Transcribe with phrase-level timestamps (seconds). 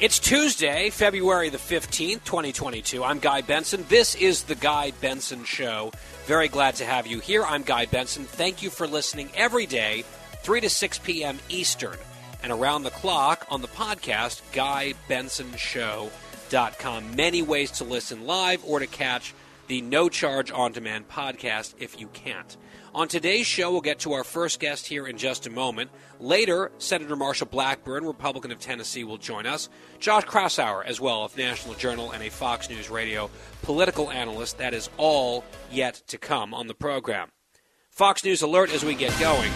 [0.00, 3.02] It's Tuesday, February the 15th, 2022.
[3.02, 3.84] I'm Guy Benson.
[3.88, 5.90] This is the Guy Benson Show.
[6.24, 7.44] Very glad to have you here.
[7.44, 8.22] I'm Guy Benson.
[8.22, 10.04] Thank you for listening every day,
[10.44, 11.40] 3 to 6 p.m.
[11.48, 11.96] Eastern,
[12.44, 17.16] and around the clock on the podcast, GuyBensonShow.com.
[17.16, 19.34] Many ways to listen live or to catch
[19.66, 22.56] the no charge on demand podcast if you can't.
[22.94, 25.90] On today's show, we'll get to our first guest here in just a moment.
[26.20, 29.68] Later, Senator Marsha Blackburn, Republican of Tennessee, will join us.
[30.00, 33.30] Josh Kraushaar, as well, of National Journal and a Fox News Radio
[33.62, 34.56] political analyst.
[34.58, 37.28] That is all yet to come on the program.
[37.90, 39.52] Fox News alert as we get going.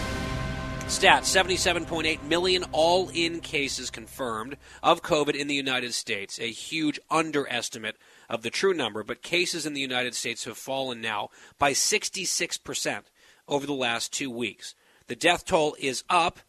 [0.85, 6.99] Stats 77.8 million all in cases confirmed of COVID in the United States, a huge
[7.09, 7.95] underestimate
[8.29, 13.03] of the true number, but cases in the United States have fallen now by 66%
[13.47, 14.75] over the last two weeks.
[15.07, 16.39] The death toll is up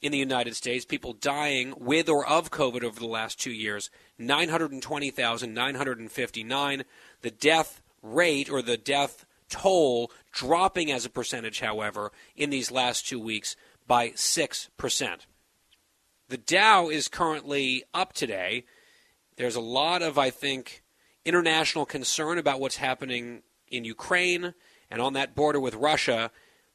[0.00, 3.88] in the United States, people dying with or of COVID over the last two years
[4.18, 6.84] 920,959.
[7.22, 13.06] The death rate or the death toll dropping as a percentage, however, in these last
[13.06, 13.56] two weeks
[13.86, 15.18] by 6%.
[16.28, 18.64] The Dow is currently up today.
[19.36, 20.82] There's a lot of, I think,
[21.24, 24.54] international concern about what's happening in Ukraine
[24.90, 26.30] and on that border with Russia,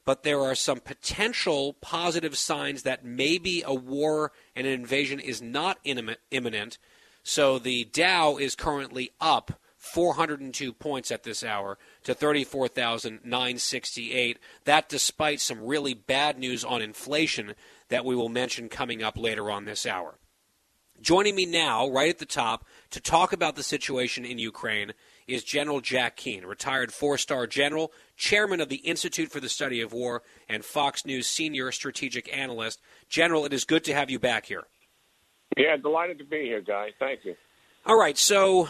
[0.08, 5.42] but there are some potential positive signs that maybe a war and an invasion is
[5.42, 6.78] not imminent.
[7.22, 14.38] So the Dow is currently up 402 points at this hour to 34,968.
[14.64, 17.54] That despite some really bad news on inflation
[17.90, 20.14] that we will mention coming up later on this hour.
[21.02, 24.94] Joining me now, right at the top, to talk about the situation in Ukraine
[25.28, 29.80] is General Jack Keane, retired four star general, chairman of the Institute for the Study
[29.80, 32.80] of War, and Fox News senior strategic analyst.
[33.08, 34.64] General, it is good to have you back here.
[35.56, 36.90] Yeah, delighted to be here, Guy.
[36.98, 37.36] Thank you.
[37.86, 38.68] All right, so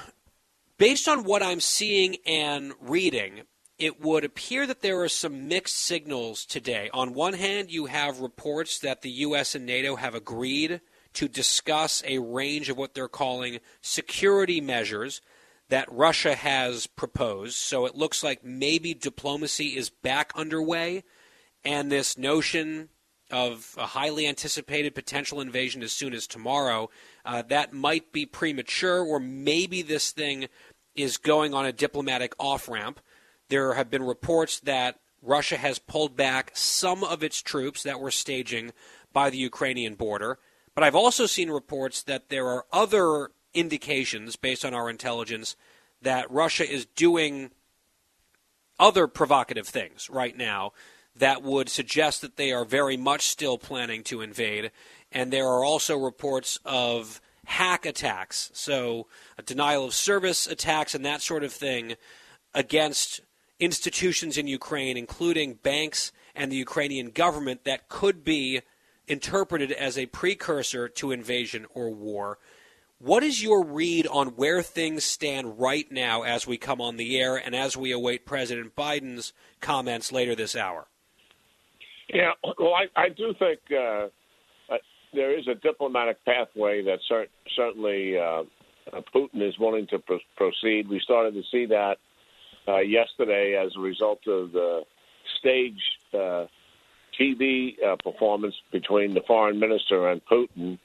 [0.77, 3.43] based on what I'm seeing and reading,
[3.79, 6.91] it would appear that there are some mixed signals today.
[6.93, 9.55] On one hand, you have reports that the U.S.
[9.55, 10.81] and NATO have agreed
[11.15, 15.21] to discuss a range of what they're calling security measures
[15.69, 17.57] that Russia has proposed.
[17.57, 21.05] So it looks like maybe diplomacy is back underway,
[21.65, 22.89] and this notion
[23.31, 26.89] of a highly anticipated potential invasion as soon as tomorrow,
[27.25, 30.49] uh, that might be premature, or maybe this thing
[30.95, 33.01] is going on a diplomatic off ramp.
[33.51, 38.11] There have been reports that Russia has pulled back some of its troops that were
[38.11, 38.73] staging
[39.13, 40.39] by the Ukrainian border.
[40.75, 45.57] But I've also seen reports that there are other indications, based on our intelligence,
[46.03, 47.51] that Russia is doing
[48.79, 50.73] other provocative things right now
[51.17, 54.71] that would suggest that they are very much still planning to invade.
[55.11, 59.07] And there are also reports of hack attacks, so
[59.45, 61.97] denial of service attacks and that sort of thing
[62.55, 63.21] against
[63.59, 68.61] institutions in Ukraine, including banks and the Ukrainian government, that could be
[69.09, 72.39] interpreted as a precursor to invasion or war.
[73.01, 77.21] What is your read on where things stand right now as we come on the
[77.21, 80.89] air and as we await President Biden's comments later this hour?
[82.13, 84.09] Yeah, well, I, I do think uh,
[84.73, 84.79] uh,
[85.15, 88.43] there is a diplomatic pathway that cert- certainly uh,
[89.15, 90.89] Putin is willing to pr- proceed.
[90.89, 91.99] We started to see that
[92.67, 94.83] uh, yesterday as a result of the
[95.39, 95.81] stage
[96.15, 96.47] uh,
[97.21, 100.79] TV uh, performance between the foreign minister and Putin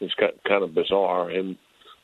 [0.00, 0.14] it's
[0.46, 1.58] kind of bizarre him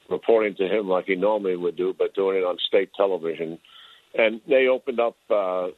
[0.08, 3.58] reporting to him like he normally would do, but doing it on state television.
[4.14, 5.68] And they opened up uh,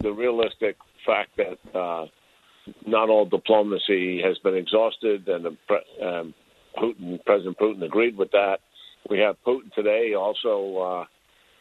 [0.00, 0.76] the, realistic
[1.06, 2.06] fact that uh,
[2.86, 6.34] not all diplomacy has been exhausted, and um,
[6.76, 8.58] Putin, President Putin, agreed with that.
[9.08, 11.06] We have Putin today also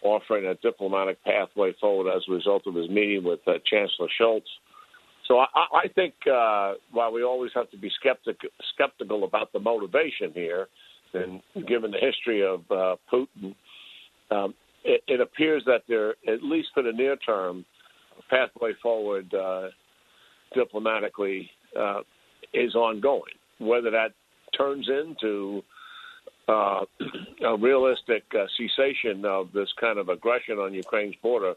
[0.04, 4.08] uh, offering a diplomatic pathway forward as a result of his meeting with uh, Chancellor
[4.20, 4.42] Scholz.
[5.28, 8.38] So I, I think uh, while we always have to be skeptic,
[8.74, 10.68] skeptical about the motivation here,
[11.14, 13.56] and given the history of uh, Putin,
[14.30, 14.54] um,
[14.84, 17.66] it, it, appears that there, at least for the near term,
[18.18, 19.68] a pathway forward uh,
[20.56, 22.00] diplomatically uh,
[22.54, 23.34] is ongoing.
[23.60, 24.14] Whether that
[24.58, 25.64] turns into
[26.48, 26.82] uh,
[27.46, 31.54] a realistic uh, cessation of this kind of aggression on Ukraine's border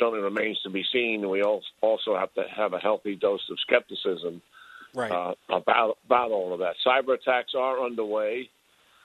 [0.00, 1.28] certainly remains to be seen.
[1.28, 4.42] We also have to have a healthy dose of skepticism
[4.94, 5.12] right.
[5.12, 6.74] uh, about about all of that.
[6.84, 8.48] Cyber attacks are underway.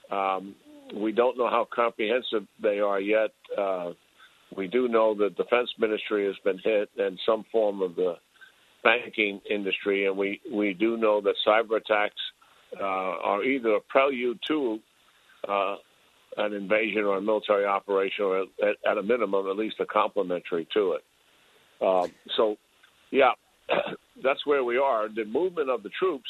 [0.09, 0.55] Um,
[0.93, 3.31] we don't know how comprehensive they are yet.
[3.57, 3.91] Uh,
[4.55, 8.15] we do know the defense ministry has been hit and some form of the
[8.83, 12.21] banking industry, and we, we do know that cyber attacks
[12.79, 14.79] uh, are either a prelude to
[15.47, 15.75] uh,
[16.37, 20.67] an invasion or a military operation, or at, at, a minimum, at least a complementary
[20.73, 21.03] to it.
[21.81, 22.57] Um, so,
[23.11, 23.31] yeah,
[24.23, 25.07] that's where we are.
[25.07, 26.29] The movement of the troops.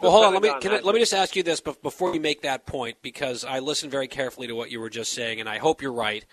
[0.00, 0.34] Well, hold on.
[0.34, 3.44] Let me I, let me just ask you this before you make that point, because
[3.44, 6.24] I listened very carefully to what you were just saying, and I hope you're right,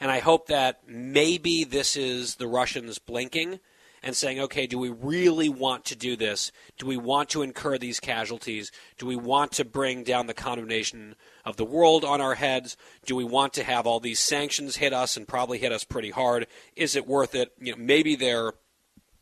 [0.00, 3.60] and I hope that maybe this is the Russians blinking
[4.02, 6.50] and saying, okay, do we really want to do this?
[6.78, 8.72] Do we want to incur these casualties?
[8.98, 11.14] Do we want to bring down the condemnation
[11.44, 12.76] of the world on our heads?
[13.06, 16.10] Do we want to have all these sanctions hit us and probably hit us pretty
[16.10, 16.46] hard?
[16.74, 17.52] Is it worth it?
[17.60, 18.54] You know, maybe they're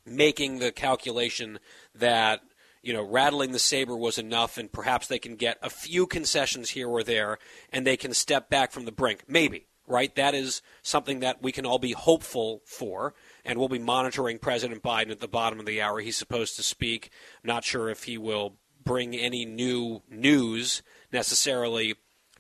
[0.07, 1.59] making the calculation
[1.95, 2.41] that
[2.83, 6.71] you know rattling the saber was enough and perhaps they can get a few concessions
[6.71, 7.39] here or there
[7.73, 11.53] and they can step back from the brink maybe right that is something that we
[11.53, 15.67] can all be hopeful for and we'll be monitoring president biden at the bottom of
[15.67, 17.11] the hour he's supposed to speak
[17.43, 20.83] not sure if he will bring any new news
[21.13, 21.95] necessarily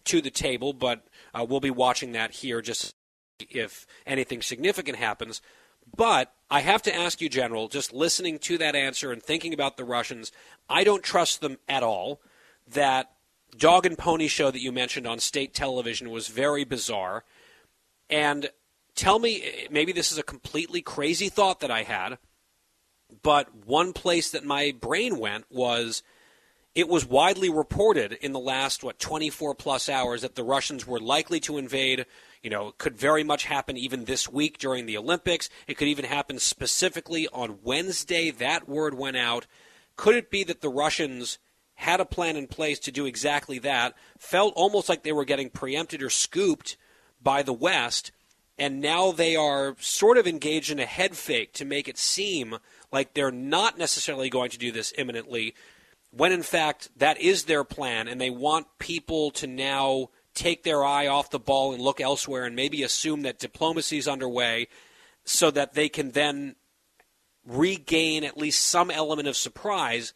[0.04, 2.94] to the table but uh, we'll be watching that here just
[3.50, 5.40] if anything significant happens
[5.96, 9.76] but I have to ask you, General, just listening to that answer and thinking about
[9.76, 10.32] the Russians,
[10.68, 12.20] I don't trust them at all.
[12.68, 13.10] That
[13.56, 17.24] dog and pony show that you mentioned on state television was very bizarre.
[18.08, 18.50] And
[18.94, 22.18] tell me, maybe this is a completely crazy thought that I had,
[23.22, 26.02] but one place that my brain went was
[26.74, 31.00] it was widely reported in the last, what, 24 plus hours that the Russians were
[31.00, 32.06] likely to invade
[32.42, 35.50] you know, could very much happen even this week during the Olympics.
[35.66, 38.30] It could even happen specifically on Wednesday.
[38.30, 39.46] That word went out.
[39.96, 41.38] Could it be that the Russians
[41.74, 45.50] had a plan in place to do exactly that, felt almost like they were getting
[45.50, 46.76] preempted or scooped
[47.22, 48.12] by the West,
[48.58, 52.58] and now they are sort of engaged in a head fake to make it seem
[52.92, 55.54] like they're not necessarily going to do this imminently,
[56.10, 60.84] when in fact that is their plan, and they want people to now take their
[60.84, 64.68] eye off the ball and look elsewhere and maybe assume that diplomacy is underway
[65.24, 66.54] so that they can then
[67.46, 70.12] regain at least some element of surprise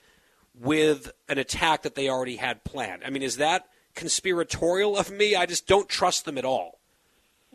[0.54, 3.02] with an attack that they already had planned.
[3.04, 5.34] I mean, is that conspiratorial of me?
[5.34, 6.80] I just don't trust them at all.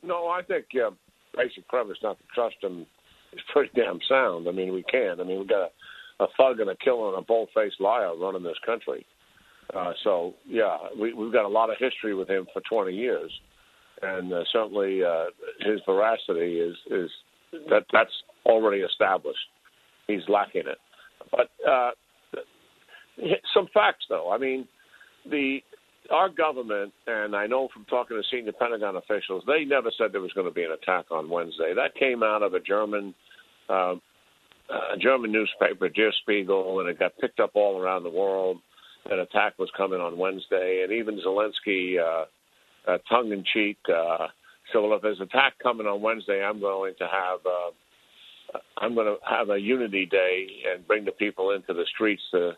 [0.04, 0.92] No, I think uh,
[1.36, 2.86] basic premise not to trust them
[3.34, 4.48] is pretty damn sound.
[4.48, 5.20] I mean, we can't.
[5.20, 5.72] I mean, we've got
[6.20, 9.06] a, a thug and a killer and a bold-faced liar running this country.
[9.76, 13.32] Uh, so yeah, we, we've got a lot of history with him for 20 years,
[14.02, 15.26] and uh, certainly uh,
[15.60, 17.10] his veracity is is
[17.70, 18.10] that that's
[18.46, 19.38] already established.
[20.08, 20.80] He's lacking it,
[21.30, 21.92] but uh,
[23.54, 24.32] some facts though.
[24.32, 24.68] I mean,
[25.30, 25.60] the
[26.12, 30.22] our government, and I know from talking to senior Pentagon officials, they never said there
[30.22, 31.74] was going to be an attack on Wednesday.
[31.76, 33.14] That came out of a German.
[33.70, 33.96] Uh,
[34.94, 38.60] a German newspaper, Der Spiegel, and it got picked up all around the world
[39.06, 42.26] an attack was coming on Wednesday, and even Zelensky, uh,
[42.90, 44.28] uh, tongue in cheek, uh,
[44.72, 48.96] said, "Well, if there's an attack coming on Wednesday, I'm going to have uh, I'm
[48.96, 52.58] going to have a unity day and bring the people into the streets to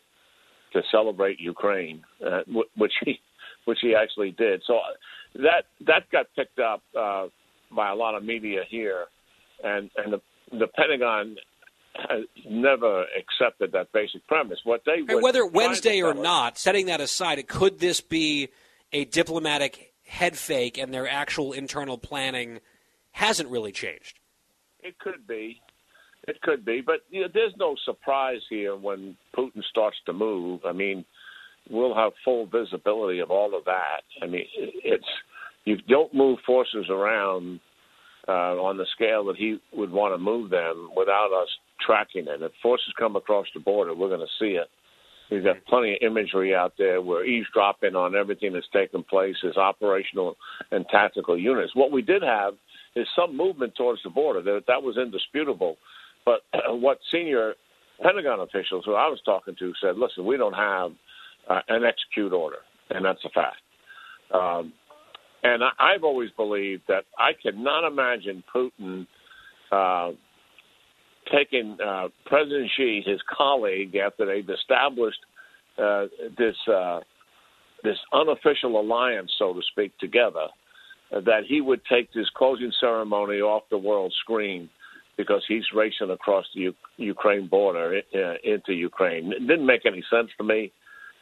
[0.74, 2.42] to celebrate Ukraine," uh,
[2.76, 3.20] which he
[3.66, 4.62] which he actually did.
[4.66, 4.80] So
[5.36, 7.28] that that got picked up uh,
[7.76, 9.06] by a lot of media here,
[9.64, 10.22] and and the
[10.58, 11.38] the Pentagon
[12.10, 14.60] has never accepted that basic premise.
[14.64, 18.50] What they whether Wednesday or not, setting that aside, could this be
[18.94, 22.60] a diplomatic head fake and their actual internal planning
[23.12, 24.20] hasn't really changed?
[24.82, 25.62] It could be.
[26.28, 30.62] It could be, but you know, there's no surprise here when Putin starts to move.
[30.66, 31.04] I mean,
[31.70, 34.02] we'll have full visibility of all of that.
[34.22, 35.06] I mean, it's
[35.66, 37.60] you don't move forces around
[38.28, 41.50] uh, on the scale that he would want to move them without us
[41.86, 42.42] tracking it.
[42.42, 44.68] If forces come across the border, we're going to see it.
[45.32, 47.02] We've got plenty of imagery out there.
[47.02, 50.36] We're eavesdropping on everything that's taken place as operational
[50.72, 51.74] and tactical units.
[51.74, 52.56] What we did have
[52.98, 54.42] is some movement towards the border.
[54.42, 55.78] That, that was indisputable.
[56.26, 57.54] But what senior
[58.04, 60.92] Pentagon officials who I was talking to said, listen, we don't have
[61.52, 63.62] uh, an execute order, and that's a fact.
[64.34, 64.74] Um,
[65.44, 69.08] and I, I've always believed that I cannot imagine Putin
[69.72, 70.12] uh,
[71.32, 75.20] taken uh, President Xi, his colleague, after they've established
[75.78, 76.06] uh,
[76.38, 77.00] this uh,
[77.84, 80.48] this unofficial alliance, so to speak, together,
[81.12, 84.70] uh, that he would take this closing ceremony off the world screen
[85.18, 89.32] because he's racing across the U- Ukraine border uh, into Ukraine.
[89.34, 90.72] It didn't make any sense to me,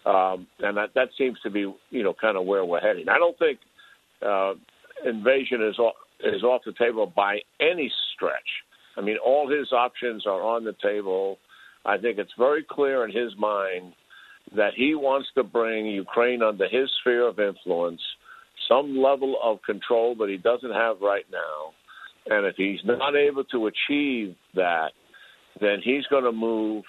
[0.06, 3.10] um, and that that seems to be you know kind of where we're heading.
[3.10, 3.60] I don't think
[4.26, 4.54] uh,
[5.06, 8.50] invasion is off, is off the table by any stretch.
[8.98, 11.38] I mean, all his options are on the table.
[11.86, 13.94] I think it's very clear in his mind
[14.56, 18.02] that he wants to bring Ukraine under his sphere of influence,
[18.68, 22.36] some level of control that he doesn't have right now.
[22.36, 24.92] And if he's not able to achieve that,
[25.62, 26.84] then he's going to move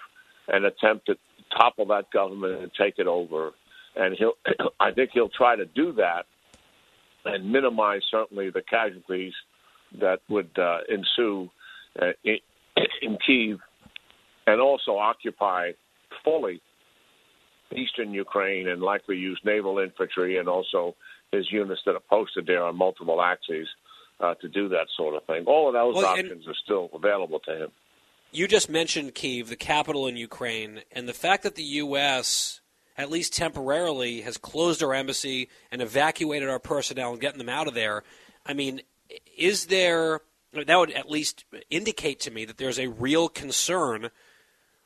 [0.49, 1.17] and attempt to
[1.57, 3.53] topple that government and take it over.
[3.97, 4.35] And he'll,
[4.81, 6.25] I think he'll try to do that
[7.25, 9.33] and minimize certainly the casualties
[10.01, 11.51] that would uh, ensue
[12.01, 12.39] uh, in,
[13.03, 13.59] in Kiev,
[14.47, 15.73] and also occupy
[16.25, 16.61] fully
[17.75, 20.95] eastern Ukraine and likely use naval infantry and also
[21.33, 23.69] his units that are posted there on multiple axes
[24.19, 25.45] uh, to do that sort of thing.
[25.47, 27.71] All of those well, options are still available to him.
[28.33, 32.61] You just mentioned Kiev, the capital in Ukraine, and the fact that the U.S.
[32.97, 37.67] at least temporarily has closed our embassy and evacuated our personnel and getting them out
[37.67, 38.05] of there.
[38.47, 38.83] I mean,
[39.37, 40.21] is there
[40.53, 44.11] that would at least indicate to me that there's a real concern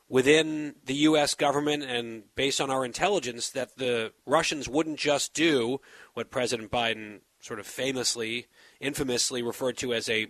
[0.09, 1.35] within the U.S.
[1.35, 5.81] government and based on our intelligence that the Russians wouldn't just do
[6.15, 8.47] what President Biden sort of famously,
[8.79, 10.27] infamously referred to as a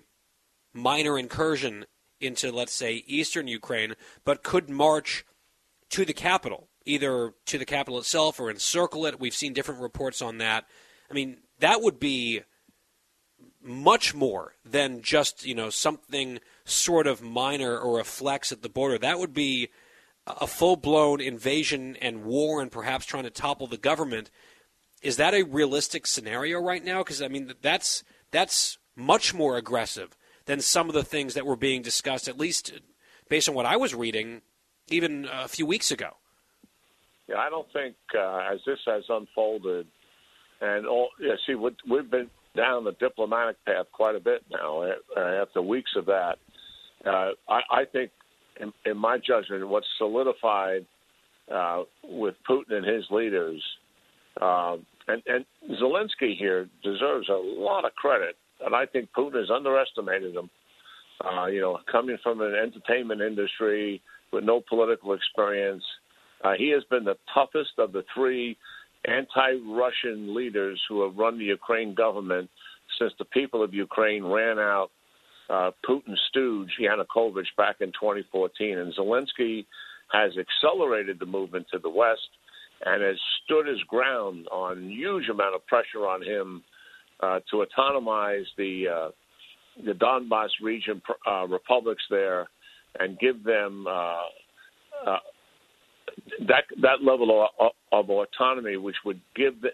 [0.74, 1.86] minor incursion
[2.19, 5.25] into, let's say, eastern Ukraine, but could march
[5.89, 9.19] to the capital, either to the capital itself or encircle it.
[9.19, 10.65] We've seen different reports on that.
[11.10, 12.41] I mean, that would be
[13.62, 18.69] much more than just you know something sort of minor or a flex at the
[18.69, 18.98] border.
[18.98, 19.69] That would be
[20.27, 24.29] a full blown invasion and war, and perhaps trying to topple the government.
[25.01, 27.00] Is that a realistic scenario right now?
[27.03, 31.56] Because I mean, that's that's much more aggressive than some of the things that were
[31.56, 32.72] being discussed, at least
[33.30, 34.42] based on what I was reading,
[34.90, 36.18] even a few weeks ago.
[37.28, 39.88] Yeah, I don't think uh, as this has unfolded,
[40.62, 45.20] and all yeah, see, we've been down the diplomatic path quite a bit now uh,
[45.20, 46.38] after weeks of that.
[47.06, 48.12] Uh, I, I think,
[48.60, 50.86] in, in my judgment, what's solidified
[51.52, 53.62] uh, with Putin and his leaders,
[54.40, 55.46] uh, and, and
[55.82, 60.50] Zelensky here deserves a lot of credit, and I think Putin has underestimated him.
[61.24, 64.01] Uh, you know, coming from an entertainment industry
[64.34, 65.84] with no political experience,
[66.43, 68.57] uh, he has been the toughest of the three
[69.05, 72.50] anti-Russian leaders who have run the Ukraine government
[73.00, 74.89] since the people of Ukraine ran out
[75.50, 79.65] uh, Putin's stooge Yanukovych back in 2014, and Zelensky
[80.12, 82.29] has accelerated the movement to the west
[82.86, 86.63] and has stood his ground on huge amount of pressure on him
[87.22, 89.10] uh, to autonomize the uh,
[89.86, 92.48] the Donbass region uh, republics there
[93.00, 94.22] and give them uh,
[95.05, 95.17] uh,
[96.48, 99.69] that that level of, of autonomy, which would give the,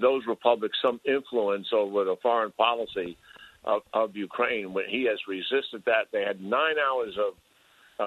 [0.00, 3.16] those republics some influence over the foreign policy
[3.64, 4.72] of, of Ukraine.
[4.72, 7.34] When he has resisted that, they had nine hours of,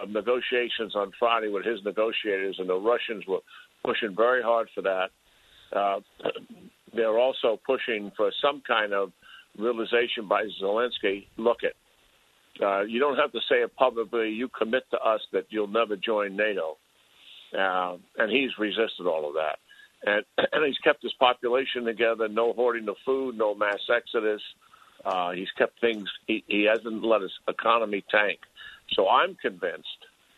[0.09, 3.39] negotiations on Friday with his negotiators, and the Russians were
[3.85, 5.09] pushing very hard for that.
[5.71, 5.99] Uh,
[6.95, 9.11] they're also pushing for some kind of
[9.57, 11.27] realization by Zelensky.
[11.37, 11.73] Look at.
[12.63, 14.29] Uh, you don't have to say it publicly.
[14.29, 16.77] You commit to us that you'll never join NATO.
[17.57, 19.59] Uh, and he's resisted all of that.
[20.05, 20.23] And,
[20.53, 24.41] and he's kept his population together, no hoarding of food, no mass exodus.
[25.03, 28.39] Uh, he's kept things, he, he hasn't let his economy tank.
[28.93, 29.87] So I'm convinced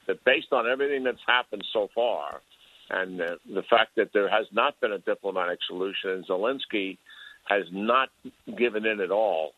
[0.08, 2.42] that based on everything that's happened so far,
[2.90, 6.98] and uh, the fact that there has not been a diplomatic solution, and Zelensky
[7.46, 8.10] has not
[8.58, 9.52] given in at all,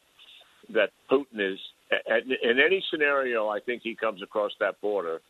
[0.73, 1.59] that Putin is,
[2.09, 5.21] in any scenario, I think he comes across that border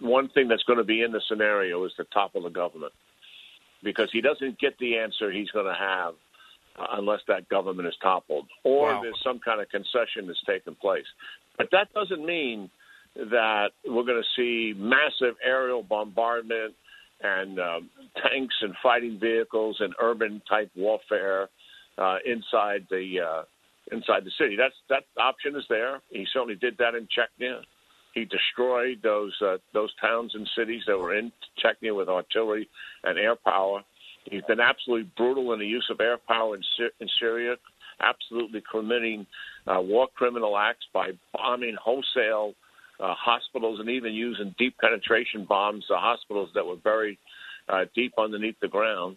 [0.00, 2.92] one thing that's going to be in the scenario is to topple the government
[3.82, 6.14] because he doesn't get the answer he's going to have
[6.78, 9.02] uh, unless that government is toppled or wow.
[9.02, 11.06] there's some kind of concession that's taken place.
[11.56, 12.70] But that doesn't mean
[13.16, 16.74] that we're going to see massive aerial bombardment
[17.22, 21.48] and um, tanks and fighting vehicles and urban type warfare
[21.98, 23.42] uh, inside the uh,
[23.92, 24.56] inside the city.
[24.56, 26.00] That's that option is there.
[26.10, 27.60] He certainly did that in Chechnya.
[28.14, 32.68] He destroyed those uh, those towns and cities that were in Chechnya with artillery
[33.04, 33.82] and air power.
[34.24, 37.56] He's been absolutely brutal in the use of air power in, Sy- in Syria,
[38.00, 39.26] absolutely committing
[39.66, 42.54] uh, war criminal acts by bombing wholesale
[43.00, 47.18] uh, hospitals and even using deep penetration bombs to hospitals that were buried
[47.68, 49.16] uh, deep underneath the ground.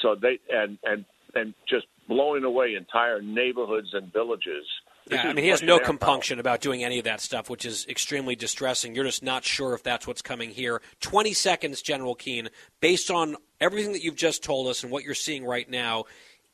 [0.00, 1.04] So they and and
[1.34, 4.64] and just blowing away entire neighborhoods and villages.
[5.06, 7.64] This Yeah, I mean, he has no compunction about doing any of that stuff, which
[7.64, 8.94] is extremely distressing.
[8.94, 10.80] You're just not sure if that's what's coming here.
[11.00, 12.50] 20 seconds, General Keane,
[12.80, 16.04] based on everything that you've just told us and what you're seeing right now,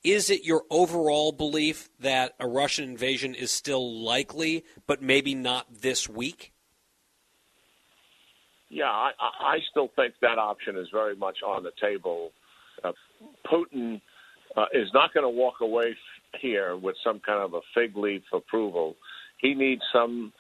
[0.05, 5.67] is it your overall belief that a Russian invasion is still likely, but maybe not
[5.81, 6.52] this week?
[8.71, 12.31] Yeah, I, I still think that option is very much on the table.
[12.85, 12.93] Uh,
[13.50, 14.00] Putin
[14.57, 17.97] uh, is not going to walk away f- here with some kind of a fig
[17.97, 18.95] leaf approval.
[19.38, 20.33] He needs some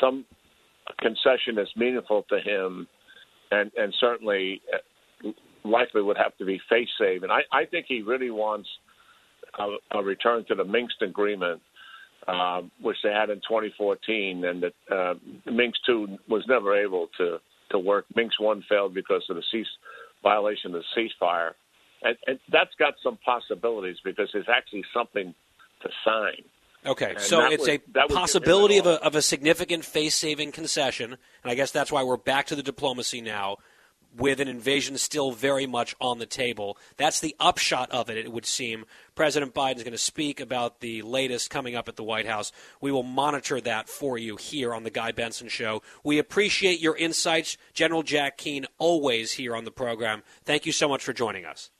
[0.00, 0.24] some
[1.00, 2.88] concession that's meaningful to him,
[3.50, 5.30] and and certainly uh,
[5.62, 7.30] likely would have to be face saving.
[7.30, 8.68] I, I think he really wants
[9.58, 11.60] a, a return to the Minsk agreement,
[12.26, 15.14] uh, which they had in 2014, and that uh,
[15.50, 17.38] Minsk two was never able to
[17.70, 18.06] to work.
[18.14, 19.66] Minsk one failed because of the cease
[20.22, 21.52] violation of the ceasefire,
[22.02, 25.34] and, and that's got some possibilities because there's actually something
[25.82, 26.42] to sign.
[26.86, 29.22] Okay, And so it's would- a that would give him possibility of a, of a
[29.22, 33.56] significant face saving concession, and I guess that's why we're back to the diplomacy now,
[34.16, 36.78] with an invasion still very much on the table.
[36.96, 38.84] That's the upshot of it, it would seem.
[39.14, 42.52] President Biden is going to speak about the latest coming up at the White House.
[42.80, 45.82] We will monitor that for you here on the Guy Benson Show.
[46.02, 50.22] We appreciate your insights, General Jack Keane, always here on the program.
[50.44, 51.70] Thank you so much for joining us.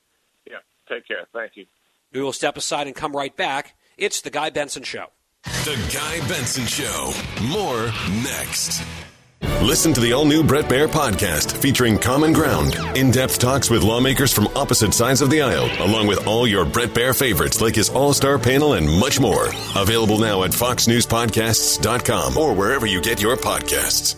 [0.49, 1.27] Yeah, take care.
[1.33, 1.67] Thank you.
[2.13, 3.77] We will step aside and come right back.
[3.97, 5.07] It's the Guy Benson Show.
[5.45, 7.13] The Guy Benson Show.
[7.43, 7.87] More
[8.23, 8.83] next.
[9.63, 13.83] Listen to the all new Bret Baier podcast featuring Common Ground, in depth talks with
[13.83, 17.75] lawmakers from opposite sides of the aisle, along with all your Bret Baier favorites like
[17.75, 19.47] his all star panel and much more.
[19.75, 24.17] Available now at FoxNewsPodcasts.com or wherever you get your podcasts.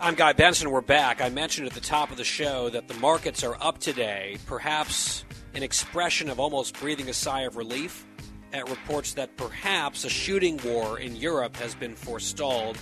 [0.00, 0.70] I'm Guy Benson.
[0.70, 1.22] We're back.
[1.22, 5.24] I mentioned at the top of the show that the markets are up today, perhaps
[5.54, 8.04] an expression of almost breathing a sigh of relief
[8.52, 12.78] at reports that perhaps a shooting war in Europe has been forestalled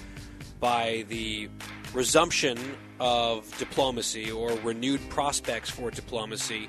[0.58, 1.48] by the
[1.94, 2.58] resumption
[2.98, 6.68] of diplomacy or renewed prospects for diplomacy.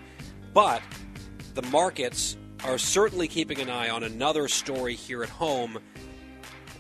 [0.54, 0.82] But
[1.54, 5.80] the markets are certainly keeping an eye on another story here at home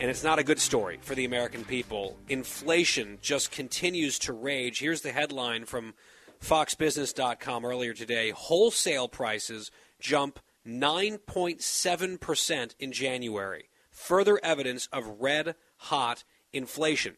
[0.01, 2.17] and it's not a good story for the American people.
[2.27, 4.79] Inflation just continues to rage.
[4.79, 5.93] Here's the headline from
[6.41, 13.69] FoxBusiness.com earlier today Wholesale prices jump 9.7% in January.
[13.91, 17.17] Further evidence of red hot inflation.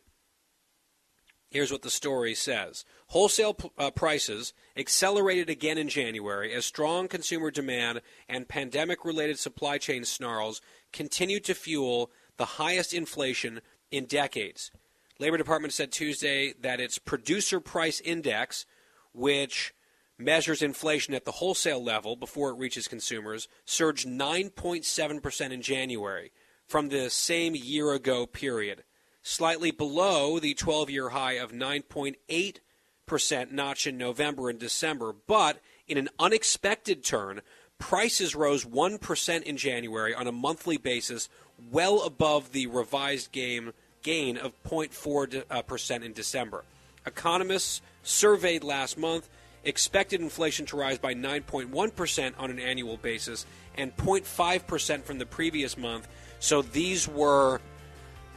[1.50, 7.52] Here's what the story says Wholesale uh, prices accelerated again in January as strong consumer
[7.52, 14.72] demand and pandemic related supply chain snarls continued to fuel the highest inflation in decades.
[15.20, 18.66] Labor Department said Tuesday that its producer price index,
[19.14, 19.76] which
[20.18, 26.32] measures inflation at the wholesale level before it reaches consumers, surged 9.7% in January
[26.66, 28.84] from the same year ago period,
[29.22, 35.14] slightly below the 12 year high of 9.8% notch in November and December.
[35.28, 37.42] But in an unexpected turn,
[37.78, 41.28] prices rose 1% in January on a monthly basis,
[41.72, 43.74] well above the revised game
[44.04, 46.64] gain of 0.4% in December.
[47.06, 49.30] Economists surveyed last month
[49.64, 53.46] expected inflation to rise by 9.1% on an annual basis
[53.76, 56.08] and 0.5% from the previous month.
[56.40, 57.62] So these were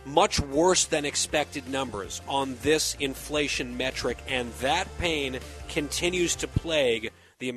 [0.04, 7.10] much worse than expected numbers on this inflation metric, and that pain continues to plague
[7.38, 7.56] the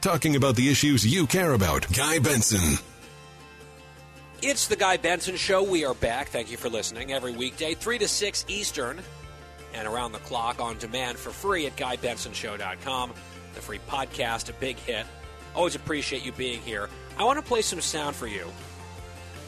[0.00, 1.86] Talking about the issues you care about.
[1.92, 2.78] Guy Benson.
[4.40, 5.62] It's the Guy Benson Show.
[5.62, 6.28] We are back.
[6.28, 9.02] Thank you for listening every weekday, 3 to 6 Eastern,
[9.74, 13.12] and around the clock on demand for free at GuyBensonShow.com.
[13.54, 15.04] The free podcast, a big hit.
[15.54, 16.88] Always appreciate you being here.
[17.18, 18.46] I want to play some sound for you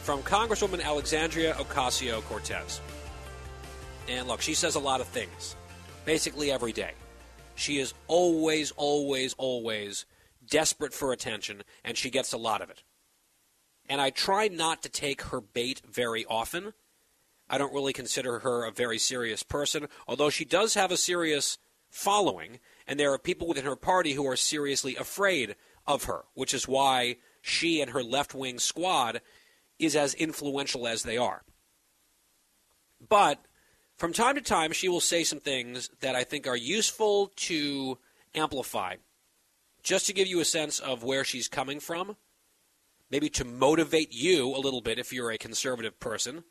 [0.03, 2.79] from Congresswoman Alexandria Ocasio Cortez.
[4.07, 5.55] And look, she says a lot of things,
[6.05, 6.91] basically every day.
[7.55, 10.05] She is always, always, always
[10.49, 12.83] desperate for attention, and she gets a lot of it.
[13.87, 16.73] And I try not to take her bait very often.
[17.49, 21.57] I don't really consider her a very serious person, although she does have a serious
[21.89, 26.53] following, and there are people within her party who are seriously afraid of her, which
[26.53, 29.21] is why she and her left wing squad
[29.77, 31.43] is as influential as they are.
[33.07, 33.45] But
[33.97, 37.97] from time to time, she will say some things that I think are useful to
[38.33, 38.95] amplify,
[39.83, 42.15] just to give you a sense of where she's coming from,
[43.11, 46.43] maybe to motivate you a little bit if you're a conservative person,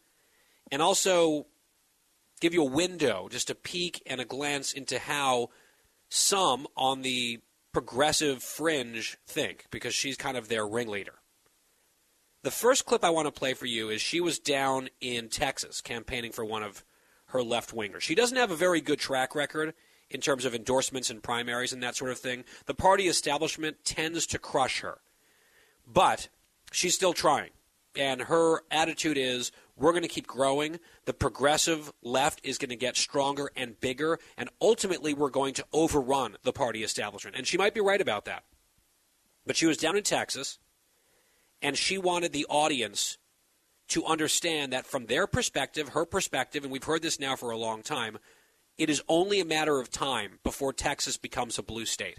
[0.70, 1.46] and also
[2.40, 5.48] give you a window, just a peek and a glance into how
[6.08, 7.40] some on the
[7.72, 11.14] progressive fringe think, because she's kind of their ringleader.
[12.42, 15.80] The first clip I want to play for you is she was down in Texas
[15.80, 16.84] campaigning for one of
[17.26, 18.00] her left wingers.
[18.00, 19.74] She doesn't have a very good track record
[20.12, 22.44] in terms of endorsements and primaries and that sort of thing.
[22.66, 24.98] The party establishment tends to crush her.
[25.86, 26.28] But
[26.70, 27.50] she's still trying.
[27.94, 30.78] And her attitude is we're going to keep growing.
[31.04, 34.18] The progressive left is going to get stronger and bigger.
[34.38, 37.36] And ultimately, we're going to overrun the party establishment.
[37.36, 38.44] And she might be right about that.
[39.46, 40.58] But she was down in Texas,
[41.60, 43.18] and she wanted the audience
[43.88, 47.56] to understand that from their perspective, her perspective, and we've heard this now for a
[47.56, 48.18] long time,
[48.82, 52.18] it is only a matter of time before Texas becomes a blue state.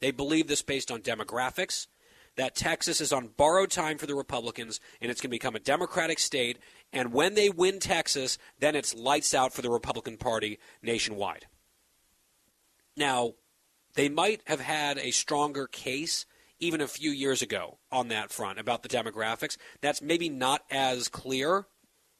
[0.00, 1.86] They believe this based on demographics,
[2.34, 5.60] that Texas is on borrowed time for the Republicans and it's going to become a
[5.60, 6.58] Democratic state.
[6.92, 11.46] And when they win Texas, then it's lights out for the Republican Party nationwide.
[12.96, 13.34] Now,
[13.94, 16.26] they might have had a stronger case
[16.58, 19.56] even a few years ago on that front about the demographics.
[19.80, 21.68] That's maybe not as clear,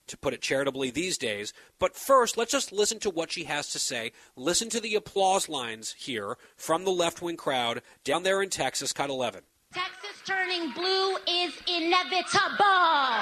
[0.06, 1.52] to put it charitably, these days.
[1.78, 4.12] But first, let's just listen to what she has to say.
[4.36, 8.92] Listen to the applause lines here from the left wing crowd down there in Texas,
[8.92, 9.42] Cut 11.
[9.72, 13.12] Texas turning blue is inevitable.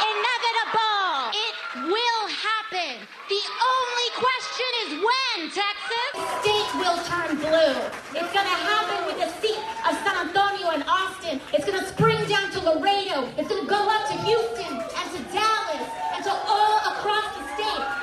[0.00, 1.32] Inevitable.
[1.34, 1.54] It
[1.92, 3.06] will happen.
[3.28, 6.12] The only question is when, Texas?
[6.40, 7.76] State will turn blue.
[8.14, 11.40] It's going to happen with the seat of San Antonio and Austin.
[11.52, 13.28] It's going to spring down to Laredo.
[13.36, 15.55] It's going to go up to Houston and to Dallas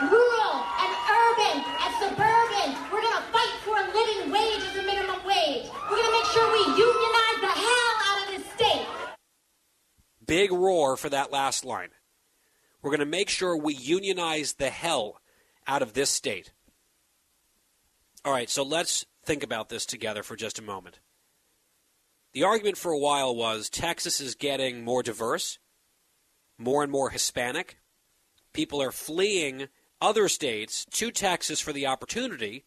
[0.09, 2.67] rural and urban and suburban.
[2.91, 5.69] We're going to fight for a living wage as a minimum wage.
[5.89, 8.87] We're going to make sure we unionize the hell out of this state.
[10.25, 11.89] Big roar for that last line.
[12.81, 15.21] We're going to make sure we unionize the hell
[15.67, 16.51] out of this state.
[18.25, 20.99] All right, so let's think about this together for just a moment.
[22.33, 25.59] The argument for a while was Texas is getting more diverse,
[26.57, 27.77] more and more Hispanic.
[28.53, 29.67] People are fleeing
[30.03, 32.65] other states to Texas for the opportunity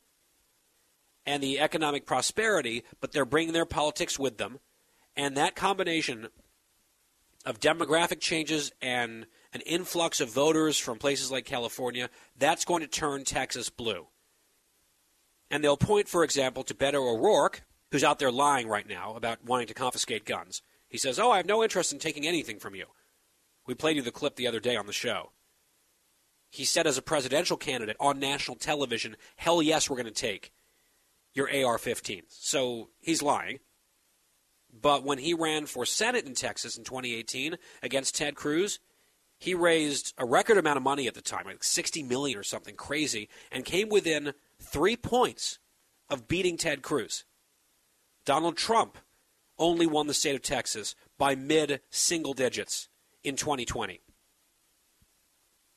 [1.27, 4.59] and the economic prosperity, but they're bringing their politics with them.
[5.17, 6.29] And that combination
[7.45, 12.89] of demographic changes and an influx of voters from places like California, that's going to
[12.89, 14.09] turn Texas blue.
[15.51, 19.45] And they'll point, for example, to Beto O'Rourke, who's out there lying right now about
[19.45, 20.63] wanting to confiscate guns.
[20.89, 22.87] He says, Oh, I have no interest in taking anything from you.
[23.67, 25.31] We played you the clip the other day on the show.
[26.57, 30.55] He said, as a presidential candidate on national television, hell yes, we're going to take
[31.35, 32.23] your AR 15.
[32.29, 33.59] So he's lying.
[34.73, 38.79] But when he ran for Senate in Texas in 2018 against Ted Cruz,
[39.39, 42.75] he raised a record amount of money at the time, like 60 million or something
[42.75, 45.59] crazy, and came within three points
[46.09, 47.25] of beating Ted Cruz.
[48.25, 48.97] Donald Trump
[49.59, 52.89] only won the state of Texas by mid single digits
[53.23, 54.01] in 2020.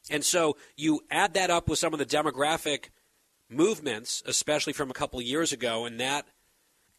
[0.09, 2.89] And so you add that up with some of the demographic
[3.49, 6.25] movements, especially from a couple years ago, and that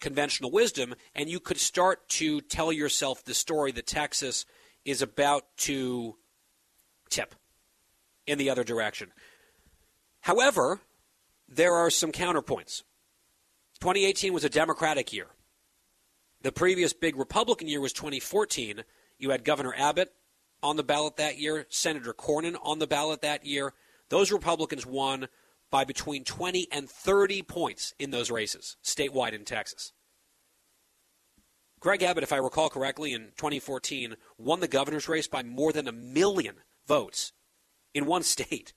[0.00, 4.46] conventional wisdom, and you could start to tell yourself the story that Texas
[4.84, 6.16] is about to
[7.10, 7.34] tip
[8.26, 9.12] in the other direction.
[10.20, 10.80] However,
[11.48, 12.82] there are some counterpoints.
[13.80, 15.26] 2018 was a Democratic year.
[16.42, 18.84] The previous big Republican year was 2014.
[19.18, 20.12] You had Governor Abbott
[20.62, 23.72] on the ballot that year, Senator Cornyn on the ballot that year.
[24.08, 25.28] Those Republicans won
[25.70, 29.92] by between 20 and 30 points in those races statewide in Texas.
[31.78, 35.88] Greg Abbott, if I recall correctly, in 2014 won the governor's race by more than
[35.88, 37.32] a million votes
[37.94, 38.74] in one state.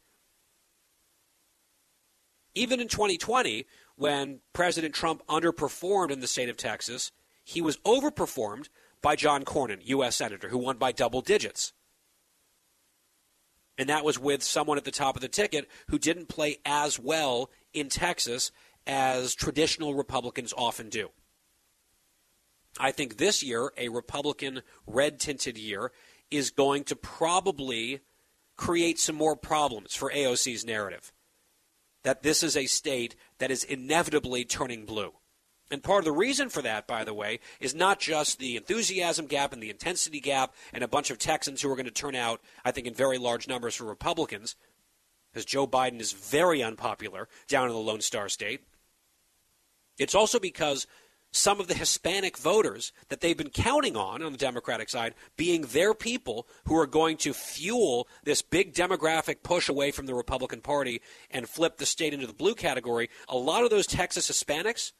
[2.55, 3.65] Even in 2020,
[3.95, 7.11] when President Trump underperformed in the state of Texas,
[7.43, 8.69] he was overperformed
[9.03, 10.15] by John Cornyn, U.S.
[10.15, 11.73] Senator, who won by double digits.
[13.77, 16.97] And that was with someone at the top of the ticket who didn't play as
[16.97, 18.51] well in Texas
[18.87, 21.09] as traditional Republicans often do.
[22.79, 25.91] I think this year, a Republican red tinted year,
[26.31, 27.99] is going to probably
[28.55, 31.11] create some more problems for AOC's narrative.
[32.03, 35.13] That this is a state that is inevitably turning blue.
[35.73, 39.25] And part of the reason for that, by the way, is not just the enthusiasm
[39.25, 42.15] gap and the intensity gap and a bunch of Texans who are going to turn
[42.15, 44.55] out, I think, in very large numbers for Republicans,
[45.31, 48.61] because Joe Biden is very unpopular down in the Lone Star State.
[49.97, 50.85] It's also because
[51.31, 55.63] some of the Hispanic voters that they've been counting on on the Democratic side being
[55.63, 60.61] their people who are going to fuel this big demographic push away from the Republican
[60.61, 63.09] Party and flip the state into the blue category.
[63.27, 64.91] A lot of those Texas Hispanics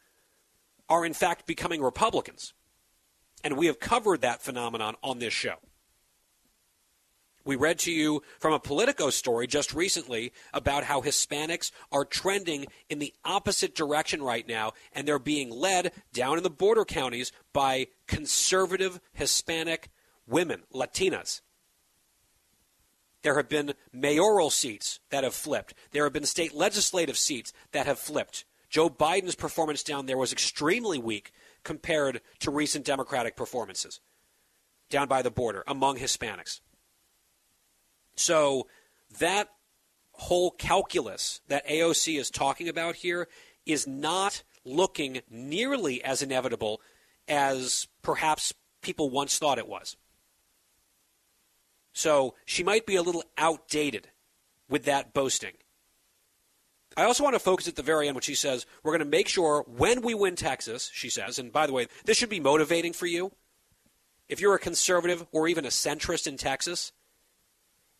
[0.89, 2.53] are in fact becoming Republicans.
[3.43, 5.55] And we have covered that phenomenon on this show.
[7.45, 12.67] We read to you from a Politico story just recently about how Hispanics are trending
[12.89, 17.33] in the opposite direction right now, and they're being led down in the border counties
[17.51, 19.89] by conservative Hispanic
[20.25, 21.41] women, Latinas.
[23.23, 25.73] There have been mayoral seats that have flipped.
[25.91, 28.45] There have been state legislative seats that have flipped.
[28.73, 31.31] Joe Biden's performance down there was extremely weak
[31.63, 33.99] compared to recent Democratic performances
[34.89, 36.59] down by the border among Hispanics.
[38.15, 38.65] So
[39.19, 39.49] that
[40.13, 43.27] whole calculus that AOC is talking about here
[43.63, 46.81] is not looking nearly as inevitable
[47.27, 49.97] as perhaps people once thought it was.
[51.93, 54.09] So she might be a little outdated
[54.67, 55.53] with that boasting.
[56.95, 59.05] I also want to focus at the very end when she says, we're going to
[59.05, 62.39] make sure when we win Texas, she says, and by the way, this should be
[62.39, 63.31] motivating for you.
[64.29, 66.91] If you're a conservative or even a centrist in Texas,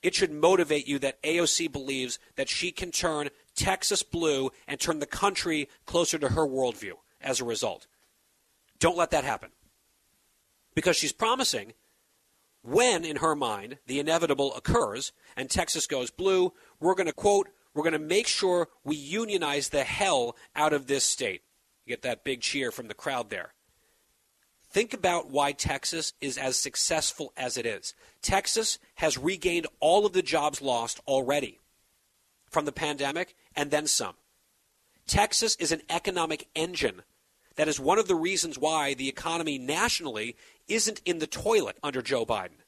[0.02, 5.00] it should motivate you that AOC believes that she can turn Texas blue and turn
[5.00, 7.88] the country closer to her worldview as a result.
[8.80, 9.50] Don't let that happen.
[10.76, 11.74] Because she's promising
[12.62, 17.50] when, in her mind, the inevitable occurs and Texas goes blue, we're going to, quote,
[17.74, 21.42] we're going to make sure we unionize the hell out of this state.
[21.86, 23.54] You get that big cheer from the crowd there.
[24.70, 27.94] Think about why Texas is as successful as it is.
[28.22, 31.60] Texas has regained all of the jobs lost already
[32.50, 34.16] from the pandemic and then some.
[35.06, 37.04] Texas is an economic engine.
[37.56, 40.36] That is one of the reasons why the economy nationally
[40.68, 42.62] isn't in the toilet under Joe Biden.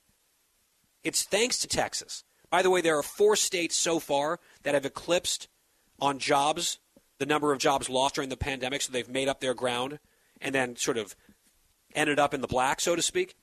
[1.03, 2.23] It's thanks to Texas.
[2.49, 5.47] By the way, there are four states so far that have eclipsed
[5.99, 6.79] on jobs
[7.17, 9.99] the number of jobs lost during the pandemic, so they've made up their ground
[10.41, 11.15] and then sort of
[11.93, 13.35] ended up in the black, so to speak.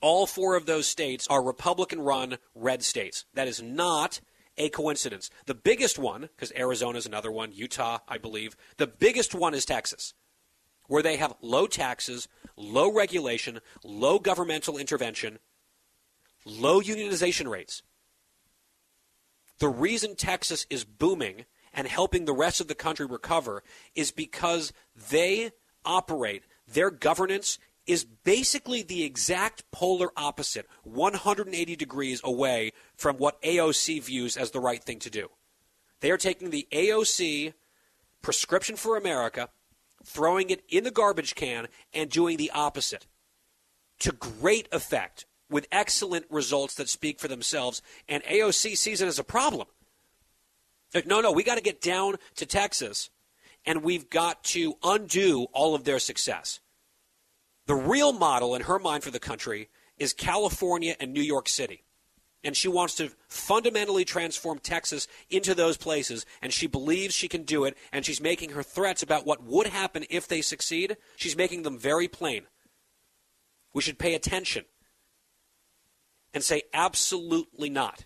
[0.00, 3.26] All four of those states are Republican run red states.
[3.34, 4.20] That is not
[4.56, 5.30] a coincidence.
[5.46, 9.66] The biggest one, because Arizona is another one, Utah, I believe, the biggest one is
[9.66, 10.14] Texas,
[10.86, 15.38] where they have low taxes, low regulation, low governmental intervention,
[16.46, 17.82] low unionization rates.
[19.60, 23.62] The reason Texas is booming and helping the rest of the country recover
[23.94, 24.72] is because
[25.10, 25.52] they
[25.84, 34.02] operate, their governance is basically the exact polar opposite, 180 degrees away from what AOC
[34.02, 35.28] views as the right thing to do.
[36.00, 37.52] They are taking the AOC
[38.22, 39.50] prescription for America,
[40.04, 43.06] throwing it in the garbage can, and doing the opposite
[43.98, 49.18] to great effect with excellent results that speak for themselves, and AOC sees it as
[49.18, 49.66] a problem.
[50.94, 53.10] Like, no, no, we got to get down to Texas,
[53.66, 56.60] and we've got to undo all of their success.
[57.66, 61.84] The real model in her mind for the country is California and New York City.
[62.42, 67.42] And she wants to fundamentally transform Texas into those places, and she believes she can
[67.42, 71.36] do it, and she's making her threats about what would happen if they succeed, she's
[71.36, 72.46] making them very plain.
[73.74, 74.64] We should pay attention
[76.32, 78.04] and say absolutely not.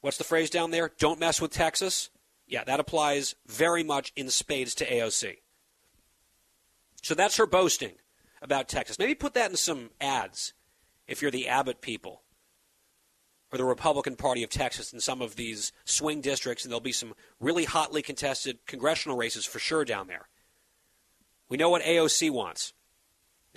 [0.00, 0.92] What's the phrase down there?
[0.98, 2.10] Don't mess with Texas?
[2.46, 5.38] Yeah, that applies very much in spades to AOC.
[7.02, 7.92] So that's her boasting
[8.40, 8.98] about Texas.
[8.98, 10.54] Maybe put that in some ads
[11.06, 12.22] if you're the Abbott people
[13.52, 16.92] or the Republican Party of Texas in some of these swing districts, and there'll be
[16.92, 20.28] some really hotly contested congressional races for sure down there.
[21.48, 22.74] We know what AOC wants.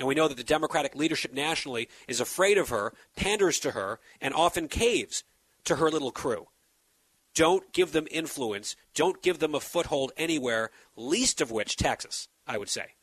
[0.01, 3.99] And we know that the Democratic leadership nationally is afraid of her, panders to her,
[4.19, 5.23] and often caves
[5.65, 6.47] to her little crew.
[7.35, 8.75] Don't give them influence.
[8.95, 12.95] Don't give them a foothold anywhere, least of which Texas, I would say.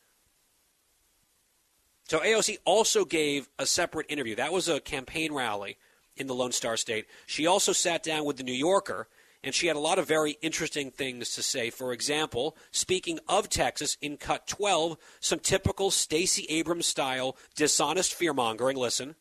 [2.09, 4.35] So AOC also gave a separate interview.
[4.35, 5.79] That was a campaign rally
[6.17, 7.07] in the Lone Star State.
[7.27, 9.07] She also sat down with the New Yorker
[9.49, 11.71] And she had a lot of very interesting things to say.
[11.71, 18.35] For example, speaking of Texas, in cut 12, some typical Stacey Abrams style dishonest fear
[18.35, 18.77] mongering.
[18.77, 19.15] Listen.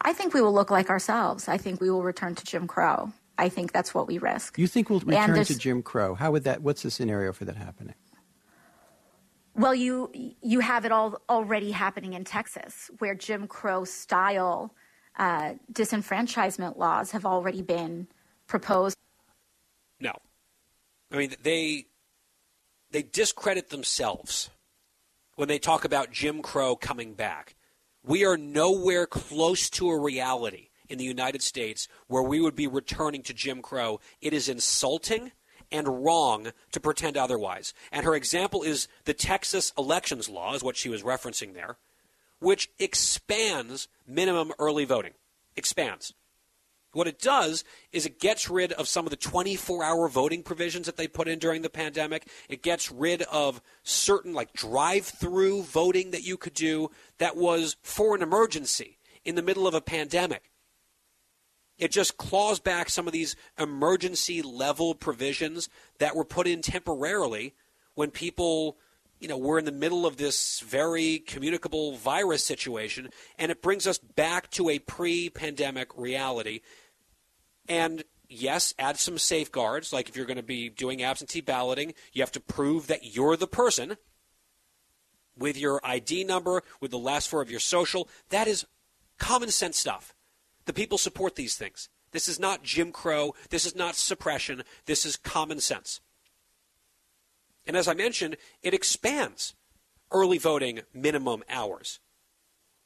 [0.00, 1.46] I think we will look like ourselves.
[1.46, 3.12] I think we will return to Jim Crow.
[3.38, 4.58] I think that's what we risk.
[4.58, 6.16] You think we'll return to Jim Crow?
[6.16, 6.60] How would that?
[6.60, 7.94] What's the scenario for that happening?
[9.54, 10.10] Well, you
[10.42, 14.74] you have it all already happening in Texas, where Jim Crow style
[15.20, 18.08] uh, disenfranchisement laws have already been
[18.48, 18.96] proposed.
[21.10, 21.86] I mean they
[22.90, 24.50] they discredit themselves
[25.36, 27.54] when they talk about Jim Crow coming back.
[28.04, 32.66] We are nowhere close to a reality in the United States where we would be
[32.66, 34.00] returning to Jim Crow.
[34.20, 35.32] It is insulting
[35.70, 37.74] and wrong to pretend otherwise.
[37.92, 41.76] And her example is the Texas elections law, is what she was referencing there,
[42.40, 45.12] which expands minimum early voting.
[45.56, 46.14] Expands.
[46.92, 50.86] What it does is it gets rid of some of the 24 hour voting provisions
[50.86, 52.28] that they put in during the pandemic.
[52.48, 57.76] It gets rid of certain, like, drive through voting that you could do that was
[57.82, 60.50] for an emergency in the middle of a pandemic.
[61.78, 67.54] It just claws back some of these emergency level provisions that were put in temporarily
[67.94, 68.78] when people,
[69.20, 73.86] you know, were in the middle of this very communicable virus situation, and it brings
[73.86, 76.60] us back to a pre-pandemic reality.
[77.68, 82.22] And yes, add some safeguards, like if you're going to be doing absentee balloting, you
[82.22, 83.96] have to prove that you're the person
[85.36, 88.08] with your ID number, with the last four of your social.
[88.30, 88.66] That is
[89.18, 90.14] common sense stuff.
[90.66, 91.88] The people support these things.
[92.12, 93.34] This is not Jim Crow.
[93.50, 94.62] This is not suppression.
[94.86, 96.00] This is common sense.
[97.66, 99.54] And as I mentioned, it expands
[100.10, 102.00] early voting minimum hours.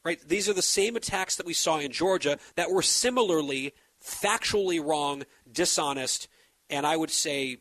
[0.05, 0.18] Right?
[0.27, 5.24] These are the same attacks that we saw in Georgia that were similarly factually wrong,
[5.50, 6.28] dishonest,
[6.68, 7.58] and I would say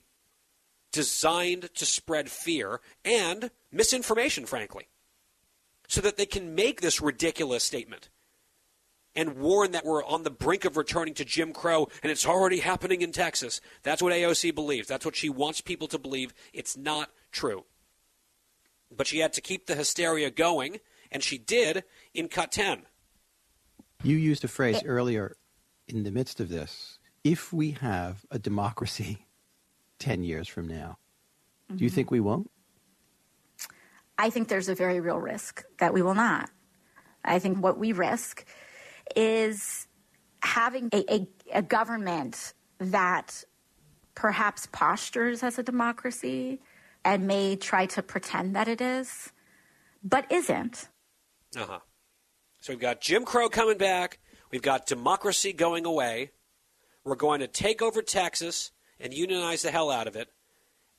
[0.91, 4.87] designed to spread fear and misinformation, frankly,
[5.87, 8.09] so that they can make this ridiculous statement
[9.15, 12.59] and warn that we're on the brink of returning to Jim Crow and it's already
[12.59, 13.59] happening in Texas.
[13.83, 14.87] That's what AOC believes.
[14.87, 16.33] That's what she wants people to believe.
[16.53, 17.65] It's not true.
[18.95, 20.79] But she had to keep the hysteria going,
[21.11, 22.83] and she did in Cut 10.
[24.03, 25.35] You used a phrase earlier
[25.91, 26.99] in the midst of this.
[27.23, 29.25] If we have a democracy
[29.99, 30.97] 10 years from now,
[31.69, 31.77] mm-hmm.
[31.77, 31.95] do you mm-hmm.
[31.95, 32.49] think we won't?
[34.17, 36.49] I think there's a very real risk that we will not.
[37.23, 38.45] I think what we risk
[39.15, 39.87] is
[40.43, 43.43] having a, a, a government that
[44.15, 46.61] perhaps postures as a democracy
[47.03, 49.31] and may try to pretend that it is,
[50.03, 50.87] but isn't.
[51.57, 51.79] Uh huh.
[52.59, 54.19] So we've got Jim Crow coming back.
[54.51, 56.31] We've got democracy going away.
[57.03, 60.29] We're going to take over Texas and unionize the hell out of it.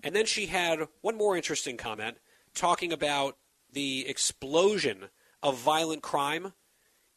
[0.03, 2.17] And then she had one more interesting comment
[2.55, 3.37] talking about
[3.73, 5.09] the explosion
[5.43, 6.53] of violent crime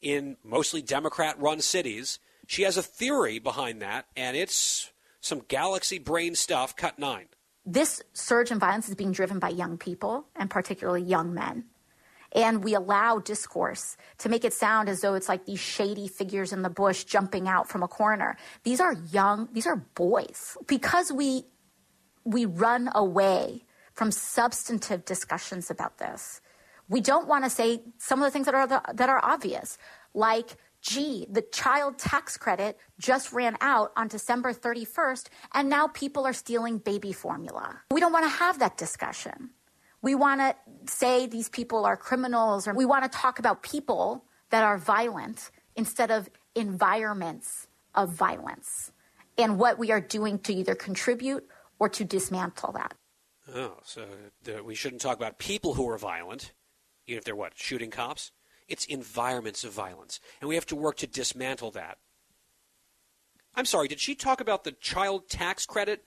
[0.02, 2.19] in mostly Democrat run cities.
[2.48, 7.26] She has a theory behind that, and it's some galaxy brain stuff, cut nine.
[7.65, 11.65] This surge in violence is being driven by young people, and particularly young men.
[12.36, 16.52] And we allow discourse to make it sound as though it's like these shady figures
[16.52, 18.36] in the bush jumping out from a corner.
[18.63, 20.58] These are young, these are boys.
[20.67, 21.45] Because we,
[22.26, 26.41] we run away from substantive discussions about this,
[26.89, 29.78] we don't want to say some of the things that are the, that are obvious,
[30.13, 36.28] like gee, the child tax credit just ran out on December 31st, and now people
[36.28, 37.82] are stealing baby formula.
[37.91, 39.50] We don't want to have that discussion.
[40.06, 44.24] We want to say these people are criminals, or we want to talk about people
[44.52, 47.65] that are violent instead of environments
[47.96, 48.91] of violence
[49.36, 51.48] and what we are doing to either contribute
[51.80, 52.94] or to dismantle that.
[53.52, 54.06] Oh, so
[54.63, 56.54] we shouldn't talk about people who are violent
[57.08, 58.32] even if they're what, shooting cops?
[58.68, 60.20] It's environments of violence.
[60.39, 61.98] And we have to work to dismantle that.
[63.56, 66.04] I'm sorry, did she talk about the child tax credit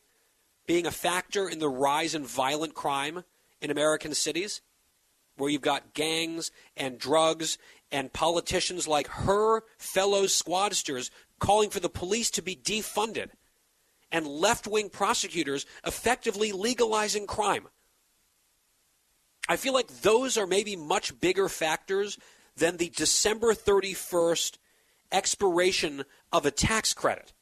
[0.69, 3.25] being a factor in the rise in violent crime
[3.61, 4.61] in American cities?
[5.37, 7.59] Where you've got gangs and drugs
[7.93, 13.31] and politicians like her fellow squadsters calling for the police to be defunded
[14.11, 17.69] and left wing prosecutors effectively legalizing crime.
[19.49, 22.19] I feel like those are maybe much bigger factors
[22.57, 24.59] than the December 31st
[25.11, 27.33] expiration of a tax credit.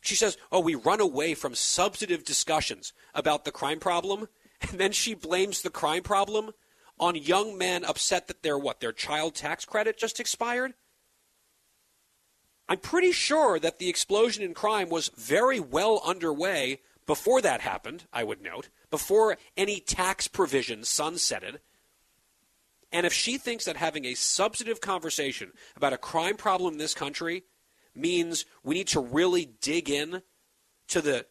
[0.00, 4.28] She says, Oh, we run away from substantive discussions about the crime problem.
[4.70, 6.52] And then she blames the crime problem
[6.98, 8.80] on young men upset that their what?
[8.80, 10.74] Their child tax credit just expired?
[12.68, 18.04] I'm pretty sure that the explosion in crime was very well underway before that happened,
[18.12, 21.58] I would note, before any tax provision sunsetted.
[22.90, 26.94] And if she thinks that having a substantive conversation about a crime problem in this
[26.94, 27.42] country
[27.94, 30.22] means we need to really dig in
[30.88, 31.26] to the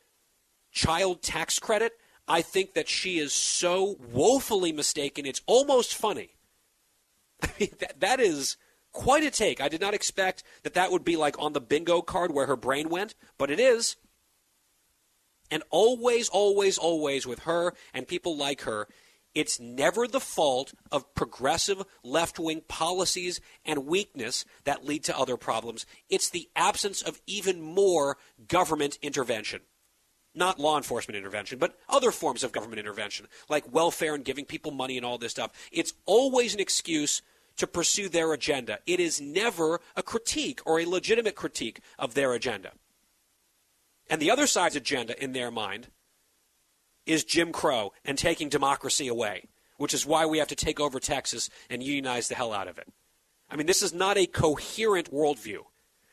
[0.71, 1.93] child tax credit,
[2.27, 5.25] I think that she is so woefully mistaken.
[5.25, 6.35] It's almost funny.
[7.43, 8.57] I mean, that, that is
[8.93, 9.59] quite a take.
[9.59, 12.55] I did not expect that that would be like on the bingo card where her
[12.55, 13.97] brain went, but it is.
[15.51, 18.87] And always, always, always with her and people like her,
[19.35, 25.37] it's never the fault of progressive left wing policies and weakness that lead to other
[25.37, 25.85] problems.
[26.09, 28.17] It's the absence of even more
[28.47, 29.61] government intervention.
[30.35, 34.71] Not law enforcement intervention, but other forms of government intervention, like welfare and giving people
[34.71, 35.51] money and all this stuff.
[35.71, 37.21] It's always an excuse
[37.57, 38.79] to pursue their agenda.
[38.87, 42.71] It is never a critique or a legitimate critique of their agenda.
[44.09, 45.87] And the other side's agenda, in their mind,
[47.05, 50.99] is Jim Crow and taking democracy away, which is why we have to take over
[50.99, 52.87] Texas and unionize the hell out of it.
[53.49, 55.59] I mean, this is not a coherent worldview.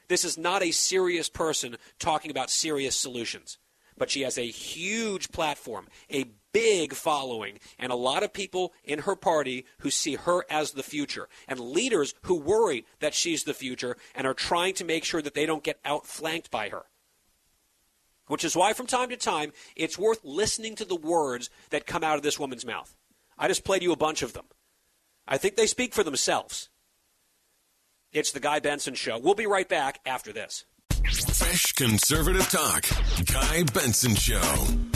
[0.09, 3.59] This is not a serious person talking about serious solutions.
[4.01, 6.25] But she has a huge platform, a
[6.55, 10.83] big following, and a lot of people in her party who see her as the
[10.83, 15.21] future, and leaders who worry that she's the future and are trying to make sure
[15.21, 16.87] that they don't get outflanked by her
[18.27, 22.05] which is why from time to time it's worth listening to the words that come
[22.05, 22.95] out of this woman's mouth.
[23.37, 24.45] I just played you a bunch of them.
[25.27, 26.69] I think they speak for themselves.
[28.13, 29.19] It's the Guy Benson Show.
[29.19, 30.65] We'll be right back after this.
[31.05, 32.85] Fresh conservative talk.
[33.27, 34.90] Guy Benson Show.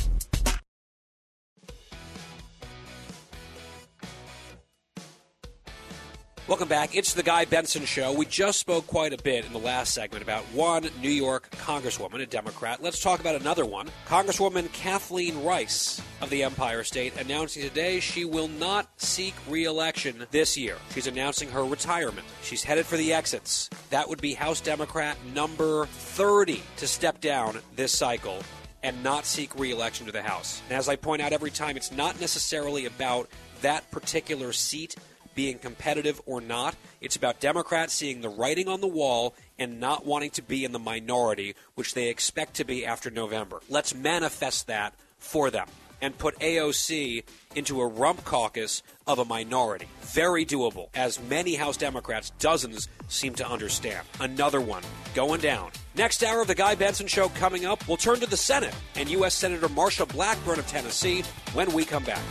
[6.47, 6.95] Welcome back.
[6.95, 8.13] It's the Guy Benson Show.
[8.13, 12.21] We just spoke quite a bit in the last segment about one New York Congresswoman,
[12.21, 12.83] a Democrat.
[12.83, 13.89] Let's talk about another one.
[14.07, 20.27] Congresswoman Kathleen Rice of the Empire State announcing today she will not seek re election
[20.33, 20.77] this year.
[20.93, 22.27] She's announcing her retirement.
[22.43, 23.71] She's headed for the exits.
[23.89, 28.41] That would be House Democrat number 30 to step down this cycle
[28.83, 30.61] and not seek re election to the House.
[30.69, 33.31] And as I point out every time, it's not necessarily about
[33.63, 34.95] that particular seat
[35.35, 36.75] being competitive or not.
[37.01, 40.73] It's about Democrats seeing the writing on the wall and not wanting to be in
[40.73, 43.61] the minority, which they expect to be after November.
[43.69, 45.69] Let's manifest that for them
[46.05, 47.25] and put AOC
[47.55, 49.87] into a rump caucus of a minority.
[50.03, 54.07] Very doable, as many House Democrats, dozens, seem to understand.
[54.21, 54.83] Another one
[55.15, 55.71] going down.
[55.95, 59.09] Next hour of the Guy Benson Show coming up, we'll turn to the Senate and
[59.11, 59.35] U.S.
[59.35, 61.23] Senator Marsha Blackburn of Tennessee
[61.55, 62.23] when we come back.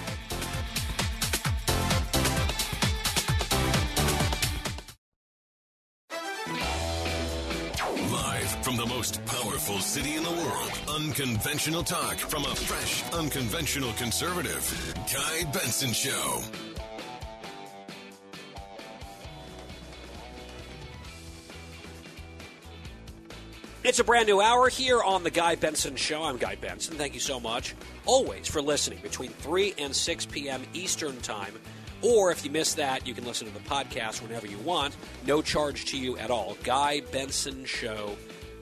[8.74, 14.96] From the most powerful city in the world, unconventional talk from a fresh, unconventional conservative.
[15.14, 16.42] Guy Benson Show.
[23.84, 26.24] It's a brand new hour here on The Guy Benson Show.
[26.24, 26.96] I'm Guy Benson.
[26.96, 30.64] Thank you so much, always, for listening between 3 and 6 p.m.
[30.74, 31.54] Eastern Time.
[32.02, 34.96] Or if you miss that, you can listen to the podcast whenever you want.
[35.28, 36.58] No charge to you at all.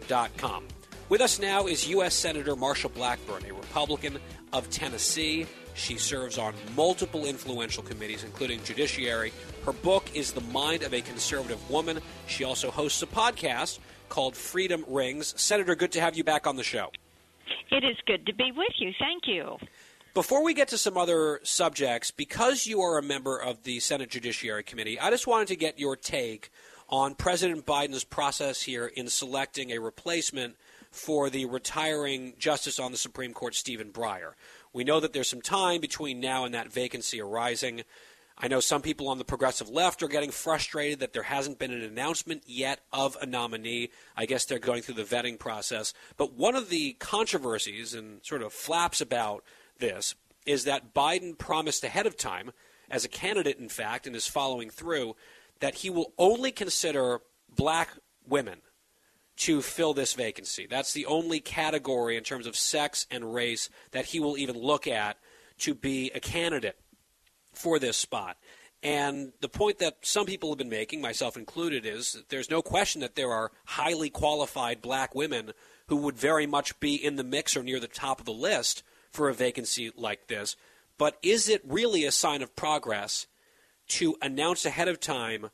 [0.07, 0.67] GuyBensonShow.com.
[1.09, 2.13] With us now is U.S.
[2.13, 4.17] Senator Marsha Blackburn, a Republican
[4.53, 5.45] of Tennessee.
[5.73, 9.33] She serves on multiple influential committees, including Judiciary.
[9.65, 11.99] Her book is The Mind of a Conservative Woman.
[12.27, 13.79] She also hosts a podcast
[14.09, 15.33] called Freedom Rings.
[15.41, 16.91] Senator, good to have you back on the show.
[17.71, 18.91] It is good to be with you.
[18.99, 19.57] Thank you.
[20.13, 24.09] Before we get to some other subjects, because you are a member of the Senate
[24.09, 26.51] Judiciary Committee, I just wanted to get your take
[26.91, 30.57] on President Biden's process here in selecting a replacement
[30.91, 34.33] for the retiring Justice on the Supreme Court, Stephen Breyer.
[34.73, 37.83] We know that there's some time between now and that vacancy arising.
[38.37, 41.71] I know some people on the progressive left are getting frustrated that there hasn't been
[41.71, 43.89] an announcement yet of a nominee.
[44.17, 45.93] I guess they're going through the vetting process.
[46.17, 49.45] But one of the controversies and sort of flaps about
[49.79, 50.15] this
[50.45, 52.51] is that Biden promised ahead of time,
[52.89, 55.15] as a candidate, in fact, and is following through,
[55.62, 57.22] that he will only consider
[57.55, 57.89] black
[58.28, 58.59] women
[59.38, 60.68] to fill this vacancy.
[60.70, 64.88] That's the only category in terms of sex and race that he will even look
[64.88, 65.18] at
[65.59, 66.78] to be a candidate
[67.53, 68.38] for this spot.
[68.84, 72.62] And the point that some people have been making, myself included, is that there's no
[72.62, 75.51] question that there are highly qualified black women
[75.88, 78.82] who would very much be in the mix or near the top of the list
[79.12, 80.55] for a vacancy like this.
[80.97, 83.28] But is it really a sign of progress
[83.91, 85.49] to announce ahead of time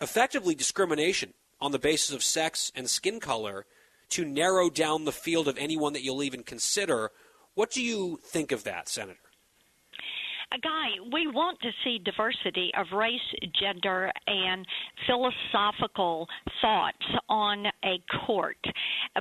[0.00, 3.64] effectively discrimination on the basis of sex and skin color
[4.10, 7.10] to narrow down the field of anyone that you'll even consider.
[7.54, 9.18] What do you think of that, Senator?
[10.62, 13.20] Guy, we want to see diversity of race,
[13.60, 14.66] gender, and
[15.06, 16.26] philosophical
[16.62, 18.56] thoughts on a court.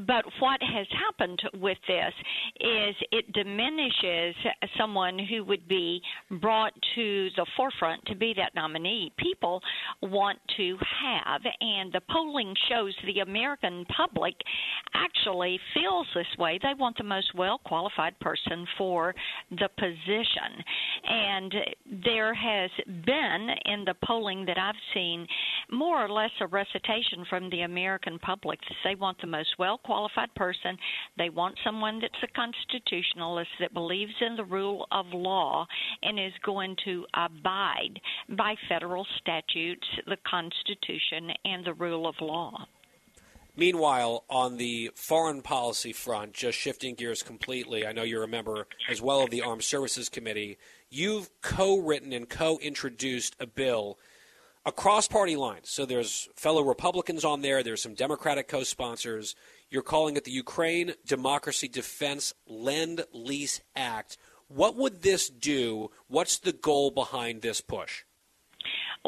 [0.07, 2.13] But what has happened with this
[2.59, 4.35] is it diminishes
[4.77, 6.01] someone who would be
[6.39, 9.11] brought to the forefront to be that nominee.
[9.17, 9.61] People
[10.03, 14.35] want to have, and the polling shows the American public
[14.93, 16.59] actually feels this way.
[16.61, 19.13] They want the most well qualified person for
[19.51, 20.63] the position.
[21.15, 21.53] And
[22.03, 22.69] there has
[23.05, 25.25] been in the polling that I've seen
[25.71, 29.77] more or less a recitation from the American public that they want the most well
[29.77, 30.77] qualified person.
[31.17, 35.65] They want someone that's a constitutionalist that believes in the rule of law
[36.03, 37.99] and is going to abide
[38.29, 42.67] by federal statutes, the Constitution, and the rule of law.
[43.57, 48.67] Meanwhile, on the foreign policy front, just shifting gears completely, I know you're a member
[48.89, 50.57] as well of the Armed Services Committee.
[50.95, 53.99] You've co written and co introduced a bill
[54.65, 55.69] across party lines.
[55.69, 59.35] So there's fellow Republicans on there, there's some Democratic co sponsors.
[59.69, 64.15] You're calling it the Ukraine Democracy Defense Lend Lease Act.
[64.47, 65.91] What would this do?
[66.07, 68.05] What's the goal behind this push?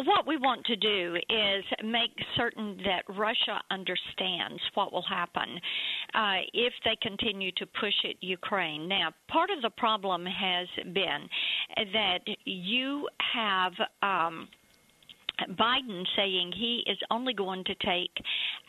[0.06, 5.60] What we want to do is make certain that Russia understands what will happen
[6.14, 8.88] uh, if they continue to push it Ukraine.
[8.88, 11.28] Now, part of the problem has been
[11.93, 13.74] that you have.
[14.04, 14.48] Um,
[15.51, 18.11] Biden saying he is only going to take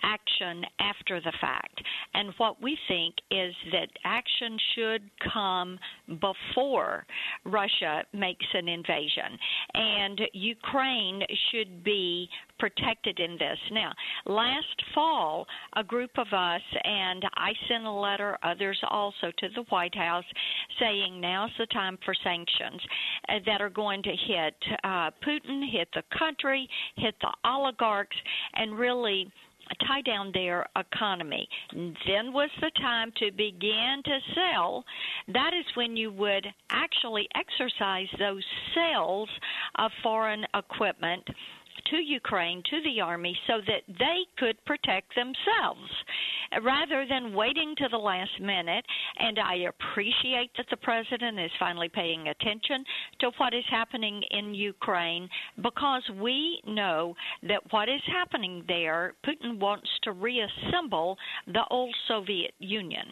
[0.02, 1.80] action after the fact.
[2.14, 5.02] And what we think is that action should
[5.32, 5.78] come
[6.20, 7.06] before
[7.44, 9.38] Russia makes an invasion.
[9.74, 12.28] And Ukraine should be
[12.58, 13.58] protected in this.
[13.72, 13.92] Now,
[14.26, 15.46] last fall,
[15.76, 20.24] a group of us, and I sent a letter, others also, to the White House
[20.80, 22.80] saying now's the time for sanctions
[23.28, 24.54] uh, that are going to hit
[24.84, 28.16] uh, Putin, hit the country, hit the oligarchs,
[28.54, 29.30] and really
[29.86, 31.48] tie down their economy.
[31.72, 34.84] Then was the time to begin to sell.
[35.28, 38.44] That is when you would actually exercise those
[38.74, 39.28] sales
[39.76, 41.24] of foreign equipment
[41.90, 45.90] to Ukraine, to the army, so that they could protect themselves
[46.56, 48.84] uh, rather than waiting to the last minute.
[49.18, 52.84] And I appreciate that the president is finally paying attention
[53.20, 55.28] to what is happening in Ukraine
[55.62, 61.16] because we know that what is happening there, Putin wants to reassemble
[61.46, 63.06] the old Soviet Union.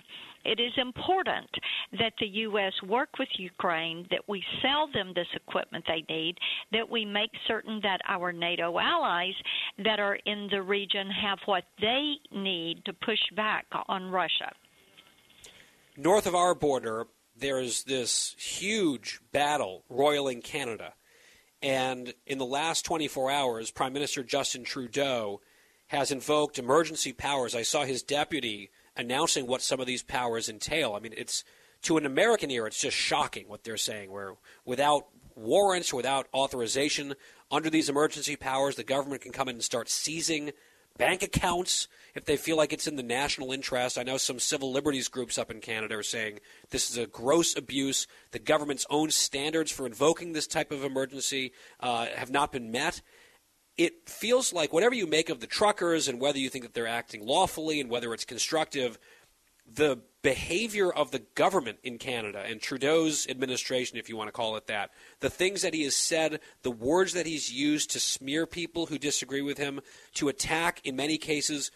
[0.47, 1.51] It is important
[1.99, 2.73] that the U.S.
[2.87, 6.39] work with Ukraine, that we sell them this equipment they need,
[6.73, 9.35] that we make certain that our NATO allies
[9.85, 14.53] that are in the region have what they need to push back on Russia.
[15.97, 20.95] North of our border, there's this huge battle roiling Canada.
[21.63, 25.41] And in the last 24 hours, Prime Minister Justin Trudeau
[25.89, 27.55] has invoked emergency powers.
[27.55, 30.95] I saw his deputy announcing what some of these powers entail.
[30.95, 31.45] I mean, it's
[31.83, 34.11] to an American ear, it's just shocking what they're saying.
[34.11, 34.35] Where
[34.65, 37.15] without warrants, without authorization,
[37.51, 40.53] under these emergency powers, the government can come in and start seizing
[40.99, 43.99] bank accounts if they feel like it's in the national interest.
[43.99, 46.41] I know some civil liberties groups up in Canada are saying
[46.71, 48.07] this is a gross abuse.
[48.31, 53.03] The government's own standards for invoking this type of emergency uh, have not been met
[53.77, 56.87] it feels like whatever you make of the truckers and whether you think that they're
[56.87, 58.99] acting lawfully and whether it's constructive,
[59.71, 64.57] the behavior of the government in Canada and Trudeau's administration, if you want to call
[64.57, 68.47] it that, the things that he has said, the words that he's used to smear
[68.47, 69.81] people who disagree with him,
[70.15, 71.71] to attack, in many cases,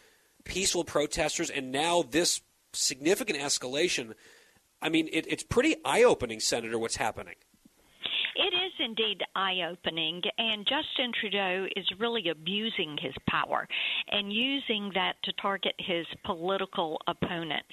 [0.45, 2.41] peaceful protesters, and now this
[2.73, 4.15] significant escalation.
[4.81, 7.35] I mean, it, it's pretty eye opening, Senator, what's happening.
[8.83, 13.67] Indeed eye opening, and Justin Trudeau is really abusing his power
[14.11, 17.69] and using that to target his political opponents.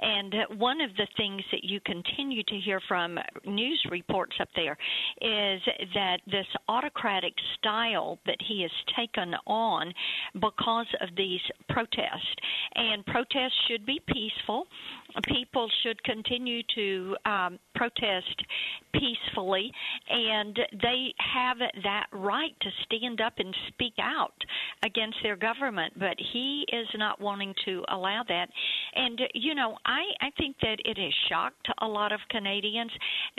[0.00, 4.76] And one of the things that you continue to hear from news reports up there
[5.20, 5.60] is
[5.94, 9.92] that this autocratic style that he has taken on
[10.34, 12.34] because of these protests.
[12.74, 14.66] And protests should be peaceful.
[15.26, 18.42] People should continue to um, protest
[18.92, 19.70] peacefully
[20.08, 20.45] and
[20.82, 24.34] they have that right to stand up and speak out
[24.84, 28.48] against their government but he is not wanting to allow that.
[28.94, 32.90] And you know i i think that it has shocked a lot of canadians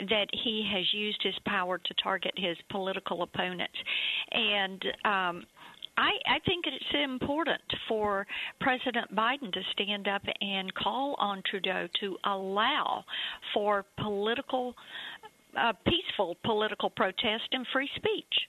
[0.08, 3.76] that he has used his power to target his political opponents.
[4.32, 5.44] And um
[5.98, 8.24] I, I think it's important for
[8.60, 13.04] President Biden to stand up and call on Trudeau to allow
[13.52, 14.74] for political,
[15.56, 18.48] uh, peaceful political protest and free speech.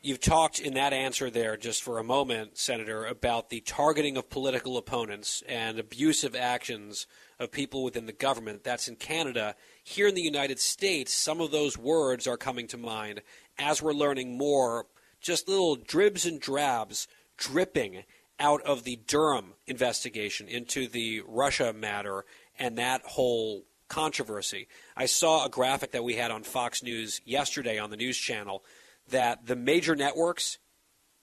[0.00, 4.30] You've talked in that answer there just for a moment, Senator, about the targeting of
[4.30, 7.08] political opponents and abusive actions
[7.40, 8.62] of people within the government.
[8.62, 9.56] That's in Canada.
[9.82, 13.22] Here in the United States, some of those words are coming to mind
[13.58, 14.86] as we're learning more
[15.20, 18.04] just little dribs and drabs dripping
[18.38, 22.24] out of the Durham investigation into the Russia matter
[22.56, 24.68] and that whole controversy.
[24.96, 28.64] I saw a graphic that we had on Fox News yesterday on the news channel
[29.08, 30.58] that the major networks,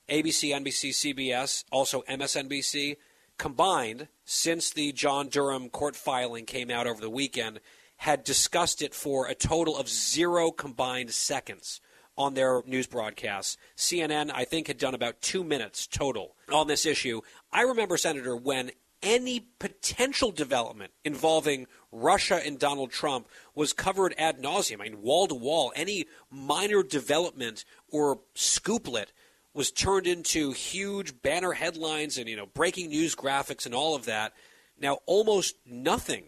[0.09, 2.97] ABC, NBC, CBS, also MSNBC,
[3.37, 7.59] combined since the John Durham court filing came out over the weekend,
[7.97, 11.81] had discussed it for a total of zero combined seconds
[12.17, 13.57] on their news broadcasts.
[13.75, 17.21] CNN, I think, had done about two minutes total on this issue.
[17.51, 18.71] I remember, Senator, when
[19.05, 24.81] any potential development involving Russia and Donald Trump was covered ad nauseum.
[24.81, 29.07] I mean, wall to wall, any minor development or scooplet
[29.53, 34.05] was turned into huge banner headlines and you know breaking news graphics and all of
[34.05, 34.33] that.
[34.77, 36.25] Now, almost nothing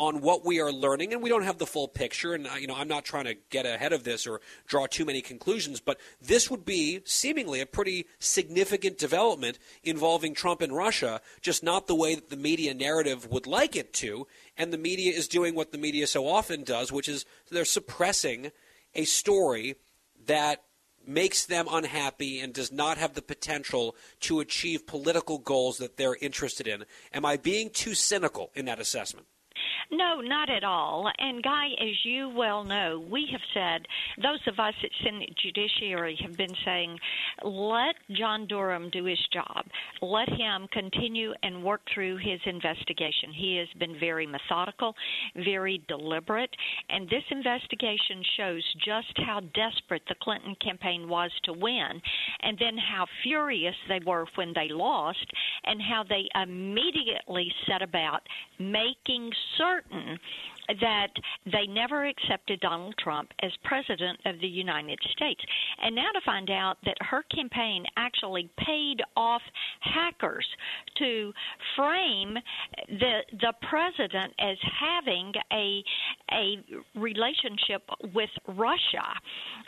[0.00, 2.32] on what we are learning, and we don't have the full picture.
[2.32, 5.04] And uh, you know, I'm not trying to get ahead of this or draw too
[5.04, 11.20] many conclusions, but this would be seemingly a pretty significant development involving Trump and Russia,
[11.42, 14.26] just not the way that the media narrative would like it to.
[14.56, 18.52] And the media is doing what the media so often does, which is they're suppressing
[18.94, 19.76] a story
[20.24, 20.62] that
[21.06, 26.16] makes them unhappy and does not have the potential to achieve political goals that they're
[26.22, 26.86] interested in.
[27.12, 29.26] Am I being too cynical in that assessment?
[29.90, 31.10] No, not at all.
[31.18, 33.86] And Guy, as you well know, we have said
[34.22, 36.98] those of us at Senate Judiciary have been saying,
[37.42, 39.64] let John Durham do his job.
[40.02, 43.32] Let him continue and work through his investigation.
[43.34, 44.94] He has been very methodical,
[45.36, 46.50] very deliberate,
[46.88, 52.00] and this investigation shows just how desperate the Clinton campaign was to win,
[52.42, 55.26] and then how furious they were when they lost,
[55.64, 58.22] and how they immediately set about
[58.58, 60.18] making certain
[60.80, 61.08] that
[61.46, 65.40] they never accepted Donald Trump as president of the United States.
[65.82, 69.42] And now to find out that her campaign actually paid off
[69.80, 70.46] hackers
[70.98, 71.32] to
[71.76, 72.36] frame
[72.88, 75.82] the the president as having a
[76.32, 77.82] a relationship
[78.14, 79.06] with Russia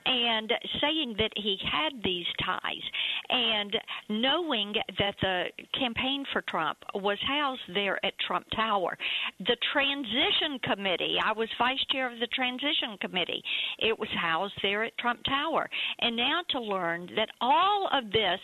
[0.06, 2.82] and saying that he had these ties
[3.28, 3.76] and
[4.08, 5.44] knowing that the
[5.78, 8.96] campaign for Trump was housed there at Trump Tower.
[9.40, 13.42] The transition committee, I was vice chair of the transition committee.
[13.78, 15.68] It was housed there at Trump Tower.
[16.00, 18.40] And now to learn that all of this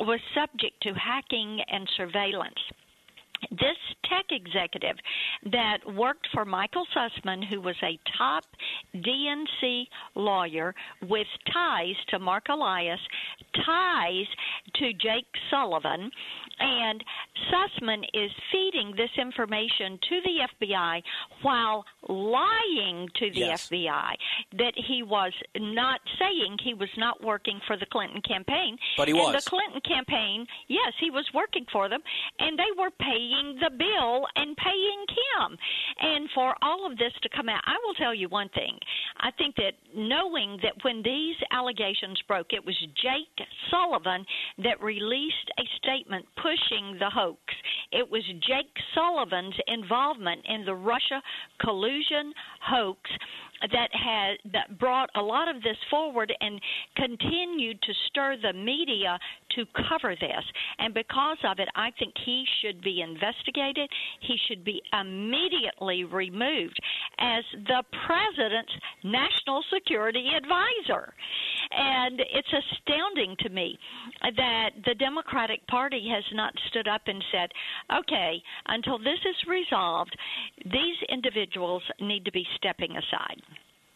[0.00, 2.58] was subject to hacking and surveillance
[3.50, 3.76] this
[4.08, 4.96] tech executive
[5.50, 8.44] that worked for Michael Sussmann, who was a top
[8.94, 9.84] DNC
[10.14, 13.00] lawyer with ties to Marc Elias,
[13.64, 14.26] ties
[14.74, 16.10] to Jake Sullivan,
[16.60, 17.04] and
[17.50, 21.02] Sussmann is feeding this information to the FBI
[21.42, 23.68] while lying to the yes.
[23.68, 24.12] FBI
[24.58, 28.78] that he was not saying he was not working for the Clinton campaign.
[28.96, 29.44] But he and was.
[29.44, 32.00] The Clinton campaign, yes, he was working for them,
[32.38, 33.93] and they were paying the bill
[34.36, 35.58] and paying Kim.
[36.00, 38.78] And for all of this to come out, I will tell you one thing.
[39.20, 44.24] I think that knowing that when these allegations broke, it was Jake Sullivan
[44.62, 47.40] that released a statement pushing the hoax.
[47.92, 51.22] It was Jake Sullivan's involvement in the Russia
[51.60, 52.32] collusion
[52.62, 52.98] hoax
[53.60, 56.60] that had that brought a lot of this forward and
[56.96, 59.18] continued to stir the media
[59.56, 60.44] to cover this.
[60.78, 63.88] And because of it, I think he should be investigated.
[64.20, 66.78] He should be immediately removed
[67.18, 71.12] as the president's national security advisor.
[71.70, 73.78] And it's astounding to me
[74.36, 77.50] that the Democratic Party has not stood up and said,
[77.98, 80.16] okay, until this is resolved,
[80.64, 83.40] these individuals need to be stepping aside.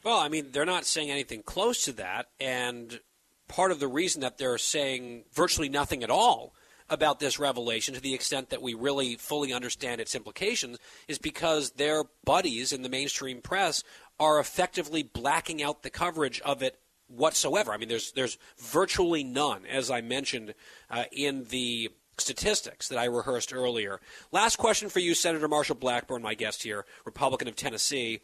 [0.05, 2.26] Well, I mean, they're not saying anything close to that.
[2.40, 3.01] And
[3.49, 6.55] part of the reason that they're saying virtually nothing at all
[6.90, 11.72] about this revelation to the extent that we really fully understand its implications is because
[11.72, 13.82] their buddies in the mainstream press
[14.18, 16.78] are effectively blacking out the coverage of it
[17.09, 17.72] whatsoever.
[17.72, 20.55] I mean, there's there's virtually none, as I mentioned
[20.90, 24.01] uh, in the statistics that I rehearsed earlier.
[24.32, 28.20] Last question for you, Senator Marsha Blackburn, my guest here, Republican of Tennessee.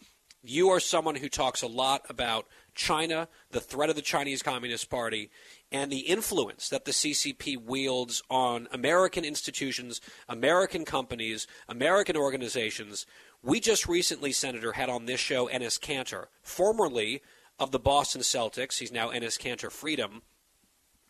[0.47, 4.91] You are someone who talks a lot about China, the threat of the Chinese Communist
[4.91, 5.31] Party,
[5.73, 13.07] and the influence that the CCP wields on American institutions, American companies, American organizations.
[13.43, 17.23] We just recently, Senator, had on this show Enes Kanter, formerly
[17.59, 18.81] of the Boston Celtics.
[18.81, 20.21] He's now Enes Kanter Freedom.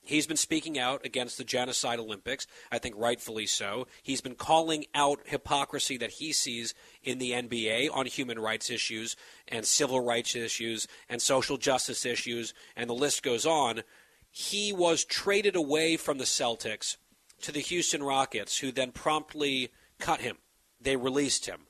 [0.05, 3.86] He's been speaking out against the Genocide Olympics, I think rightfully so.
[4.02, 9.16] He's been calling out hypocrisy that he sees in the NBA on human rights issues
[9.48, 13.82] and civil rights issues and social justice issues, and the list goes on.
[14.30, 16.98] He was traded away from the Celtics
[17.40, 20.36] to the Houston Rockets, who then promptly cut him.
[20.78, 21.66] They released him.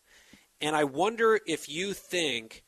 [0.61, 2.64] And I wonder if you think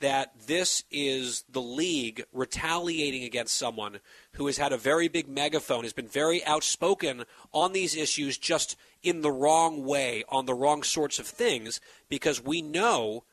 [0.00, 4.00] that this is the league retaliating against someone
[4.32, 8.76] who has had a very big megaphone, has been very outspoken on these issues just
[9.02, 13.24] in the wrong way, on the wrong sorts of things, because we know,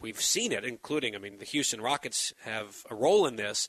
[0.00, 3.68] we've seen it, including, I mean, the Houston Rockets have a role in this.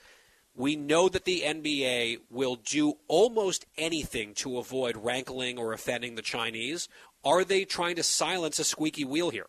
[0.56, 6.22] We know that the NBA will do almost anything to avoid rankling or offending the
[6.22, 6.90] Chinese.
[7.24, 9.48] Are they trying to silence a squeaky wheel here?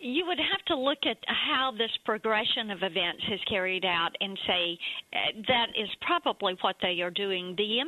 [0.00, 4.38] You would have to look at how this progression of events is carried out and
[4.46, 4.78] say
[5.12, 7.54] uh, that is probably what they are doing.
[7.56, 7.80] The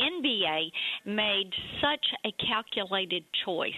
[0.00, 0.70] NBA
[1.04, 3.72] made such a calculated choice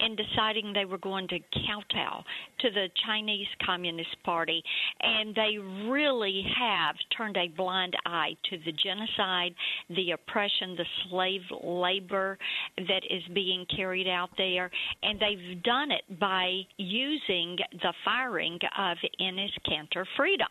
[0.00, 2.22] in deciding they were going to kowtow
[2.60, 4.62] to the Chinese Communist Party,
[5.00, 5.58] and they
[5.88, 9.54] really have turned a blind eye to the genocide,
[9.90, 12.38] the oppression, the slave labor
[12.76, 14.70] that is being carried out there,
[15.02, 20.48] and they've done it by using the firing of Enes Kanter Freedom.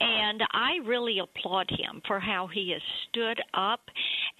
[0.00, 3.80] And I really applaud him for how he has stood up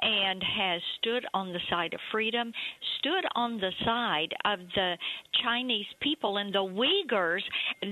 [0.01, 2.53] and has stood on the side of freedom,
[2.99, 4.97] stood on the side of the
[5.43, 7.43] Chinese people and the Uyghurs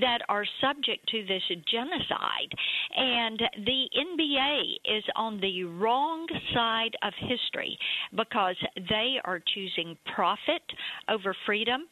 [0.00, 2.52] that are subject to this genocide.
[2.96, 7.78] And the NBA is on the wrong side of history
[8.14, 8.56] because
[8.88, 10.62] they are choosing profit
[11.08, 11.82] over freedom.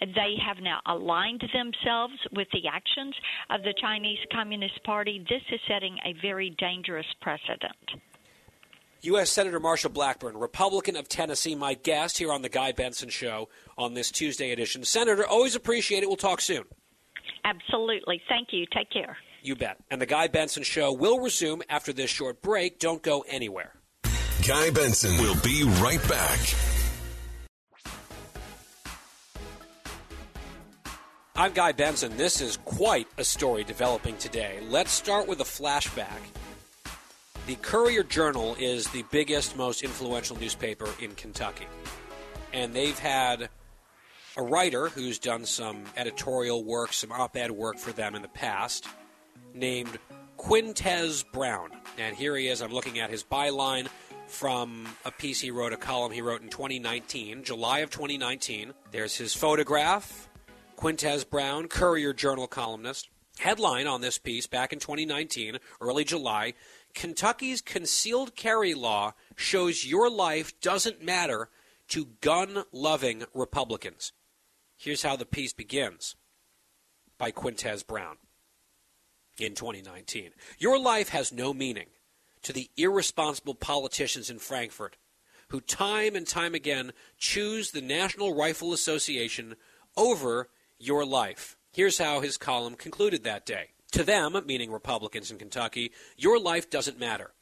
[0.00, 3.14] They have now aligned themselves with the actions
[3.50, 5.24] of the Chinese Communist Party.
[5.28, 8.02] This is setting a very dangerous precedent.
[9.04, 9.28] U.S.
[9.30, 13.92] Senator Marsha Blackburn, Republican of Tennessee, my guest here on The Guy Benson Show on
[13.92, 14.82] this Tuesday edition.
[14.82, 16.06] Senator, always appreciate it.
[16.06, 16.64] We'll talk soon.
[17.44, 18.22] Absolutely.
[18.30, 18.64] Thank you.
[18.74, 19.18] Take care.
[19.42, 19.76] You bet.
[19.90, 22.78] And The Guy Benson Show will resume after this short break.
[22.78, 23.74] Don't go anywhere.
[24.48, 26.38] Guy Benson will be right back.
[31.36, 32.16] I'm Guy Benson.
[32.16, 34.60] This is quite a story developing today.
[34.68, 36.20] Let's start with a flashback.
[37.46, 41.66] The Courier Journal is the biggest, most influential newspaper in Kentucky.
[42.54, 43.50] And they've had
[44.38, 48.28] a writer who's done some editorial work, some op ed work for them in the
[48.28, 48.86] past,
[49.52, 49.98] named
[50.38, 51.68] Quintez Brown.
[51.98, 52.62] And here he is.
[52.62, 53.88] I'm looking at his byline
[54.26, 58.72] from a piece he wrote, a column he wrote in 2019, July of 2019.
[58.90, 60.30] There's his photograph.
[60.78, 63.10] Quintez Brown, Courier Journal columnist.
[63.38, 66.54] Headline on this piece back in 2019, early July
[66.94, 71.50] Kentucky's concealed carry law shows your life doesn't matter
[71.88, 74.12] to gun loving Republicans.
[74.76, 76.16] Here's how the piece begins
[77.18, 78.16] by Quintez Brown
[79.38, 80.30] in 2019.
[80.58, 81.86] Your life has no meaning
[82.42, 84.96] to the irresponsible politicians in Frankfort
[85.48, 89.56] who time and time again choose the National Rifle Association
[89.96, 91.56] over your life.
[91.72, 93.70] Here's how his column concluded that day.
[93.94, 97.32] To them, meaning Republicans in Kentucky, your life doesn't matter.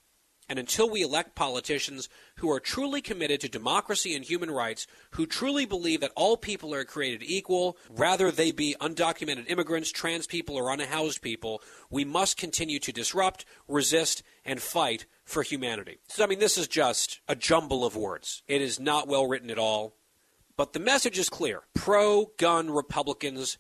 [0.51, 5.25] And until we elect politicians who are truly committed to democracy and human rights, who
[5.25, 10.55] truly believe that all people are created equal, rather they be undocumented immigrants, trans people,
[10.55, 16.01] or unhoused people, we must continue to disrupt, resist, and fight for humanity.
[16.09, 18.43] So, I mean, this is just a jumble of words.
[18.47, 19.97] It is not well written at all.
[20.59, 23.57] But the message is clear pro gun Republicans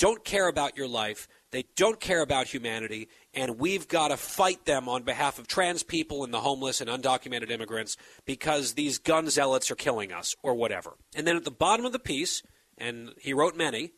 [0.00, 1.28] don't care about your life.
[1.52, 5.82] They don't care about humanity, and we've got to fight them on behalf of trans
[5.82, 10.54] people and the homeless and undocumented immigrants because these gun zealots are killing us, or
[10.54, 10.92] whatever.
[11.14, 12.42] And then at the bottom of the piece,
[12.78, 13.92] and he wrote many,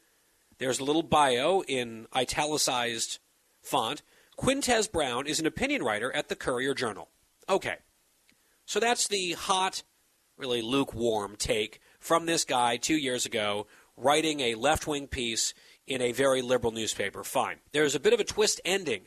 [0.58, 3.18] there's a little bio in italicized
[3.60, 4.02] font.
[4.38, 7.08] Quintez Brown is an opinion writer at the Courier Journal.
[7.48, 7.76] Okay.
[8.64, 9.82] So that's the hot,
[10.38, 15.52] really lukewarm take from this guy two years ago writing a left wing piece
[15.92, 17.24] in a very liberal newspaper.
[17.24, 17.58] Fine.
[17.72, 19.02] There's a bit of a twist ending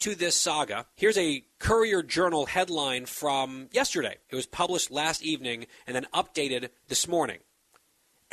[0.00, 0.86] to this saga.
[0.96, 4.16] Here's a Courier Journal headline from yesterday.
[4.28, 7.38] It was published last evening and then updated this morning.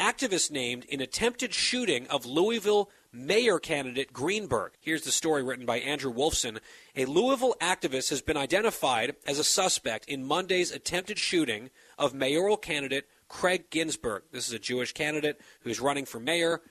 [0.02, 4.72] activists named in attempted shooting of Louisville mayor candidate Greenberg.
[4.80, 6.60] Here's the story written by Andrew Wolfson.
[6.96, 12.58] A Louisville activist has been identified as a suspect in Monday's attempted shooting of mayoral
[12.58, 14.24] candidate Craig Greenberg.
[14.32, 16.62] This is a Jewish candidate who's running for mayor.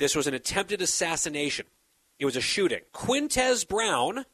[0.00, 1.66] This was an attempted assassination.
[2.18, 2.80] It was a shooting.
[2.94, 4.24] Quintez Brown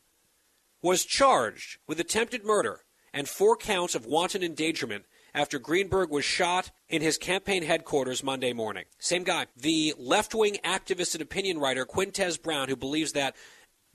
[0.81, 6.71] was charged with attempted murder and four counts of wanton endangerment after Greenberg was shot
[6.89, 8.85] in his campaign headquarters Monday morning.
[9.01, 9.47] Same guy.
[9.57, 13.35] The left wing activist and opinion writer Quintez Brown, who believes that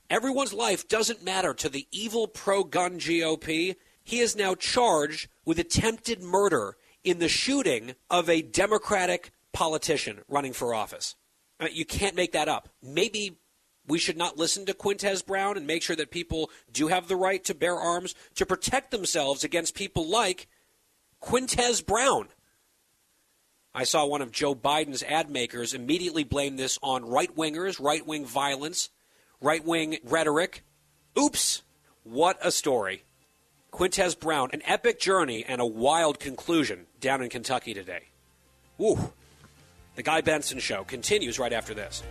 [0.09, 5.57] everyone's life doesn't matter to the evil pro gun GOP, he is now charged with
[5.57, 11.15] attempted murder in the shooting of a Democratic politician running for office.
[11.61, 12.69] Uh, you can't make that up.
[12.81, 13.37] Maybe
[13.87, 17.15] we should not listen to Quintez Brown and make sure that people do have the
[17.15, 20.47] right to bear arms to protect themselves against people like
[21.21, 22.29] Quintez Brown.
[23.73, 28.05] I saw one of Joe Biden's ad makers immediately blame this on right wingers, right
[28.05, 28.89] wing violence,
[29.39, 30.63] right wing rhetoric.
[31.17, 31.61] Oops,
[32.03, 33.03] what a story.
[33.71, 38.09] Quintez Brown, an epic journey and a wild conclusion down in Kentucky today.
[38.81, 39.13] Ooh.
[39.95, 42.01] The Guy Benson Show continues right after this.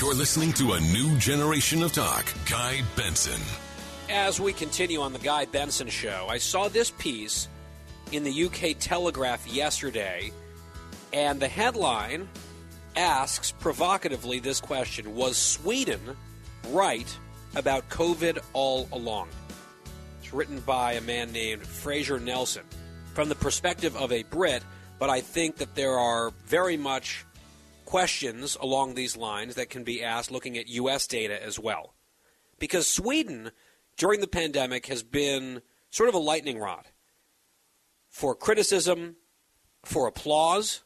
[0.00, 2.32] You're listening to a new generation of talk.
[2.48, 3.67] Guy Benson.
[4.10, 7.46] As we continue on the Guy Benson Show, I saw this piece
[8.10, 10.32] in the UK Telegraph yesterday,
[11.12, 12.26] and the headline
[12.96, 16.00] asks provocatively this question Was Sweden
[16.70, 17.18] right
[17.54, 19.28] about COVID all along?
[20.22, 22.64] It's written by a man named Fraser Nelson.
[23.12, 24.62] From the perspective of a Brit,
[24.98, 27.26] but I think that there are very much
[27.84, 31.06] questions along these lines that can be asked looking at U.S.
[31.06, 31.92] data as well.
[32.58, 33.50] Because Sweden,
[33.98, 36.86] during the pandemic, has been sort of a lightning rod
[38.08, 39.16] for criticism,
[39.84, 40.82] for applause,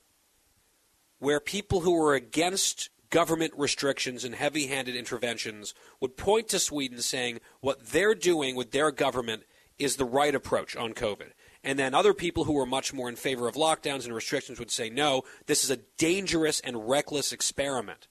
[1.18, 7.00] where people who were against government restrictions and heavy handed interventions would point to Sweden
[7.00, 9.44] saying what they're doing with their government
[9.78, 11.32] is the right approach on COVID.
[11.62, 14.70] And then other people who were much more in favor of lockdowns and restrictions would
[14.70, 18.08] say, no, this is a dangerous and reckless experiment,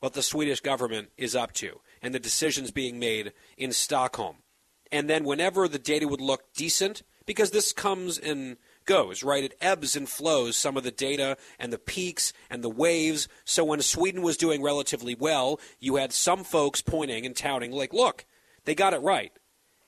[0.00, 4.36] what the Swedish government is up to, and the decisions being made in Stockholm.
[4.92, 9.44] And then whenever the data would look decent, because this comes and goes, right?
[9.44, 13.26] It ebbs and flows, some of the data and the peaks and the waves.
[13.44, 17.92] So when Sweden was doing relatively well, you had some folks pointing and touting, like,
[17.92, 18.26] look,
[18.64, 19.32] they got it right.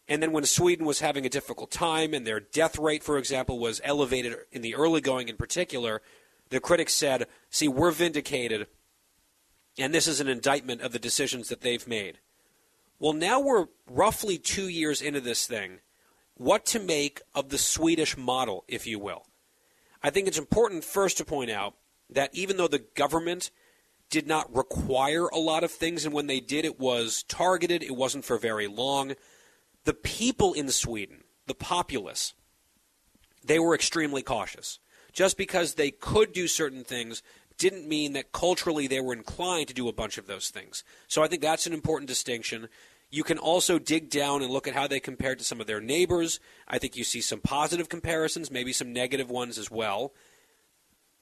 [0.08, 3.58] And then when Sweden was having a difficult time and their death rate, for example,
[3.58, 6.00] was elevated in the early going in particular,
[6.48, 8.68] the critics said, see, we're vindicated,
[9.78, 12.18] and this is an indictment of the decisions that they've made.
[12.98, 15.80] Well, now we're roughly two years into this thing.
[16.34, 19.26] What to make of the Swedish model, if you will?
[20.02, 21.74] I think it's important first to point out
[22.10, 23.50] that even though the government
[24.08, 27.96] did not require a lot of things, and when they did, it was targeted, it
[27.96, 29.14] wasn't for very long
[29.86, 32.34] the people in Sweden, the populace,
[33.42, 34.80] they were extremely cautious.
[35.12, 37.22] Just because they could do certain things
[37.58, 40.84] didn't mean that culturally they were inclined to do a bunch of those things.
[41.08, 42.68] So I think that's an important distinction.
[43.10, 45.80] You can also dig down and look at how they compared to some of their
[45.80, 46.40] neighbors.
[46.66, 50.12] I think you see some positive comparisons, maybe some negative ones as well.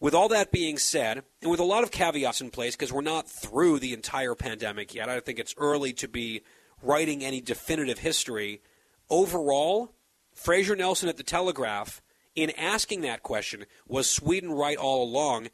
[0.00, 3.00] With all that being said, and with a lot of caveats in place, because we're
[3.00, 6.42] not through the entire pandemic yet, I think it's early to be
[6.82, 8.60] writing any definitive history.
[9.08, 9.94] Overall,
[10.34, 12.02] Fraser Nelson at the Telegraph,
[12.34, 15.48] in asking that question, was Sweden right all along?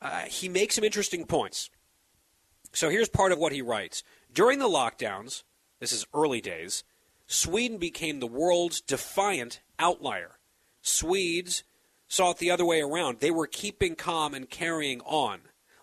[0.00, 1.70] Uh, he makes some interesting points.
[2.72, 4.02] So here's part of what he writes.
[4.32, 5.42] During the lockdowns,
[5.80, 6.84] this is early days,
[7.26, 10.38] Sweden became the world's defiant outlier.
[10.82, 11.64] Swedes
[12.08, 13.20] saw it the other way around.
[13.20, 15.40] They were keeping calm and carrying on.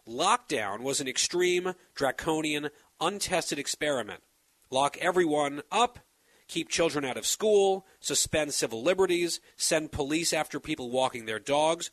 [0.07, 4.21] Lockdown was an extreme, draconian, untested experiment
[4.69, 5.99] lock everyone up,
[6.47, 11.91] keep children out of school, suspend civil liberties, send police after people walking their dogs,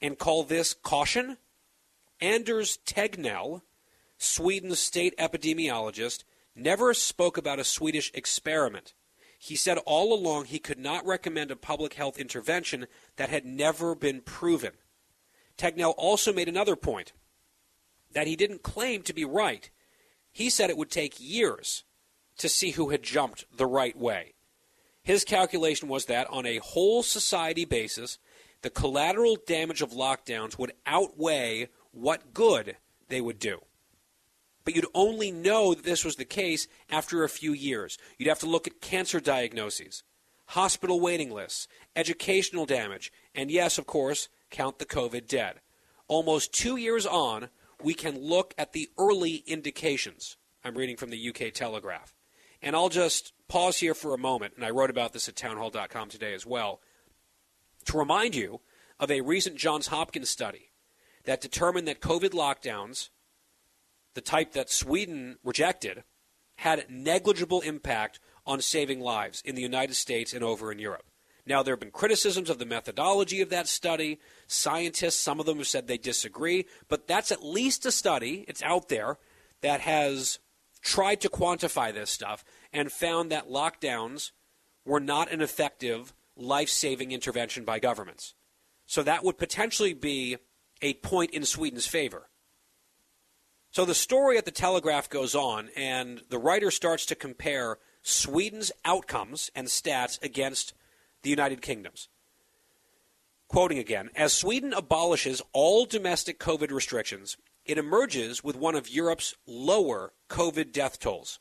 [0.00, 1.36] and call this caution?
[2.22, 3.62] Anders Tegnell,
[4.16, 6.22] Sweden's state epidemiologist,
[6.54, 8.94] never spoke about a Swedish experiment.
[9.40, 13.96] He said all along he could not recommend a public health intervention that had never
[13.96, 14.74] been proven.
[15.58, 17.12] Tegnell also made another point
[18.12, 19.68] that he didn't claim to be right.
[20.30, 21.82] He said it would take years
[22.38, 24.34] to see who had jumped the right way.
[25.02, 28.18] His calculation was that on a whole society basis,
[28.62, 32.76] the collateral damage of lockdowns would outweigh what good
[33.08, 33.60] they would do.
[34.64, 37.98] But you'd only know that this was the case after a few years.
[38.18, 40.02] You'd have to look at cancer diagnoses,
[40.46, 41.66] hospital waiting lists,
[41.96, 45.60] educational damage, and yes, of course, count the COVID dead.
[46.08, 47.48] Almost two years on,
[47.82, 50.36] we can look at the early indications.
[50.64, 52.14] I'm reading from the UK Telegraph.
[52.60, 56.08] And I'll just pause here for a moment, and I wrote about this at townhall.com
[56.08, 56.80] today as well,
[57.86, 58.60] to remind you
[59.00, 60.71] of a recent Johns Hopkins study
[61.24, 63.10] that determined that COVID lockdowns,
[64.14, 66.04] the type that Sweden rejected,
[66.56, 71.04] had negligible impact on saving lives in the United States and over in Europe.
[71.44, 74.20] Now, there have been criticisms of the methodology of that study.
[74.46, 78.62] Scientists, some of them have said they disagree, but that's at least a study, it's
[78.62, 79.18] out there,
[79.60, 80.38] that has
[80.82, 84.30] tried to quantify this stuff and found that lockdowns
[84.84, 88.34] were not an effective life saving intervention by governments.
[88.86, 90.36] So that would potentially be
[90.82, 92.28] a point in Sweden's favor.
[93.70, 98.70] So the story at the Telegraph goes on, and the writer starts to compare Sweden's
[98.84, 100.74] outcomes and stats against
[101.22, 102.10] the United Kingdom's.
[103.48, 109.36] Quoting again, as Sweden abolishes all domestic COVID restrictions, it emerges with one of Europe's
[109.46, 111.38] lower COVID death tolls.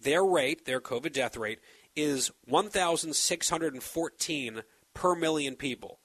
[0.00, 1.60] Their rate, their COVID death rate,
[1.94, 4.62] is 1,614
[4.92, 6.00] per million people,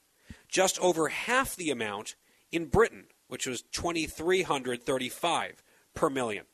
[0.47, 2.16] just over half the amount
[2.52, 6.45] in Britain, which was 2,335 per million.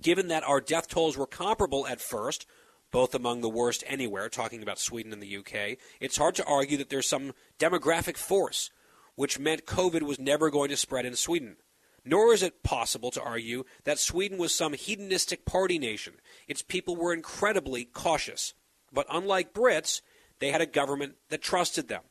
[0.00, 2.46] Given that our death tolls were comparable at first,
[2.90, 6.76] both among the worst anywhere, talking about Sweden and the UK, it's hard to argue
[6.78, 8.70] that there's some demographic force
[9.14, 11.56] which meant COVID was never going to spread in Sweden.
[12.04, 16.14] Nor is it possible to argue that Sweden was some hedonistic party nation.
[16.48, 18.54] Its people were incredibly cautious.
[18.92, 20.00] But unlike Brits,
[20.40, 22.02] they had a government that trusted them.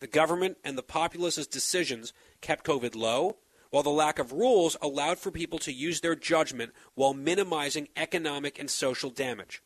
[0.00, 3.36] The government and the populace's decisions kept COVID low,
[3.70, 8.58] while the lack of rules allowed for people to use their judgment while minimizing economic
[8.58, 9.62] and social damage.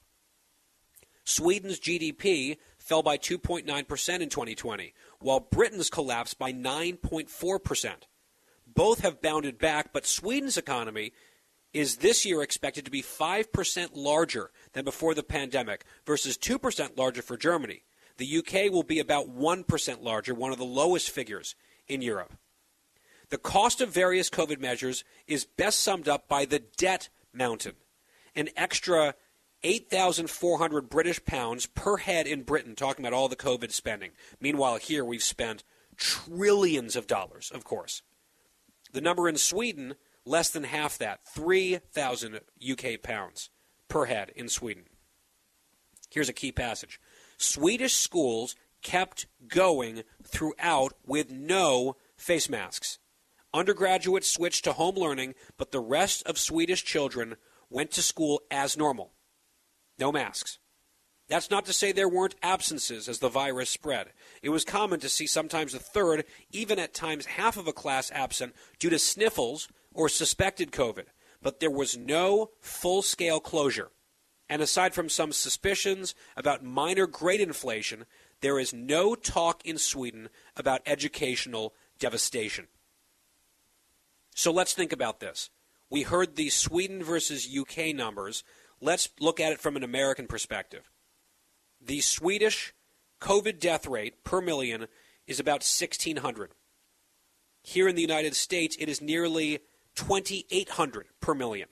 [1.25, 7.95] Sweden's GDP fell by 2.9% in 2020, while Britain's collapsed by 9.4%.
[8.67, 11.13] Both have bounded back, but Sweden's economy
[11.73, 17.23] is this year expected to be 5% larger than before the pandemic versus 2% larger
[17.23, 17.85] for Germany.
[18.17, 21.55] The UK will be about 1% larger, one of the lowest figures
[21.89, 22.35] in Europe.
[23.31, 27.75] The cost of various COVID measures is best summed up by the debt mountain.
[28.37, 29.15] An extra
[29.63, 34.11] 8,400 British pounds per head in Britain, talking about all the COVID spending.
[34.39, 35.65] Meanwhile, here we've spent
[35.97, 38.03] trillions of dollars, of course.
[38.93, 39.95] The number in Sweden,
[40.25, 42.41] less than half that 3,000
[42.71, 43.51] UK pounds
[43.89, 44.85] per head in Sweden.
[46.11, 47.01] Here's a key passage
[47.37, 52.99] Swedish schools kept going throughout with no face masks.
[53.53, 57.37] Undergraduates switched to home learning, but the rest of Swedish children
[57.71, 59.13] went to school as normal.
[59.99, 60.59] No masks.
[61.29, 64.09] That's not to say there weren't absences as the virus spread.
[64.43, 68.11] It was common to see sometimes a third, even at times half of a class
[68.13, 71.07] absent due to sniffles or suspected COVID,
[71.41, 73.91] but there was no full scale closure.
[74.49, 78.05] And aside from some suspicions about minor grade inflation,
[78.41, 82.69] there is no talk in Sweden about educational devastation.
[84.35, 85.51] So let's think about this.
[85.89, 88.45] We heard the Sweden versus UK numbers.
[88.81, 90.91] Let's look at it from an American perspective.
[91.81, 92.75] The Swedish
[93.21, 94.89] COVID death rate per million
[95.27, 96.51] is about 1,600.
[97.63, 99.61] Here in the United States, it is nearly
[99.95, 101.69] 2,800 per million.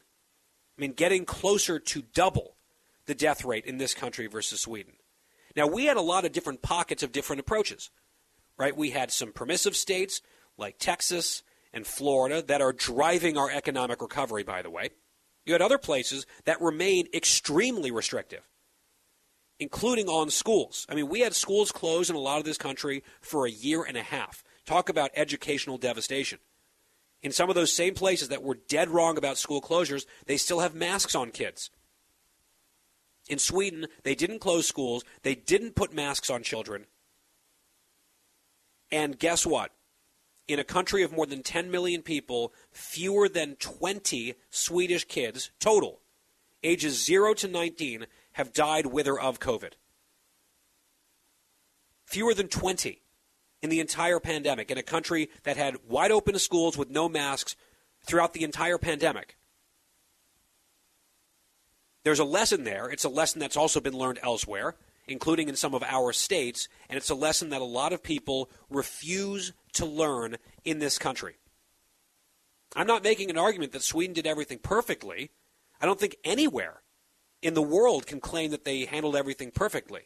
[0.78, 2.56] I mean, getting closer to double
[3.12, 4.94] the death rate in this country versus Sweden.
[5.54, 7.90] Now, we had a lot of different pockets of different approaches,
[8.56, 8.74] right?
[8.74, 10.22] We had some permissive states
[10.56, 11.42] like Texas
[11.74, 14.92] and Florida that are driving our economic recovery, by the way.
[15.44, 18.48] You had other places that remain extremely restrictive
[19.58, 20.86] including on schools.
[20.88, 23.84] I mean, we had schools closed in a lot of this country for a year
[23.84, 24.42] and a half.
[24.66, 26.40] Talk about educational devastation.
[27.22, 30.58] In some of those same places that were dead wrong about school closures, they still
[30.58, 31.70] have masks on kids.
[33.28, 36.86] In Sweden, they didn't close schools, they didn't put masks on children.
[38.90, 39.72] And guess what?
[40.48, 46.00] In a country of more than 10 million people, fewer than 20 Swedish kids total,
[46.62, 49.72] ages 0 to 19, have died with or of COVID.
[52.04, 53.00] Fewer than 20
[53.62, 57.56] in the entire pandemic in a country that had wide open schools with no masks
[58.04, 59.36] throughout the entire pandemic.
[62.04, 62.88] There's a lesson there.
[62.88, 64.76] It's a lesson that's also been learned elsewhere,
[65.06, 68.50] including in some of our states, and it's a lesson that a lot of people
[68.70, 71.36] refuse to learn in this country.
[72.74, 75.30] I'm not making an argument that Sweden did everything perfectly.
[75.80, 76.82] I don't think anywhere
[77.42, 80.02] in the world can claim that they handled everything perfectly.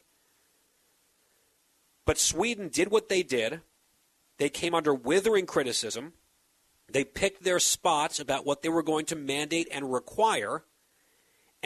[2.05, 3.61] But Sweden did what they did.
[4.38, 6.14] They came under withering criticism.
[6.88, 10.64] They picked their spots about what they were going to mandate and require,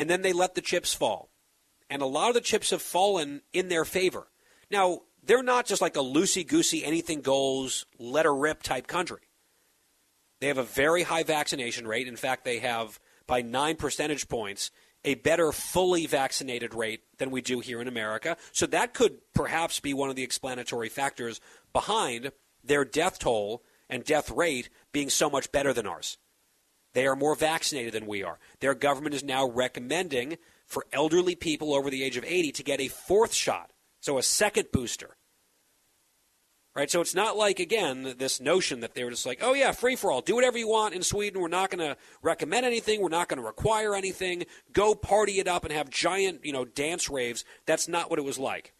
[0.00, 1.28] and then they let the chips fall.
[1.90, 4.28] And a lot of the chips have fallen in their favor.
[4.70, 9.20] Now, they're not just like a loosey goosey, anything goes, let her rip type country.
[10.40, 12.08] They have a very high vaccination rate.
[12.08, 14.70] In fact, they have, by nine percentage points,
[15.04, 18.38] a better fully vaccinated rate than we do here in America.
[18.52, 21.42] So that could perhaps be one of the explanatory factors
[21.74, 22.32] behind
[22.64, 26.16] their death toll and death rate being so much better than ours.
[26.92, 28.38] They are more vaccinated than we are.
[28.60, 32.80] Their government is now recommending for elderly people over the age of 80 to get
[32.80, 35.16] a fourth shot, so a second booster.
[36.74, 36.90] Right?
[36.90, 39.96] So it's not like, again, this notion that they were just like, oh, yeah, free
[39.96, 40.20] for all.
[40.20, 41.40] Do whatever you want in Sweden.
[41.40, 43.00] We're not going to recommend anything.
[43.00, 44.44] We're not going to require anything.
[44.72, 47.44] Go party it up and have giant, you know, dance raves.
[47.66, 48.72] That's not what it was like.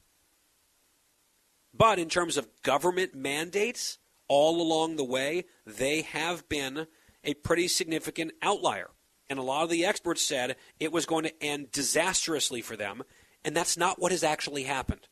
[1.75, 3.99] But in terms of government mandates,
[4.29, 6.87] all along the way, they have been
[7.25, 8.91] a pretty significant outlier.
[9.29, 13.03] And a lot of the experts said it was going to end disastrously for them,
[13.45, 15.09] and that's not what has actually happened.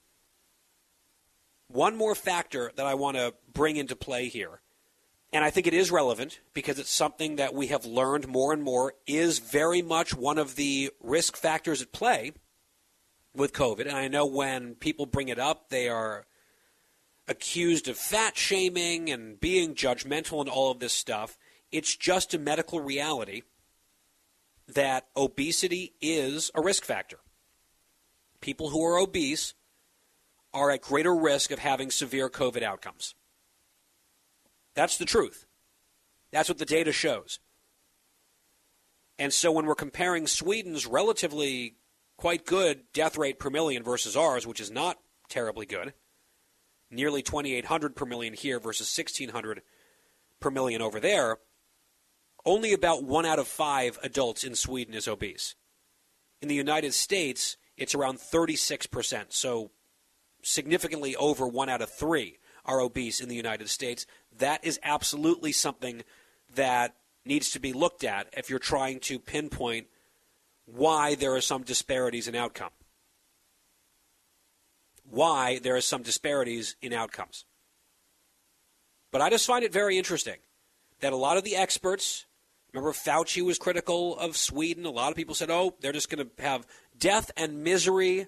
[1.68, 4.60] One more factor that I want to bring into play here,
[5.32, 8.62] and I think it is relevant because it's something that we have learned more and
[8.62, 12.32] more is very much one of the risk factors at play
[13.34, 13.82] with COVID.
[13.82, 16.24] And I know when people bring it up, they are
[17.28, 21.38] accused of fat shaming and being judgmental and all of this stuff.
[21.70, 23.42] It's just a medical reality
[24.68, 27.18] that obesity is a risk factor.
[28.40, 29.54] People who are obese
[30.54, 33.14] are at greater risk of having severe COVID outcomes.
[34.74, 35.46] That's the truth.
[36.30, 37.40] That's what the data shows.
[39.18, 41.76] And so when we're comparing Sweden's relatively
[42.16, 44.98] quite good death rate per million versus ours, which is not
[45.28, 45.94] terribly good,
[46.90, 49.62] nearly 2,800 per million here versus 1,600
[50.40, 51.38] per million over there,
[52.44, 55.54] only about one out of five adults in Sweden is obese.
[56.40, 59.70] In the United States, it's around 36%, so
[60.42, 64.06] significantly over one out of three are obese in the United States.
[64.36, 66.02] That is absolutely something
[66.54, 69.86] that needs to be looked at if you're trying to pinpoint
[70.64, 72.70] why there are some disparities in outcome.
[75.04, 77.44] Why there are some disparities in outcomes.
[79.10, 80.36] But I just find it very interesting
[81.00, 82.26] that a lot of the experts,
[82.72, 84.84] remember Fauci was critical of Sweden.
[84.84, 86.66] A lot of people said, oh, they're just going to have
[86.98, 88.26] death and misery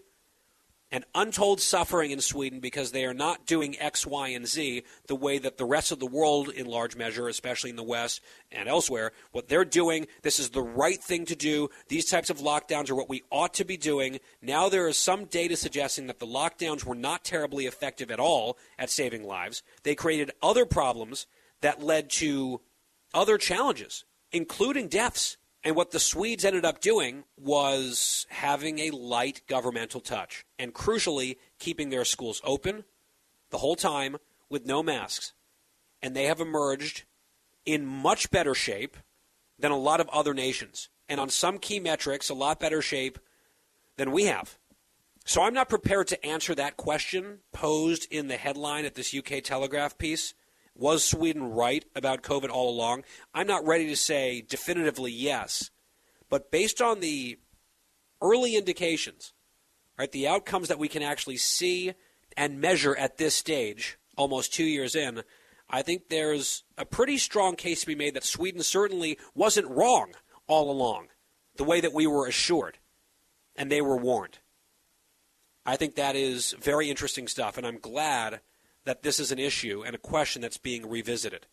[0.93, 5.15] and untold suffering in Sweden because they are not doing X, Y, and Z the
[5.15, 8.21] way that the rest of the world, in large measure, especially in the West
[8.51, 11.69] and elsewhere, what they're doing, this is the right thing to do.
[11.89, 14.19] These types of lockdowns are what we ought to be doing.
[14.43, 18.59] Now there is some data suggesting that the lockdowns were not terribly effective at all
[18.79, 19.63] at saving lives.
[19.85, 21.27] They created other problems
[21.61, 22.63] that led to
[23.15, 25.37] other challenges, including deaths.
[25.63, 31.37] And what the Swedes ended up doing was having a light governmental touch and, crucially,
[31.59, 32.85] keeping their schools open
[33.51, 34.17] the whole time
[34.49, 35.35] with no masks.
[36.01, 37.05] And they have emerged
[37.67, 38.97] in much better shape
[39.59, 40.89] than a lot of other nations.
[41.09, 43.19] And on some key metrics, a lot better shape
[43.97, 44.59] than we have.
[45.27, 49.43] So I'm not prepared to answer that question posed in the headline at this UK
[49.43, 50.35] Telegraph piece.
[50.75, 53.05] Was Sweden right about COVID all along?
[53.35, 55.71] I'm not ready to say definitively yes,
[56.29, 57.39] but based on the
[58.23, 59.35] early indications,
[59.99, 61.93] right, the outcomes that we can actually see
[62.37, 65.23] and measure at this stage, almost two years in,
[65.69, 70.15] I think there's a pretty strong case to be made that Sweden certainly wasn't wrong
[70.47, 71.09] all along,
[71.57, 72.79] the way that we were assured
[73.57, 74.39] and they were warned.
[75.67, 78.41] I think that is very interesting stuff, and I'm glad
[78.85, 81.47] that this is an issue and a question that's being revisited.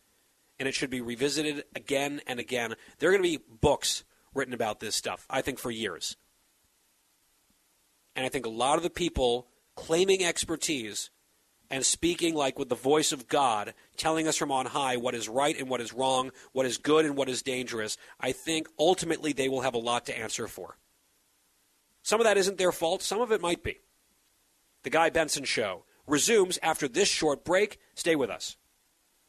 [0.60, 2.76] And it should be revisited again and again.
[2.98, 6.16] There are going to be books written about this stuff, I think, for years.
[8.16, 11.12] And I think a lot of the people claiming expertise
[11.70, 15.28] and speaking like with the voice of God, telling us from on high what is
[15.28, 19.34] right and what is wrong, what is good and what is dangerous, I think ultimately
[19.34, 20.78] they will have a lot to answer for.
[22.04, 23.80] Some of that isn't their fault, some of it might be.
[24.84, 27.80] The Guy Benson Show resumes after this short break.
[27.96, 28.58] Stay with us.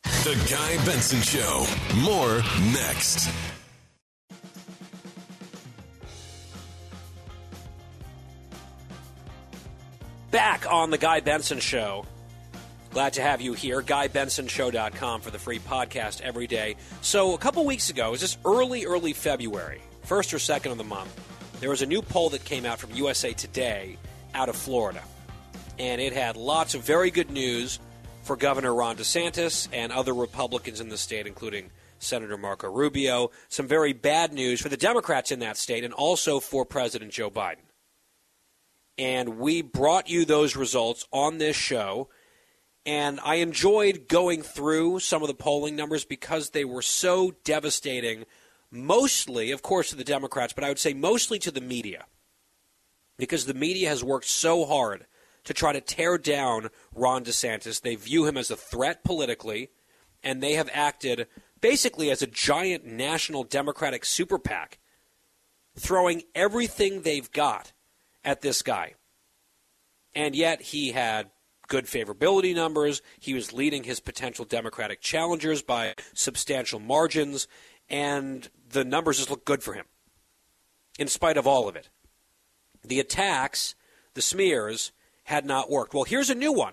[0.04, 1.66] The Guy Benson Show.
[2.02, 2.42] More
[2.72, 3.30] next.
[10.30, 12.04] Back on The Guy Benson Show.
[12.90, 13.82] Glad to have you here.
[13.82, 16.76] GuyBensonShow.com for the free podcast every day.
[17.00, 20.84] So, a couple weeks ago, is this early, early February, first or second of the
[20.84, 21.14] month,
[21.60, 23.98] there was a new poll that came out from USA Today
[24.34, 25.02] out of Florida.
[25.78, 27.78] And it had lots of very good news
[28.22, 33.30] for Governor Ron DeSantis and other Republicans in the state, including Senator Marco Rubio.
[33.48, 37.30] Some very bad news for the Democrats in that state and also for President Joe
[37.30, 37.66] Biden.
[38.96, 42.08] And we brought you those results on this show
[42.88, 48.24] and I enjoyed going through some of the polling numbers because they were so devastating,
[48.70, 52.06] mostly, of course, to the Democrats, but I would say mostly to the media.
[53.18, 55.04] Because the media has worked so hard
[55.48, 57.80] to try to tear down Ron DeSantis.
[57.80, 59.70] They view him as a threat politically,
[60.22, 61.26] and they have acted
[61.62, 64.78] basically as a giant national Democratic super PAC,
[65.74, 67.72] throwing everything they've got
[68.22, 68.92] at this guy.
[70.14, 71.30] And yet he had
[71.66, 73.00] good favorability numbers.
[73.18, 77.48] He was leading his potential Democratic challengers by substantial margins,
[77.88, 79.86] and the numbers just look good for him,
[80.98, 81.88] in spite of all of it.
[82.84, 83.74] The attacks,
[84.12, 84.92] the smears,
[85.28, 85.92] had not worked.
[85.92, 86.72] Well, here's a new one.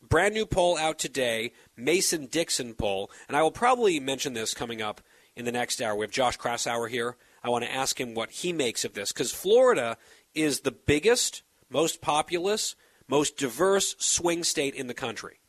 [0.00, 4.80] Brand new poll out today, Mason Dixon poll, and I will probably mention this coming
[4.80, 5.00] up
[5.34, 5.96] in the next hour.
[5.96, 7.16] We have Josh Kraushaar here.
[7.42, 9.96] I want to ask him what he makes of this because Florida
[10.36, 12.76] is the biggest, most populous,
[13.08, 15.40] most diverse swing state in the country.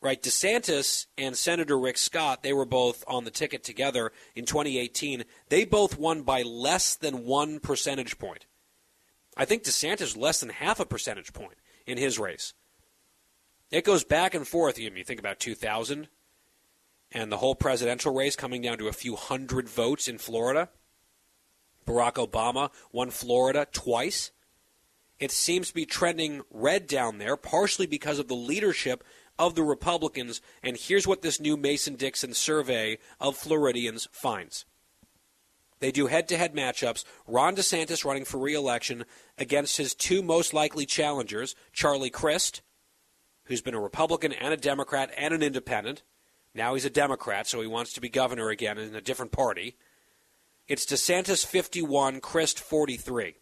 [0.00, 5.24] Right, DeSantis and Senator Rick Scott, they were both on the ticket together in 2018.
[5.50, 8.46] They both won by less than one percentage point.
[9.38, 11.54] I think DeSantis less than half a percentage point
[11.86, 12.52] in his race.
[13.70, 14.78] It goes back and forth.
[14.78, 16.08] You think about 2000
[17.12, 20.68] and the whole presidential race coming down to a few hundred votes in Florida.
[21.86, 24.30] Barack Obama won Florida twice.
[25.18, 29.02] It seems to be trending red down there, partially because of the leadership
[29.38, 30.40] of the Republicans.
[30.62, 34.64] And here's what this new Mason Dixon survey of Floridians finds.
[35.80, 37.04] They do head to head matchups.
[37.26, 39.04] Ron DeSantis running for re election
[39.36, 42.62] against his two most likely challengers, Charlie Crist,
[43.44, 46.02] who's been a Republican and a Democrat and an independent.
[46.54, 49.76] Now he's a Democrat, so he wants to be governor again in a different party.
[50.66, 53.36] It's DeSantis 51, Crist 43.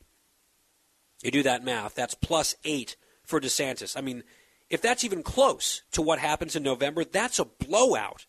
[1.22, 3.96] You do that math, that's plus eight for DeSantis.
[3.96, 4.22] I mean,
[4.68, 8.26] if that's even close to what happens in November, that's a blowout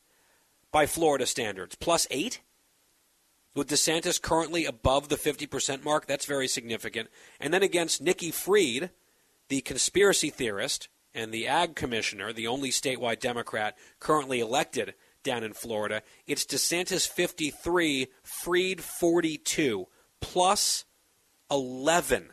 [0.71, 1.75] by Florida standards.
[1.75, 2.41] Plus eight?
[3.57, 7.09] With DeSantis currently above the 50% mark, that's very significant.
[7.39, 8.91] And then against Nikki Fried,
[9.47, 14.93] the conspiracy theorist and the ag commissioner, the only statewide Democrat currently elected
[15.23, 19.88] down in Florida, it's DeSantis 53, Fried 42,
[20.21, 20.85] plus
[21.49, 22.27] 11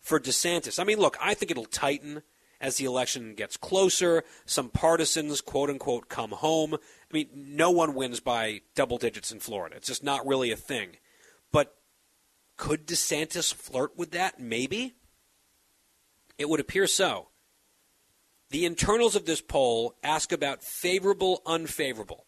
[0.00, 0.78] for DeSantis.
[0.78, 2.22] I mean, look, I think it'll tighten
[2.64, 4.24] as the election gets closer.
[4.46, 6.74] Some partisans, quote unquote, come home.
[6.74, 9.76] I mean, no one wins by double digits in Florida.
[9.76, 10.96] It's just not really a thing.
[11.52, 11.76] But
[12.56, 14.40] could DeSantis flirt with that?
[14.40, 14.94] Maybe.
[16.38, 17.28] It would appear so.
[18.48, 22.26] The internals of this poll ask about favorable, unfavorable.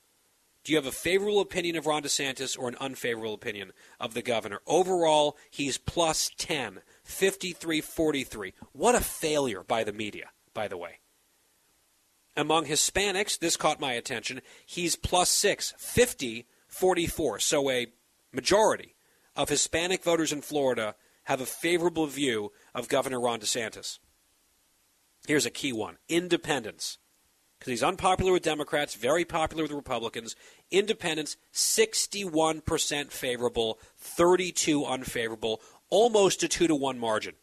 [0.65, 4.23] Do you have a favorable opinion of Ron DeSantis or an unfavorable opinion of the
[4.23, 4.61] governor?
[4.67, 6.81] Overall, he's plus 10.
[7.07, 8.53] 53 43.
[8.73, 10.99] What a failure by the media, by the way.
[12.37, 14.43] Among Hispanics, this caught my attention.
[14.67, 17.39] He's plus 6, 50 44.
[17.39, 17.87] So a
[18.33, 18.95] majority
[19.35, 23.99] of Hispanic voters in Florida have a favorable view of Governor Ron DeSantis.
[25.27, 26.99] Here's a key one independence.
[27.59, 30.37] Because he's unpopular with Democrats, very popular with Republicans.
[30.71, 37.35] Independents, 61% favorable, 32 unfavorable almost a 2 to 1 margin.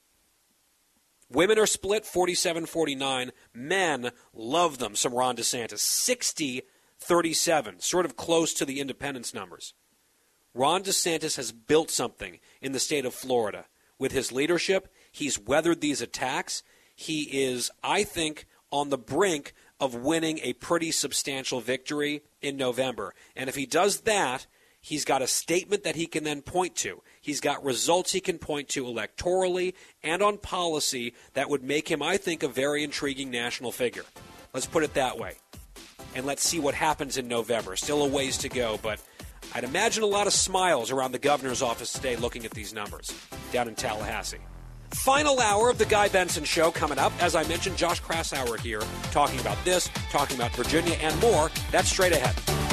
[1.30, 3.32] Women are split 47 49.
[3.54, 5.80] Men love them, some Ron DeSantis.
[5.80, 6.62] 60
[7.00, 9.74] 37, sort of close to the independence numbers.
[10.54, 13.66] Ron DeSantis has built something in the state of Florida.
[14.00, 16.64] With his leadership, he's weathered these attacks.
[16.96, 23.14] He is, I think, on the brink of winning a pretty substantial victory in November.
[23.36, 24.48] And if he does that,
[24.80, 27.02] he's got a statement that he can then point to.
[27.24, 32.04] He's got results he can point to electorally and on policy that would make him,
[32.04, 34.04] I think, a very intriguing national figure.
[34.54, 35.38] Let's put it that way.
[36.16, 37.78] And let's see what happens in November.
[37.78, 39.00] Still a ways to go, but
[39.56, 43.18] I'd imagine a lot of smiles around the governor's office today looking at these numbers
[43.54, 44.40] down in Tallahassee.
[44.90, 47.14] Final hour of the Guy Benson Show coming up.
[47.24, 48.82] As I mentioned, Josh Kraushaar here
[49.12, 51.50] talking about this, talking about Virginia, and more.
[51.72, 52.73] That's straight ahead.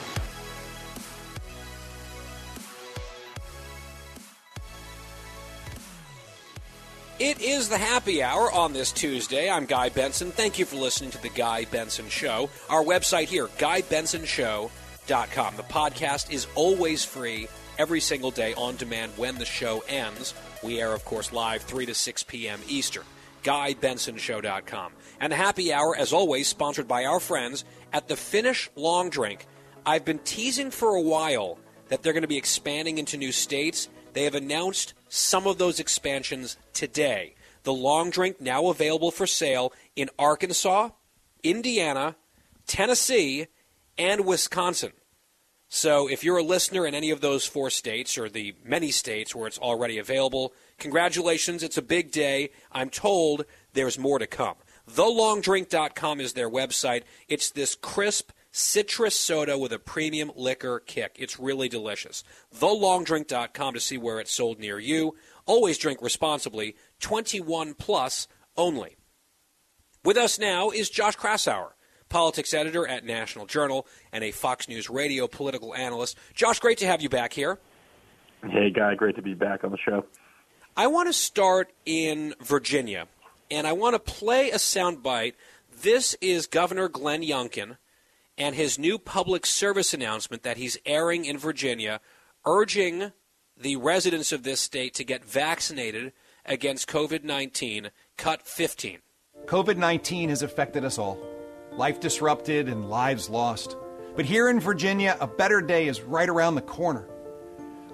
[7.23, 9.47] It is the happy hour on this Tuesday.
[9.47, 10.31] I'm Guy Benson.
[10.31, 12.49] Thank you for listening to the Guy Benson Show.
[12.67, 15.55] Our website here, GuyBensonShow.com.
[15.55, 20.33] The podcast is always free every single day on demand when the show ends.
[20.63, 22.59] We air, of course, live 3 to 6 p.m.
[22.67, 23.03] Eastern.
[23.43, 24.93] GuyBensonShow.com.
[25.19, 29.45] And the happy hour, as always, sponsored by our friends at the Finnish Long Drink.
[29.85, 33.89] I've been teasing for a while that they're going to be expanding into new states.
[34.13, 37.35] They have announced some of those expansions today.
[37.63, 40.89] The long drink now available for sale in Arkansas,
[41.43, 42.15] Indiana,
[42.65, 43.47] Tennessee,
[43.97, 44.93] and Wisconsin.
[45.67, 49.35] So if you're a listener in any of those four states or the many states
[49.35, 52.51] where it's already available, congratulations, it's a big day.
[52.71, 54.55] I'm told there's more to come.
[54.89, 57.03] TheLongDrink.com is their website.
[57.27, 61.15] It's this crisp, citrus soda with a premium liquor kick.
[61.17, 62.23] It's really delicious.
[62.55, 65.15] TheLongDrink.com to see where it's sold near you.
[65.45, 66.75] Always drink responsibly.
[66.99, 68.97] 21 plus only.
[70.03, 71.69] With us now is Josh Kraushaar,
[72.09, 76.17] politics editor at National Journal and a Fox News radio political analyst.
[76.33, 77.59] Josh, great to have you back here.
[78.43, 80.05] Hey, Guy, great to be back on the show.
[80.75, 83.07] I want to start in Virginia,
[83.51, 85.33] and I want to play a soundbite.
[85.81, 87.77] This is Governor Glenn Youngkin
[88.41, 92.01] and his new public service announcement that he's airing in Virginia,
[92.43, 93.11] urging
[93.55, 96.11] the residents of this state to get vaccinated
[96.43, 98.97] against COVID 19, cut 15.
[99.45, 101.19] COVID 19 has affected us all.
[101.73, 103.77] Life disrupted and lives lost.
[104.15, 107.07] But here in Virginia, a better day is right around the corner.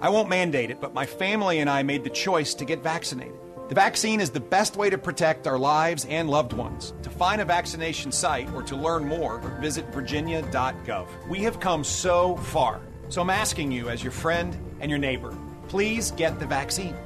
[0.00, 3.38] I won't mandate it, but my family and I made the choice to get vaccinated.
[3.68, 6.94] The vaccine is the best way to protect our lives and loved ones.
[7.02, 11.06] To find a vaccination site or to learn more, visit virginia.gov.
[11.28, 12.80] We have come so far.
[13.10, 15.36] So I'm asking you, as your friend and your neighbor,
[15.68, 16.96] please get the vaccine.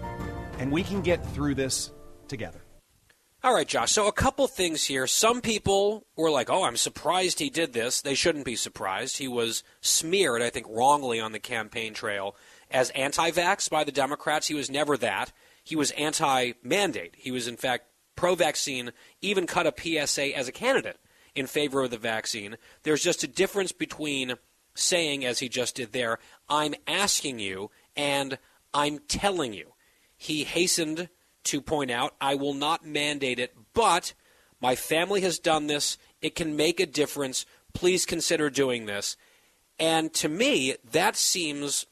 [0.61, 1.91] And we can get through this
[2.29, 2.63] together.
[3.43, 3.91] All right, Josh.
[3.91, 5.09] So, a couple things here.
[5.09, 8.01] Some people were like, oh, I'm surprised he did this.
[8.01, 9.19] They shouldn't be surprised.
[9.19, 12.37] He was smeared, I think, wrongly on the campaign trail
[12.71, 14.47] as anti vax by the Democrats.
[14.47, 15.33] He was never that.
[15.63, 17.15] He was anti mandate.
[17.17, 17.87] He was, in fact,
[18.17, 20.99] pro vaccine, even cut a PSA as a candidate
[21.35, 22.57] in favor of the vaccine.
[22.83, 24.35] There's just a difference between
[24.75, 26.19] saying, as he just did there,
[26.49, 28.39] I'm asking you, and
[28.75, 29.73] I'm telling you.
[30.17, 31.09] He hastened
[31.45, 34.15] to point out, I will not mandate it, but
[34.61, 35.99] my family has done this.
[36.21, 37.45] It can make a difference.
[37.75, 39.17] Please consider doing this.
[39.79, 41.87] And to me, that seems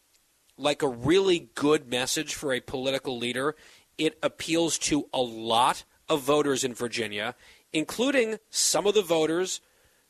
[0.60, 3.56] like a really good message for a political leader.
[3.98, 7.34] It appeals to a lot of voters in Virginia,
[7.72, 9.60] including some of the voters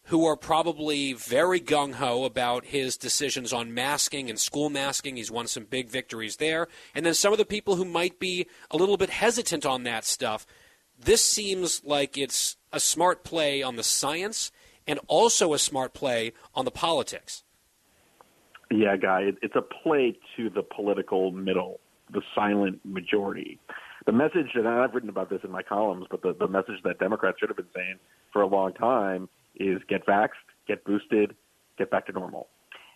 [0.04, 5.16] who are probably very gung ho about his decisions on masking and school masking.
[5.16, 6.68] He's won some big victories there.
[6.94, 10.04] And then some of the people who might be a little bit hesitant on that
[10.04, 10.46] stuff.
[10.98, 14.50] This seems like it's a smart play on the science
[14.86, 17.44] and also a smart play on the politics.
[18.70, 21.80] Yeah, Guy, it's a play to the political middle,
[22.12, 23.58] the silent majority.
[24.06, 26.98] The message, and I've written about this in my columns, but the, the message that
[26.98, 27.96] Democrats should have been saying
[28.32, 31.34] for a long time is get vaxxed, get boosted,
[31.78, 32.46] get back to normal.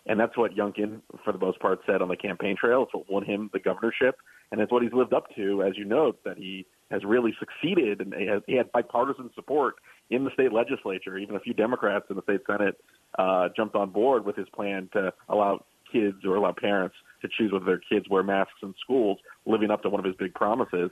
[0.07, 2.83] And that's what Youngkin, for the most part, said on the campaign trail.
[2.83, 4.15] It's what won him the governorship,
[4.51, 8.01] and it's what he's lived up to, as you note, that he has really succeeded,
[8.01, 9.75] and he, has, he had bipartisan support
[10.09, 11.17] in the state legislature.
[11.17, 12.75] Even a few Democrats in the state Senate
[13.17, 17.51] uh, jumped on board with his plan to allow kids or allow parents to choose
[17.51, 20.91] whether their kids wear masks in schools, living up to one of his big promises,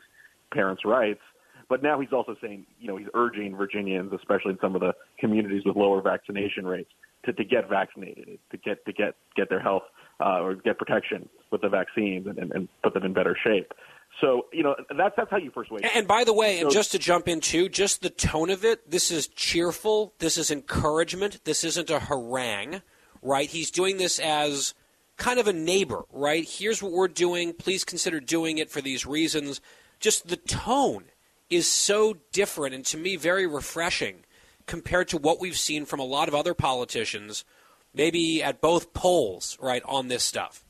[0.52, 1.22] parents' rights.
[1.70, 4.94] But now he's also saying, you know, he's urging Virginians, especially in some of the
[5.20, 6.92] communities with lower vaccination rates,
[7.26, 9.84] to, to get vaccinated, to get to get get their health
[10.20, 13.74] uh, or get protection with the vaccines and, and, and put them in better shape.
[14.22, 15.90] So you know that's that's how you first persuade.
[15.94, 18.64] And by the way, so, and just to jump in too, just the tone of
[18.64, 18.90] it.
[18.90, 20.14] This is cheerful.
[20.20, 21.44] This is encouragement.
[21.44, 22.82] This isn't a harangue,
[23.22, 23.50] right?
[23.50, 24.74] He's doing this as
[25.18, 26.48] kind of a neighbor, right?
[26.48, 27.54] Here's what we're doing.
[27.54, 29.62] Please consider doing it for these reasons.
[30.00, 31.06] Just the tone
[31.50, 34.26] is so different and to me very refreshing
[34.66, 37.46] compared to what we've seen from a lot of other politicians,
[37.94, 40.66] maybe at both poles, right, on this stuff.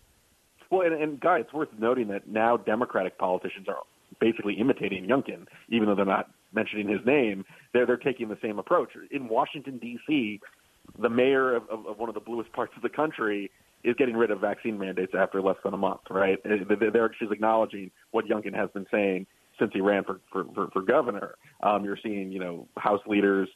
[0.73, 3.77] Well, and, and Guy, it's worth noting that now Democratic politicians are
[4.19, 8.57] basically imitating Youngkin, even though they're not mentioning his name, they're they're taking the same
[8.57, 8.89] approach.
[9.11, 10.41] In Washington D.C.,
[10.99, 13.51] the mayor of, of, of one of the bluest parts of the country
[13.83, 16.01] is getting rid of vaccine mandates after less than a month.
[16.09, 16.39] Right?
[16.43, 19.27] They're she's acknowledging what Youngkin has been saying
[19.59, 21.35] since he ran for for, for, for governor.
[21.61, 23.47] Um, you're seeing you know House leaders,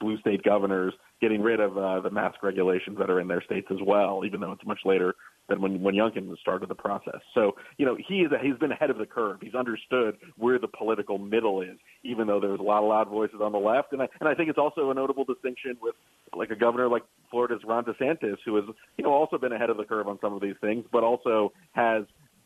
[0.00, 3.68] blue state governors getting rid of uh, the mask regulations that are in their states
[3.70, 5.14] as well, even though it's much later
[5.48, 7.20] than when when Youngkin started the process.
[7.34, 9.38] So you know he is a, he's been ahead of the curve.
[9.42, 13.40] He's understood where the political middle is, even though there's a lot of loud voices
[13.42, 13.92] on the left.
[13.92, 15.94] And I and I think it's also a notable distinction with
[16.34, 18.64] like a governor like Florida's Ron DeSantis, who has
[18.96, 21.52] you know also been ahead of the curve on some of these things, but also
[21.72, 22.04] has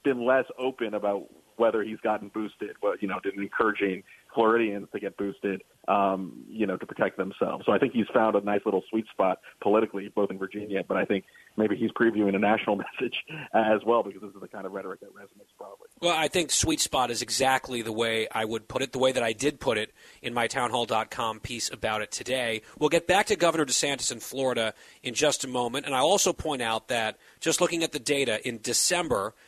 [0.09, 1.29] been less open about
[1.59, 4.05] whether he's gotten boosted, but you know, encouraging
[4.35, 7.67] Floridians to get boosted, um, you know, to protect themselves.
[7.67, 10.97] So I think he's found a nice little sweet spot politically, both in Virginia, but
[10.97, 11.25] I think
[11.57, 15.01] maybe he's previewing a national message as well because this is the kind of rhetoric
[15.01, 15.89] that resonates probably.
[16.01, 19.11] Well, I think sweet spot is exactly the way I would put it, the way
[19.11, 22.63] that I did put it in my townhall.com piece about it today.
[22.79, 26.33] We'll get back to Governor DeSantis in Florida in just a moment, and I'll also
[26.33, 29.35] point out that just looking at the data in December–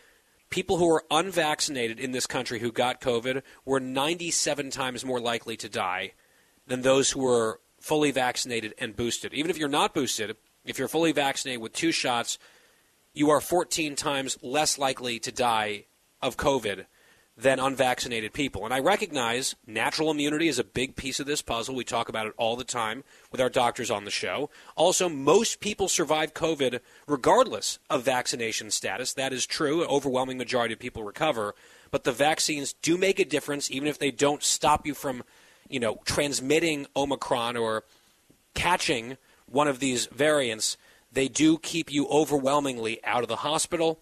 [0.50, 5.56] people who were unvaccinated in this country who got COVID were 97 times more likely
[5.56, 6.12] to die
[6.66, 9.32] than those who were fully vaccinated and boosted.
[9.32, 12.38] Even if you're not boosted, if you're fully vaccinated with two shots,
[13.14, 15.86] you are 14 times less likely to die
[16.20, 16.86] of COVID
[17.40, 18.64] than unvaccinated people.
[18.64, 21.74] And I recognize natural immunity is a big piece of this puzzle.
[21.74, 23.02] We talk about it all the time
[23.32, 24.50] with our doctors on the show.
[24.76, 29.14] Also, most people survive COVID regardless of vaccination status.
[29.14, 29.82] That is true.
[29.82, 31.54] An overwhelming majority of people recover.
[31.90, 35.22] But the vaccines do make a difference, even if they don't stop you from,
[35.68, 37.84] you know, transmitting Omicron or
[38.52, 40.76] catching one of these variants.
[41.10, 43.98] They do keep you overwhelmingly out of the hospital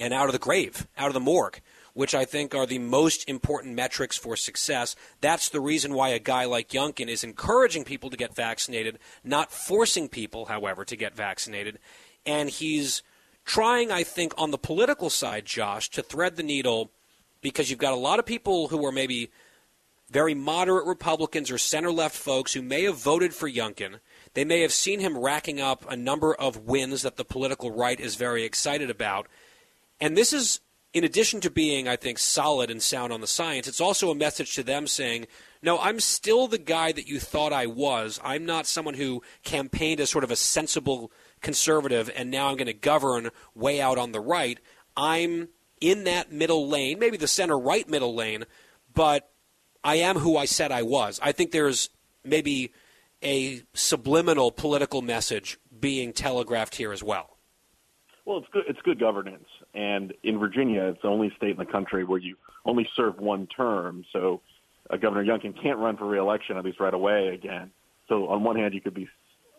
[0.00, 1.60] and out of the grave, out of the morgue
[1.96, 4.94] which I think are the most important metrics for success.
[5.22, 9.50] That's the reason why a guy like Youngkin is encouraging people to get vaccinated, not
[9.50, 11.78] forcing people, however, to get vaccinated.
[12.26, 13.02] And he's
[13.46, 16.90] trying, I think, on the political side, Josh, to thread the needle
[17.40, 19.30] because you've got a lot of people who are maybe
[20.10, 24.00] very moderate Republicans or center left folks who may have voted for Youngkin.
[24.34, 27.98] They may have seen him racking up a number of wins that the political right
[27.98, 29.28] is very excited about.
[29.98, 30.60] And this is
[30.96, 34.14] in addition to being, I think, solid and sound on the science, it's also a
[34.14, 35.26] message to them saying,
[35.60, 38.18] no, I'm still the guy that you thought I was.
[38.24, 41.12] I'm not someone who campaigned as sort of a sensible
[41.42, 44.58] conservative and now I'm going to govern way out on the right.
[44.96, 45.50] I'm
[45.82, 48.44] in that middle lane, maybe the center right middle lane,
[48.94, 49.30] but
[49.84, 51.20] I am who I said I was.
[51.22, 51.90] I think there's
[52.24, 52.72] maybe
[53.22, 57.36] a subliminal political message being telegraphed here as well.
[58.24, 58.64] Well, it's good.
[58.66, 62.36] It's good governance, and in Virginia, it's the only state in the country where you
[62.64, 64.04] only serve one term.
[64.12, 64.40] So,
[64.90, 67.70] uh, Governor Youngkin can't run for reelection at least right away again.
[68.08, 69.08] So, on one hand, you could be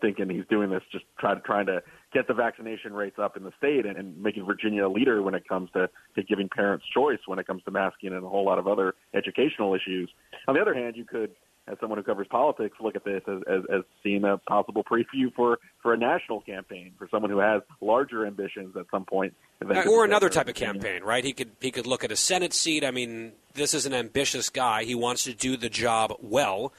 [0.02, 1.82] thinking he's doing this just try to trying to
[2.14, 5.34] get the vaccination rates up in the state and, and making Virginia a leader when
[5.34, 8.46] it comes to, to giving parents choice when it comes to masking and a whole
[8.46, 10.10] lot of other educational issues.
[10.48, 11.32] On the other hand, you could
[11.68, 15.34] as someone who covers politics, look at this as, as, as seeing a possible preview
[15.36, 19.34] for, for a national campaign for someone who has larger ambitions at some point.
[19.62, 21.24] Or another type of campaign, right?
[21.24, 22.84] He could he could look at a Senate seat.
[22.86, 24.84] I mean, this is an ambitious guy.
[24.84, 26.74] He wants to do the job well.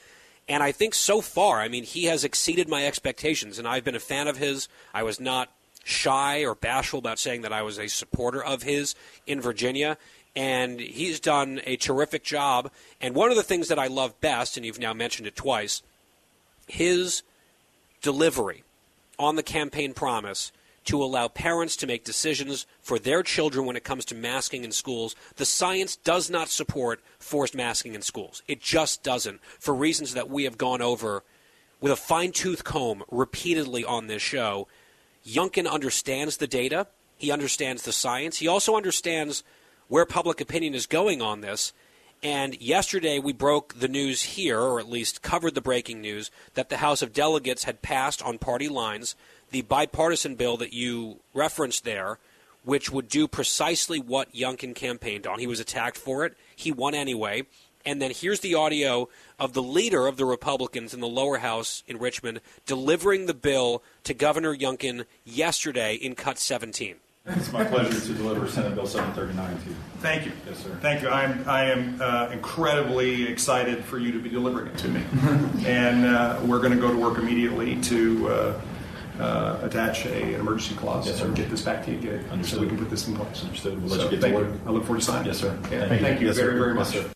[0.49, 3.97] And I think so far, I mean, he has exceeded my expectations, and I've been
[3.97, 4.69] a fan of his.
[4.95, 5.51] I was not
[5.85, 8.95] shy or bashful about saying that I was a supporter of his
[9.27, 9.97] in Virginia
[10.39, 12.71] and he's done a terrific job.
[13.01, 15.83] And one of the things that I love best, and you've now mentioned it twice,
[16.69, 17.25] his
[18.03, 18.63] delivery
[19.19, 20.53] on the campaign promise
[20.85, 24.71] to allow parents to make decisions for their children when it comes to masking in
[24.71, 25.17] schools.
[25.35, 28.45] The science does not support forced masking in schools.
[28.47, 31.25] It just doesn't, for reasons that we have gone over
[31.81, 34.69] with a fine tooth comb repeatedly on this show.
[35.27, 36.87] Youngkin understands the data.
[37.17, 38.39] He understands the science.
[38.39, 39.43] He also understands
[39.89, 41.73] where public opinion is going on this.
[42.23, 46.69] And yesterday we broke the news here, or at least covered the breaking news, that
[46.69, 49.15] the House of Delegates had passed on party lines
[49.51, 52.19] the bipartisan bill that you referenced there,
[52.65, 55.39] which would do precisely what Youngkin campaigned on.
[55.39, 56.37] He was attacked for it.
[56.55, 57.45] He won anyway.
[57.87, 59.09] And then here's the audio
[59.39, 63.83] of the leader of the Republicans in the lower house in Richmond delivering the bill
[64.05, 66.97] to Governor Youngkin yesterday in cut 17.
[67.29, 69.77] It's my pleasure to deliver Senate Bill 739 to you.
[69.99, 70.33] Thank you.
[70.47, 70.77] Yes, sir.
[70.81, 71.09] Thank you.
[71.09, 75.03] I'm, I am uh, incredibly excited for you to be delivering it to me.
[75.67, 78.61] and uh, we're going to go to work immediately to uh,
[79.21, 81.27] uh, attach a, an emergency clause Yes, sir.
[81.27, 83.45] and get this back to you, get it, so we can put this in place.
[83.45, 83.81] Understood.
[83.83, 84.61] We'll let So you get thank to you.
[84.67, 85.27] I look forward to signing.
[85.27, 85.59] Yes, sir.
[85.71, 86.21] Yeah, Thank thank, you.
[86.21, 86.47] you Yes, sir.
[86.47, 87.05] very, very Yes, much.
[87.05, 87.11] sir.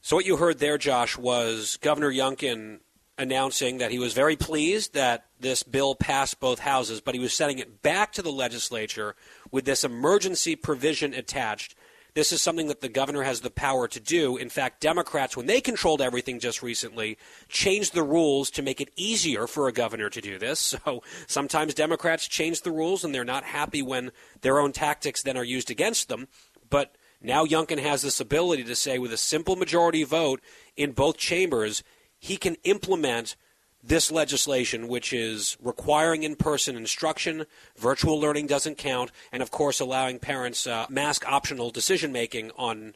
[0.00, 2.78] So what you heard there, Josh, was Governor Youngkin
[3.18, 7.34] announcing that he was very pleased that this bill passed both houses, but he was
[7.34, 9.16] sending it back to the legislature
[9.50, 11.74] with this emergency provision attached.
[12.14, 14.36] This is something that the governor has the power to do.
[14.36, 17.18] In fact, Democrats, when they controlled everything just recently,
[17.48, 20.74] changed the rules to make it easier for a governor to do this.
[20.88, 25.36] So sometimes Democrats change the rules and they're not happy when their own tactics then
[25.36, 26.28] are used against them.
[26.70, 30.40] But now Youngkin has this ability to say, with a simple majority vote
[30.76, 31.82] in both chambers,
[32.18, 33.36] he can implement
[33.82, 37.46] this legislation, which is requiring in person instruction,
[37.76, 42.94] virtual learning doesn't count, and of course allowing parents uh, mask optional decision making on,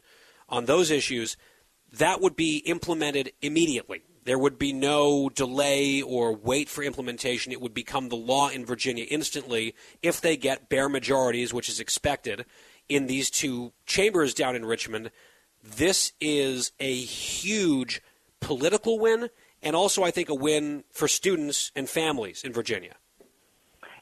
[0.49, 1.37] on those issues,
[1.91, 4.01] that would be implemented immediately.
[4.25, 7.51] There would be no delay or wait for implementation.
[7.51, 11.79] It would become the law in Virginia instantly if they get bare majorities, which is
[11.79, 12.45] expected
[12.87, 15.11] in these two chambers down in Richmond.
[15.61, 18.01] This is a huge
[18.43, 19.29] political win
[19.61, 22.95] and also, I think, a win for students and families in Virginia.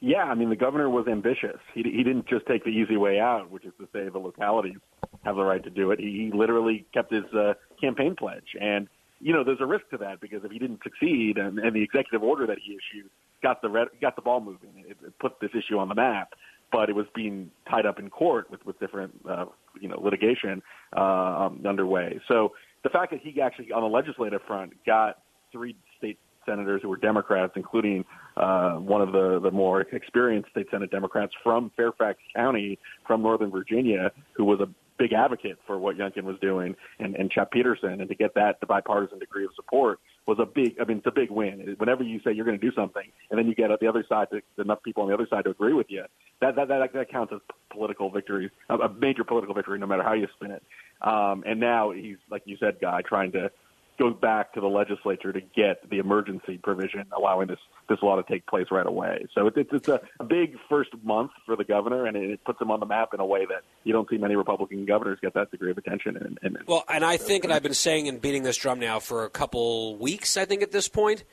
[0.00, 1.58] Yeah, I mean, the governor was ambitious.
[1.74, 4.78] He, he didn't just take the easy way out, which is to say the localities
[5.24, 6.00] have the right to do it.
[6.00, 8.56] He, he literally kept his uh, campaign pledge.
[8.60, 8.88] And,
[9.20, 11.82] you know, there's a risk to that because if he didn't succeed and, and the
[11.82, 13.08] executive order that he issued
[13.44, 16.34] got the, red, got the ball moving, it, it put this issue on the map
[16.72, 19.44] but it was being tied up in court with, with different, uh,
[19.78, 20.62] you know, litigation
[20.96, 22.18] uh, um, underway.
[22.26, 22.52] So
[22.82, 25.18] the fact that he actually, on the legislative front, got
[25.50, 28.04] three state senators who were Democrats, including
[28.36, 33.50] uh, one of the, the more experienced state Senate Democrats from Fairfax County, from Northern
[33.50, 34.68] Virginia, who was a
[35.02, 38.60] big advocate for what Youngkin was doing, and, and Chap Petersen, and to get that
[38.60, 40.76] the bipartisan degree of support was a big.
[40.80, 41.74] I mean, it's a big win.
[41.78, 44.28] Whenever you say you're going to do something, and then you get the other side
[44.30, 46.04] to, enough people on the other side to agree with you,
[46.40, 50.12] that that that, that counts as political victory, a major political victory, no matter how
[50.12, 50.62] you spin it.
[51.02, 53.50] Um, and now he's, like you said, guy trying to
[53.98, 57.58] goes back to the legislature to get the emergency provision allowing this
[57.88, 59.26] this law to take place right away.
[59.34, 62.80] So it's it's a, big first month for the governor, and it, puts him on
[62.80, 65.70] the map in a way that you don't see many Republican governors get that degree
[65.70, 66.16] of attention.
[66.16, 68.98] And, and well, and I think, and I've been saying and beating this drum now
[68.98, 70.36] for a couple weeks.
[70.36, 71.24] I think at this point,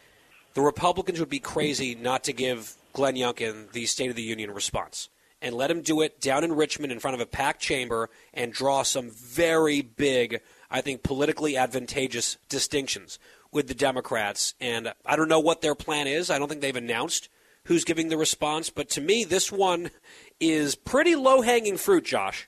[0.53, 4.51] the Republicans would be crazy not to give Glenn Youngkin the State of the Union
[4.51, 5.09] response
[5.41, 8.51] and let him do it down in Richmond in front of a packed chamber and
[8.51, 10.41] draw some very big
[10.71, 13.19] I think, politically advantageous distinctions
[13.51, 14.53] with the Democrats.
[14.59, 16.29] And I don't know what their plan is.
[16.29, 17.29] I don't think they've announced
[17.65, 18.69] who's giving the response.
[18.69, 19.91] But to me, this one
[20.39, 22.47] is pretty low hanging fruit, Josh.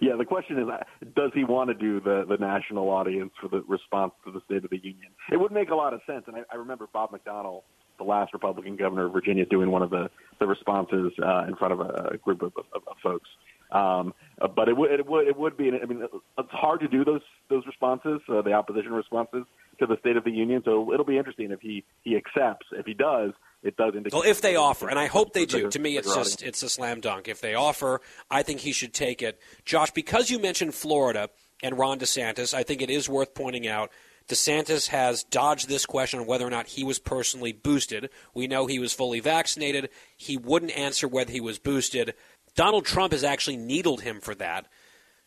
[0.00, 0.66] Yeah, the question is,
[1.14, 4.64] does he want to do the, the national audience for the response to the State
[4.64, 5.12] of the Union?
[5.30, 6.24] It would make a lot of sense.
[6.26, 7.62] And I, I remember Bob McDonnell,
[7.98, 10.10] the last Republican governor of Virginia, doing one of the,
[10.40, 13.28] the responses uh, in front of a, a group of, of, of folks.
[13.70, 15.70] Um, uh, but it would it would it would be.
[15.70, 16.06] I mean,
[16.38, 19.44] it's hard to do those those responses, uh, the opposition responses
[19.78, 20.62] to the State of the Union.
[20.64, 22.66] So it'll be interesting if he he accepts.
[22.72, 23.32] If he does,
[23.62, 24.12] it does indicate.
[24.12, 25.68] Well, if they offer, and I hope they do.
[25.68, 27.28] To me, it's just it's a slam dunk.
[27.28, 29.40] If they offer, I think he should take it.
[29.64, 31.30] Josh, because you mentioned Florida
[31.62, 33.90] and Ron DeSantis, I think it is worth pointing out.
[34.28, 38.10] DeSantis has dodged this question on whether or not he was personally boosted.
[38.34, 39.88] We know he was fully vaccinated.
[40.16, 42.14] He wouldn't answer whether he was boosted.
[42.56, 44.66] Donald Trump has actually needled him for that,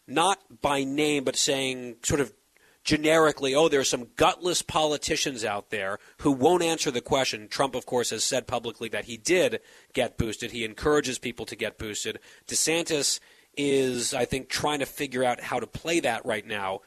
[0.08, 2.34] not by name, but saying sort of
[2.84, 7.48] generically, oh, there's some gutless politicians out there who won't answer the question.
[7.48, 9.60] Trump, of course, has said publicly that he did
[9.94, 10.52] get boosted.
[10.52, 12.20] He encourages people to get boosted.
[12.48, 13.20] DeSantis
[13.56, 16.80] is, I think, trying to figure out how to play that right now.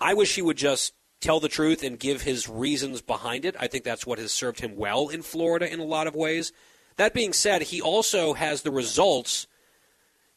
[0.00, 3.56] I wish he would just tell the truth and give his reasons behind it.
[3.58, 6.52] I think that's what has served him well in Florida in a lot of ways.
[6.96, 9.46] That being said, he also has the results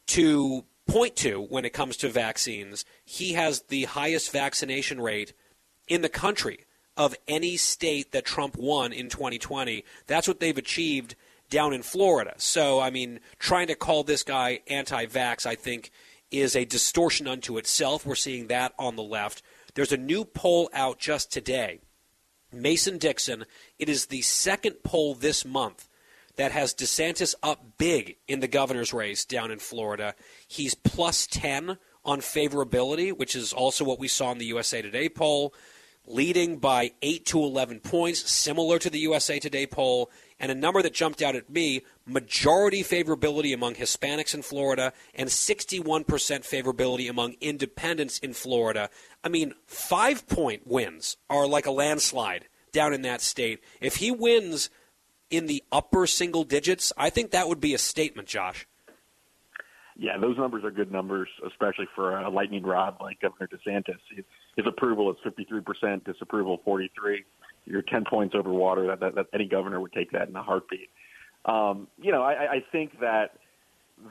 [0.07, 2.85] to point to when it comes to vaccines.
[3.03, 5.33] He has the highest vaccination rate
[5.87, 6.65] in the country
[6.97, 9.83] of any state that Trump won in 2020.
[10.07, 11.15] That's what they've achieved
[11.49, 12.33] down in Florida.
[12.37, 15.91] So, I mean, trying to call this guy anti vax, I think,
[16.31, 18.05] is a distortion unto itself.
[18.05, 19.41] We're seeing that on the left.
[19.73, 21.79] There's a new poll out just today.
[22.51, 23.45] Mason Dixon,
[23.77, 25.89] it is the second poll this month
[26.37, 30.15] that has DeSantis up big in the governor's race down in Florida.
[30.47, 35.09] He's plus 10 on favorability, which is also what we saw in the USA Today
[35.09, 35.53] poll,
[36.05, 40.11] leading by 8 to 11 points, similar to the USA Today poll.
[40.39, 45.29] And a number that jumped out at me majority favorability among Hispanics in Florida and
[45.29, 48.89] 61% favorability among independents in Florida.
[49.23, 53.63] I mean, five point wins are like a landslide down in that state.
[53.79, 54.69] If he wins
[55.35, 58.67] in the upper single digits, I think that would be a statement, Josh.
[59.97, 63.97] Yeah, those numbers are good numbers, especially for a lightning rod like Governor DeSantis.
[64.57, 67.23] His approval is 53%, disapproval 43.
[67.65, 68.87] You're 10 points over water.
[68.87, 70.89] That, that, that any governor would take that in a heartbeat.
[71.45, 73.37] Um, you know, I, I think that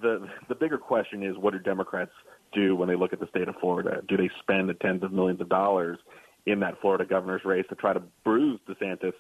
[0.01, 2.13] the the bigger question is what do Democrats
[2.53, 4.03] do when they look at the state of Florida?
[4.09, 5.99] Do they spend the tens of millions of dollars
[6.47, 9.13] in that Florida governor's race to try to bruise DeSantis,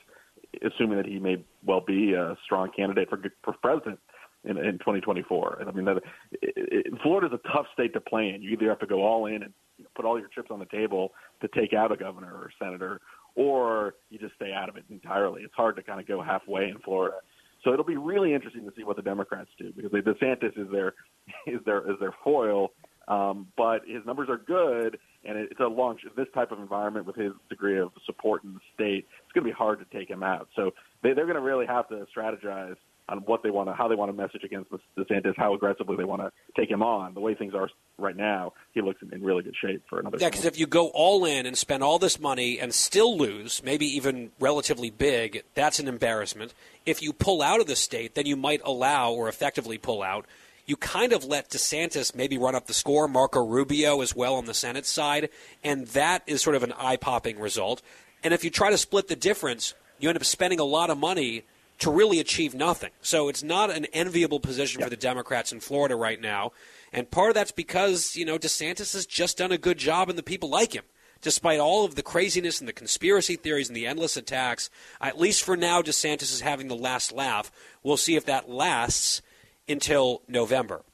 [0.62, 3.98] assuming that he may well be a strong candidate for for president?
[4.44, 5.58] in, in 2024.
[5.60, 5.96] And I mean, that,
[6.42, 8.42] it, it, a tough state to play in.
[8.42, 9.52] You either have to go all in and
[9.96, 13.00] put all your chips on the table to take out a governor or senator,
[13.34, 15.42] or you just stay out of it entirely.
[15.42, 17.16] It's hard to kind of go halfway in Florida.
[17.64, 20.94] So it'll be really interesting to see what the Democrats do because DeSantis is their
[21.46, 22.72] is their is their foil,
[23.08, 27.16] um, but his numbers are good, and it's a long this type of environment with
[27.16, 29.06] his degree of support in the state.
[29.24, 30.48] It's going to be hard to take him out.
[30.56, 30.72] So
[31.02, 32.76] they, they're going to really have to strategize
[33.08, 36.04] on what they want to, how they want to message against DeSantis, how aggressively they
[36.04, 37.12] want to take him on.
[37.12, 37.68] The way things are
[37.98, 40.16] right now, he looks in, really good shape for another.
[40.18, 43.62] Yeah, because if you go all in and spend all this money and still lose,
[43.62, 46.54] maybe even relatively big, that's an embarrassment.
[46.86, 50.24] If you pull out of the state, then you might allow or effectively pull out.
[50.66, 54.46] You kind of let DeSantis maybe run up the score, Marco Rubio as well on
[54.46, 55.28] the Senate side,
[55.62, 57.82] and that is sort of an eye popping result.
[58.22, 60.96] And if you try to split the difference, you end up spending a lot of
[60.96, 61.44] money
[61.80, 62.90] to really achieve nothing.
[63.02, 66.52] So it's not an enviable position for the Democrats in Florida right now.
[66.92, 70.16] And part of that's because, you know, DeSantis has just done a good job and
[70.16, 70.84] the people like him.
[71.20, 74.70] Despite all of the craziness and the conspiracy theories and the endless attacks,
[75.00, 77.50] at least for now, DeSantis is having the last laugh.
[77.82, 79.22] We'll see if that lasts
[79.68, 80.84] until November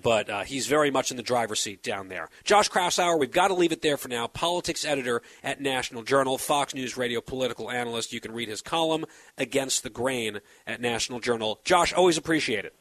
[0.00, 2.28] but uh, he's very much in the driver's seat down there.
[2.44, 4.26] Josh Kraushaar, we've got to leave it there for now.
[4.26, 8.12] Politics editor at National Journal, Fox News Radio political analyst.
[8.12, 9.04] You can read his column
[9.36, 11.60] Against the Grain at National Journal.
[11.64, 12.74] Josh, always appreciate it.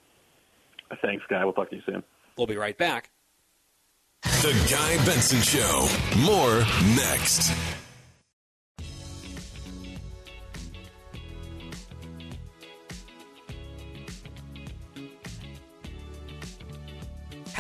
[1.02, 1.44] Thanks, Guy.
[1.44, 2.04] We'll talk to you soon.
[2.38, 3.10] We'll be right back.
[4.24, 5.88] The Guy Benson Show.
[6.20, 6.60] More
[6.96, 7.52] next.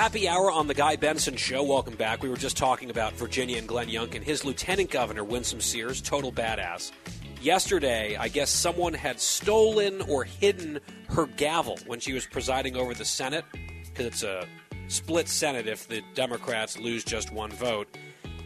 [0.01, 1.61] Happy hour on the Guy Benson Show.
[1.61, 2.23] Welcome back.
[2.23, 4.23] We were just talking about Virginia and Glenn Youngkin.
[4.23, 6.91] His lieutenant governor, Winsome Sears, total badass.
[7.39, 10.79] Yesterday, I guess someone had stolen or hidden
[11.09, 14.47] her gavel when she was presiding over the Senate, because it's a
[14.87, 17.95] split Senate if the Democrats lose just one vote.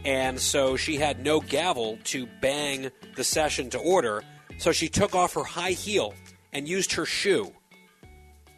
[0.04, 4.22] And so she had no gavel to bang the session to order,
[4.58, 6.12] so she took off her high heel
[6.52, 7.50] and used her shoe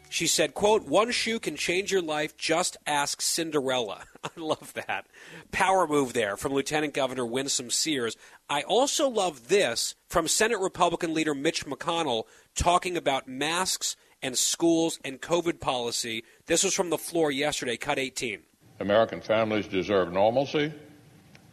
[0.09, 2.35] she said, quote, one shoe can change your life.
[2.35, 4.05] Just ask Cinderella.
[4.23, 5.05] I love that.
[5.51, 8.17] Power move there from Lieutenant Governor Winsome Sears.
[8.49, 12.23] I also love this from Senate Republican leader Mitch McConnell
[12.55, 16.23] talking about masks and schools and COVID policy.
[16.47, 18.41] This was from the floor yesterday, cut 18.
[18.79, 20.73] American families deserve normalcy.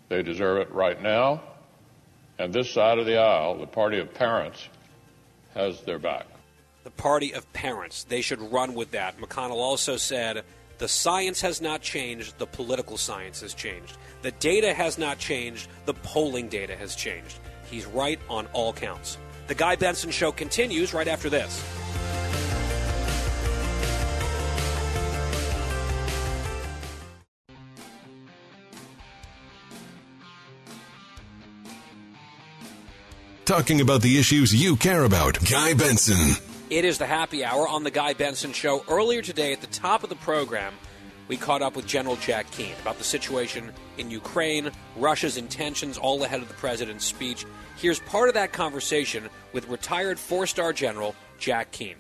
[0.09, 1.43] They deserve it right now.
[2.39, 4.69] And this side of the aisle, the party of parents,
[5.55, 6.27] has their back
[6.87, 8.05] the party of parents.
[8.05, 9.19] They should run with that.
[9.19, 10.45] McConnell also said
[10.79, 13.97] the science has not changed, the political science has changed.
[14.23, 17.41] The data has not changed, the polling data has changed.
[17.69, 19.19] He's right on all counts.
[19.49, 21.61] The Guy Benson Show continues right after this.
[33.45, 35.39] Talking about the issues you care about.
[35.51, 36.46] Guy Benson.
[36.69, 38.85] It is the happy hour on the Guy Benson Show.
[38.89, 40.75] Earlier today, at the top of the program,
[41.29, 46.25] we caught up with General Jack Keane about the situation in Ukraine, Russia's intentions, all
[46.25, 47.47] ahead of the president's speech.
[47.77, 51.99] Here's part of that conversation with retired four star General Jack Keane.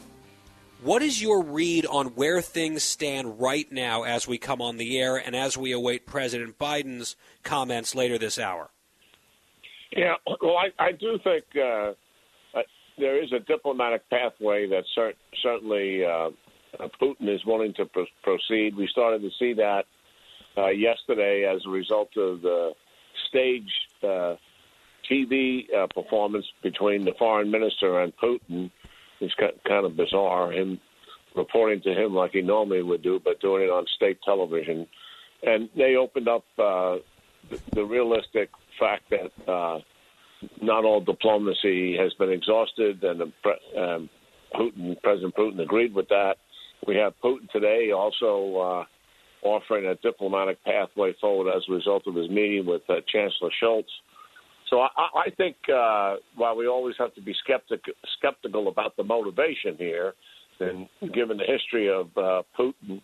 [0.83, 4.99] What is your read on where things stand right now as we come on the
[4.99, 7.15] air and as we await President Biden's
[7.45, 8.71] comments later this hour?
[9.93, 11.45] Yeah, well, I, I do think.
[11.55, 11.93] Uh
[12.99, 16.31] there is a diplomatic pathway that cert- certainly uh,
[17.01, 18.77] Putin is willing to pr- proceed.
[18.77, 19.85] We started to see that
[20.57, 22.73] uh, yesterday as a result of the
[23.29, 23.71] stage
[24.03, 24.37] uh,
[25.11, 28.71] TV uh, performance between the foreign minister and Putin.
[29.21, 30.79] It's kind of bizarre, him
[31.35, 34.87] reporting to him like he normally would do, but doing it on state television.
[35.43, 36.97] And they opened up uh,
[37.51, 39.81] the, the realistic fact that uh,
[40.61, 44.11] not all diplomacy has been exhausted, and um,
[44.55, 46.37] Putin, President Putin agreed with that.
[46.87, 48.85] We have Putin today also
[49.43, 53.51] uh, offering a diplomatic pathway forward as a result of his meeting with uh, Chancellor
[53.63, 53.85] Scholz.
[54.69, 57.81] So I, I think uh, while we always have to be skeptic,
[58.19, 60.15] skeptical about the motivation here,
[60.59, 63.01] and given the history of uh, Putin,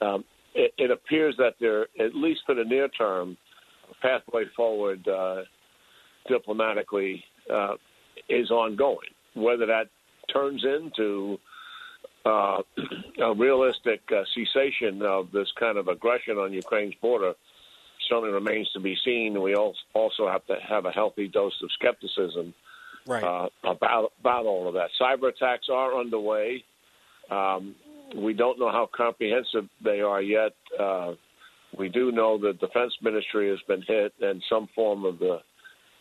[0.00, 0.24] um,
[0.54, 3.36] it, it appears that there, at least for the near term,
[3.90, 5.42] a pathway forward uh,
[6.28, 7.74] diplomatically uh,
[8.28, 9.08] is ongoing.
[9.34, 9.88] Whether that
[10.32, 11.38] turns into
[12.24, 12.58] uh,
[13.22, 17.34] a realistic uh, cessation of this kind of aggression on Ukraine's border
[18.08, 19.40] certainly remains to be seen.
[19.40, 22.54] We also have to have a healthy dose of skepticism
[23.06, 23.22] right.
[23.22, 24.90] uh, about about all of that.
[25.00, 26.64] Cyber attacks are underway.
[27.30, 27.74] Um,
[28.16, 30.52] we don't know how comprehensive they are yet.
[30.78, 31.12] Uh,
[31.78, 35.40] we do know the defense ministry has been hit and some form of the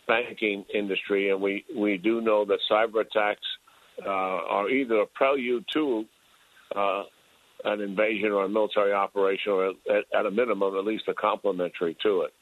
[0.10, 3.46] banking industry, and we, we do know that cyber attacks
[4.04, 6.04] uh, are either a prelude to
[6.76, 7.04] uh,
[7.66, 11.96] an invasion or a military operation, or at, at a minimum, at least a complementary
[12.04, 12.34] to it.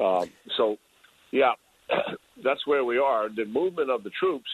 [0.00, 0.76] Um, so,
[1.30, 1.52] yeah,
[2.44, 3.28] that's where we are.
[3.28, 4.50] The movement of the troops.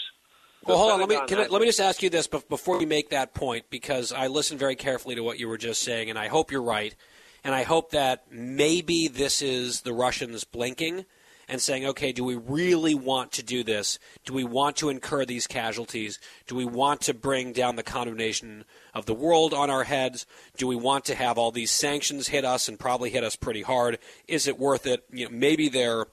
[0.67, 1.01] Well, hold on.
[1.01, 3.67] Let me can I, let me just ask you this before you make that point,
[3.71, 6.63] because I listened very carefully to what you were just saying, and I hope you're
[6.63, 6.95] right,
[7.43, 11.05] and I hope that maybe this is the Russians blinking
[11.49, 13.99] and saying, okay, do we really want to do this?
[14.25, 16.19] Do we want to incur these casualties?
[16.47, 20.27] Do we want to bring down the condemnation of the world on our heads?
[20.57, 23.63] Do we want to have all these sanctions hit us and probably hit us pretty
[23.63, 23.99] hard?
[24.29, 25.05] Is it worth it?
[25.13, 26.07] You know, maybe they're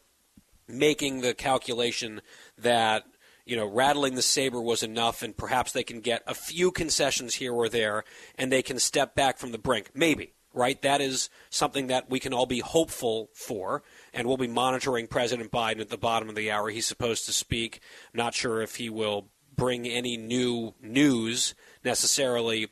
[0.68, 2.22] making the calculation
[2.58, 3.04] that
[3.46, 7.36] you know rattling the saber was enough and perhaps they can get a few concessions
[7.36, 8.04] here or there
[8.38, 12.20] and they can step back from the brink maybe right that is something that we
[12.20, 13.84] can all be hopeful for
[14.14, 17.34] and we'll be monitoring president biden at the bottom of the hour he's supposed to
[17.34, 17.80] speak
[18.14, 22.68] I'm not sure if he will bring any new news necessarily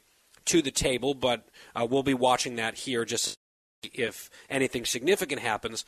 [0.46, 3.38] to the table but uh, we'll be watching that here just
[3.84, 5.86] if anything significant happens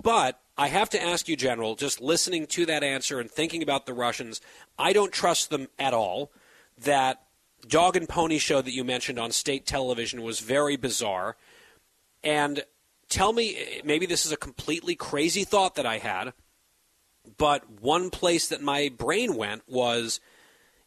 [0.00, 3.86] but I have to ask you, General, just listening to that answer and thinking about
[3.86, 4.40] the Russians,
[4.78, 6.32] I don't trust them at all.
[6.78, 7.22] That
[7.66, 11.36] dog and pony show that you mentioned on state television was very bizarre.
[12.24, 12.64] And
[13.12, 16.32] tell me, maybe this is a completely crazy thought that I had,
[17.38, 20.20] but one place that my brain went was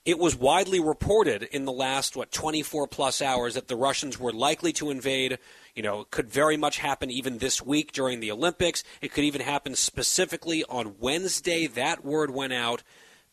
[0.03, 4.33] it was widely reported in the last, what, 24 plus hours that the Russians were
[4.33, 5.39] likely to invade
[5.75, 8.83] you know, it could very much happen even this week during the Olympics.
[9.01, 11.67] It could even happen specifically on Wednesday.
[11.67, 12.81] That word went out.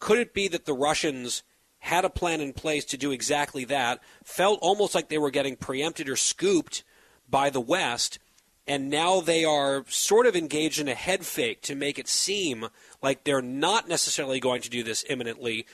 [0.01, 1.45] Could it be that the Russians
[1.79, 5.57] had a plan in place to do exactly that, felt almost like they were getting
[5.57, 6.83] preempted or scooped
[7.29, 8.19] by the West,
[8.67, 12.69] and now they are sort of engaged in a head fake to make it seem
[13.03, 15.67] like they're not necessarily going to do this imminently,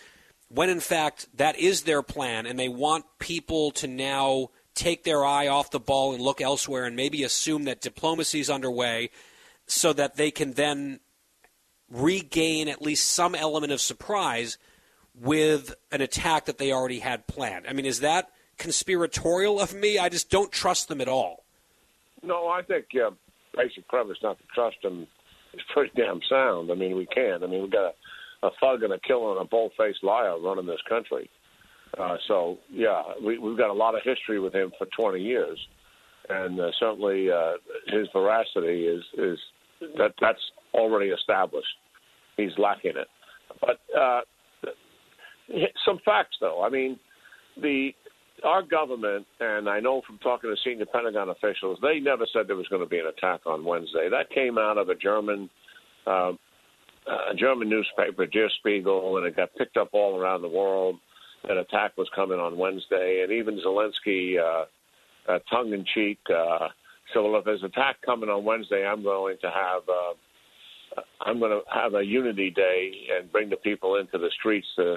[0.48, 5.24] when in fact that is their plan, and they want people to now take their
[5.24, 9.10] eye off the ball and look elsewhere and maybe assume that diplomacy is underway
[9.66, 11.00] so that they can then
[11.90, 14.56] regain at least some element of surprise
[15.14, 17.66] with an attack that they already had planned.
[17.66, 19.98] I mean, is that conspiratorial of me?
[19.98, 21.44] I just don't trust them at all.
[22.22, 23.10] No, I think uh,
[23.56, 25.06] basic premise not to trust them
[25.54, 26.70] is pretty damn sound.
[26.70, 27.42] I mean, we can.
[27.42, 27.92] I mean, we've got
[28.42, 31.30] a, a thug and a killer and a bold-faced liar running this country.
[31.98, 35.58] Uh, so yeah, we, we've got a lot of history with him for 20 years,
[36.28, 37.52] and uh, certainly uh,
[37.86, 39.38] his veracity is is
[39.96, 40.40] that that's
[40.74, 41.66] already established.
[42.36, 43.08] He's lacking it,
[43.60, 44.20] but uh,
[45.84, 46.62] some facts though.
[46.62, 46.98] I mean,
[47.60, 47.92] the
[48.44, 52.56] our government, and I know from talking to senior Pentagon officials, they never said there
[52.56, 54.08] was going to be an attack on Wednesday.
[54.10, 55.50] That came out of a German.
[56.06, 56.32] Uh,
[57.30, 60.96] a German newspaper, Der Spiegel, and it got picked up all around the world
[61.44, 64.64] an attack was coming on Wednesday, and even Zelensky, uh,
[65.30, 66.68] uh, tongue in cheek, uh,
[67.12, 71.38] said, "Well, if there's an attack coming on Wednesday, I'm going to have uh, I'm
[71.38, 74.96] going to have a unity day and bring the people into the streets to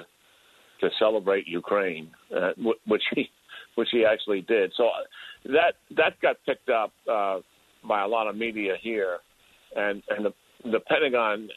[0.82, 2.50] to celebrate Ukraine," uh,
[2.86, 3.30] which he
[3.76, 4.72] which he actually did.
[4.76, 4.90] So uh,
[5.46, 7.40] that that got picked up uh,
[7.88, 9.18] by a lot of media here,
[9.74, 10.34] and and the
[10.70, 11.48] the Pentagon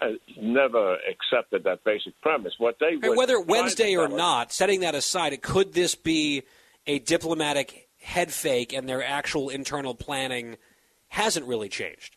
[0.00, 2.52] has never accepted that basic premise.
[2.58, 6.42] What they and whether Wednesday or not, setting that aside, could this be
[6.86, 10.56] a diplomatic head fake, and their actual internal planning
[11.08, 12.16] hasn't really changed?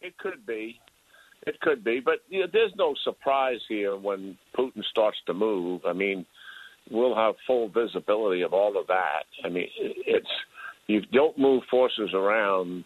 [0.00, 0.80] It could be.
[1.46, 5.80] It could be, but you know, there's no surprise here when Putin starts to move.
[5.86, 6.26] I mean,
[6.90, 9.24] we'll have full visibility of all of that.
[9.44, 10.26] I mean, it's
[10.86, 12.84] you don't move forces around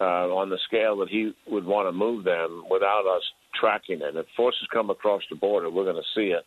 [0.00, 3.22] uh, on the scale that he would want to move them without us
[3.58, 4.16] tracking it.
[4.16, 6.44] If forces come across the border, we're going to see it.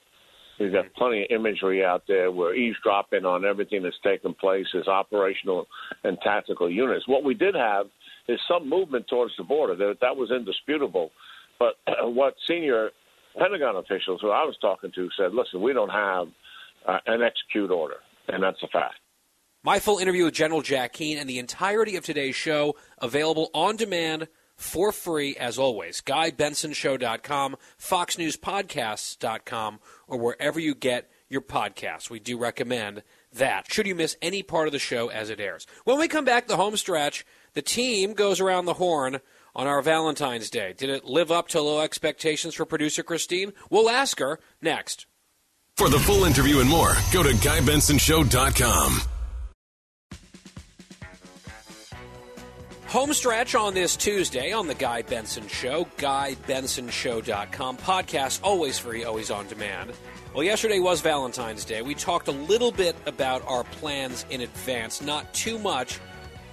[0.59, 2.31] We've got plenty of imagery out there.
[2.31, 5.65] We're eavesdropping on everything that's taking place as operational
[6.03, 7.07] and tactical units.
[7.07, 7.87] What we did have
[8.27, 9.75] is some movement towards the border.
[9.75, 11.09] That, that was indisputable.
[11.61, 11.75] But
[12.13, 12.89] what senior
[13.37, 16.27] Pentagon officials who I was talking to said, listen, we don't have
[16.87, 17.97] uh, an execute order,
[18.27, 18.95] and that's a fact.
[19.63, 23.75] My full interview with General Jack Keane and the entirety of today's show available on
[23.75, 26.01] demand for free as always.
[26.01, 32.09] GuyBensonShow.com, FoxNewsPodcasts.com, or wherever you get your podcasts.
[32.09, 33.71] We do recommend that.
[33.71, 35.67] Should you miss any part of the show as it airs.
[35.83, 37.23] When we come back, the home stretch,
[37.53, 39.19] the team goes around the horn
[39.55, 40.73] on our Valentine's Day.
[40.77, 43.53] Did it live up to low expectations for producer Christine?
[43.69, 45.05] We'll ask her next.
[45.77, 49.01] For the full interview and more, go to GuyBensonShow.com.
[52.87, 57.77] Home stretch on this Tuesday on The Guy Benson Show, GuyBensonShow.com.
[57.77, 59.93] Podcast always free, always on demand.
[60.33, 61.81] Well, yesterday was Valentine's Day.
[61.81, 66.01] We talked a little bit about our plans in advance, not too much,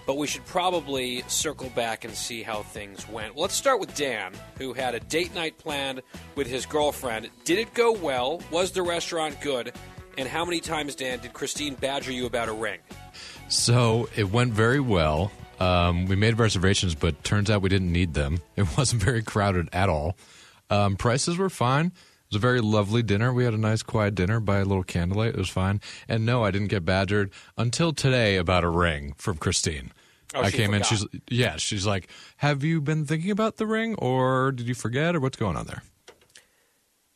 [0.09, 3.36] but we should probably circle back and see how things went.
[3.36, 6.01] Let's start with Dan, who had a date night planned
[6.35, 7.28] with his girlfriend.
[7.44, 8.40] Did it go well?
[8.51, 9.74] Was the restaurant good?
[10.16, 12.78] And how many times, Dan, did Christine badger you about a ring?
[13.51, 15.30] So it went very well.
[15.60, 18.39] Um, we made reservations, but turns out we didn't need them.
[18.56, 20.16] It wasn't very crowded at all.
[20.70, 21.89] Um, prices were fine.
[21.89, 23.30] It was a very lovely dinner.
[23.30, 25.35] We had a nice, quiet dinner by a little candlelight.
[25.35, 25.82] It was fine.
[26.09, 29.93] And no, I didn't get badgered until today about a ring from Christine.
[30.34, 30.82] Oh, I came in.
[30.82, 30.86] forgot.
[30.86, 31.56] She's yeah.
[31.56, 35.36] She's like, "Have you been thinking about the ring, or did you forget, or what's
[35.38, 35.82] going on there?"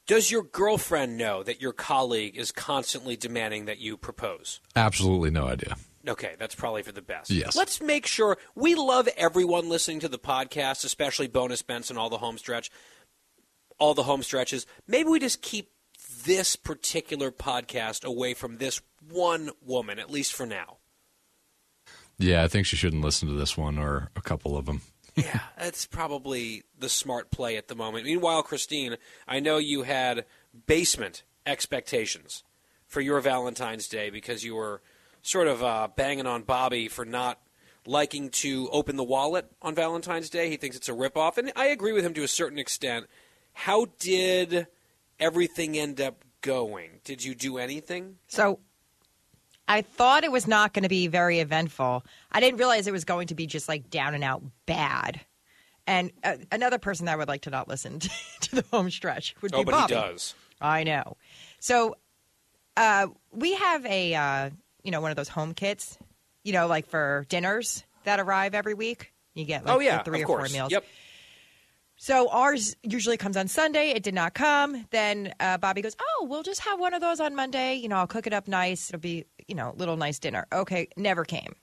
[0.07, 4.61] Does your girlfriend know that your colleague is constantly demanding that you propose?
[4.75, 5.77] Absolutely no idea.
[6.07, 7.31] Okay, that's probably for the best.
[7.31, 7.55] Yes.
[7.55, 12.19] Let's make sure we love everyone listening to the podcast, especially Bonus Benson, all the
[12.19, 12.71] home stretch,
[13.79, 14.67] all the home stretches.
[14.89, 15.71] Maybe we just keep
[16.25, 20.79] this particular podcast away from this one woman, at least for now.
[22.19, 24.83] Yeah, I think she shouldn't listen to this one or a couple of them.
[25.17, 28.07] yeah, that's probably the smart play at the moment.
[28.07, 28.97] Meanwhile, Christine,
[29.29, 30.25] I know you had
[30.67, 32.45] basement expectations
[32.87, 34.81] for your Valentine's Day because you were
[35.21, 37.41] sort of uh, banging on Bobby for not
[37.87, 40.49] liking to open the wallet on Valentine's Day.
[40.49, 43.07] He thinks it's a ripoff, and I agree with him to a certain extent.
[43.53, 44.67] How did
[45.19, 47.01] everything end up going?
[47.05, 48.17] Did you do anything?
[48.29, 48.61] So
[49.69, 52.05] I thought it was not going to be very eventful.
[52.31, 55.21] I didn't realize it was going to be just like down and out bad.
[55.87, 58.11] And uh, another person that I would like to not listen to,
[58.43, 59.95] to the home stretch would oh, be but Bobby.
[59.95, 60.35] he does.
[60.61, 61.17] I know.
[61.59, 61.97] So
[62.77, 64.51] uh, we have a uh,
[64.83, 65.99] you know one of those home kits,
[66.45, 69.13] you know, like for dinners that arrive every week.
[69.35, 70.51] You get like oh yeah, three or course.
[70.51, 70.73] four meals.
[70.73, 70.85] Yep.
[71.97, 73.91] So ours usually comes on Sunday.
[73.91, 74.87] It did not come.
[74.91, 77.77] Then uh, Bobby goes, "Oh, we'll just have one of those on Monday.
[77.77, 78.91] You know, I'll cook it up nice.
[78.91, 81.55] It'll be, you know, little nice dinner." Okay, never came.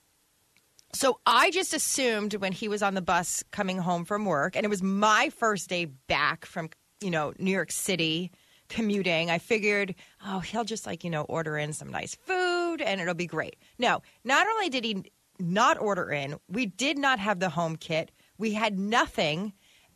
[0.92, 4.64] So I just assumed when he was on the bus coming home from work, and
[4.64, 8.30] it was my first day back from, you know, New York City
[8.68, 9.30] commuting.
[9.30, 9.94] I figured,
[10.24, 13.56] oh, he'll just like, you know, order in some nice food and it'll be great.
[13.78, 15.04] No, not only did he
[15.38, 18.12] not order in, we did not have the home kit.
[18.38, 19.52] We had nothing.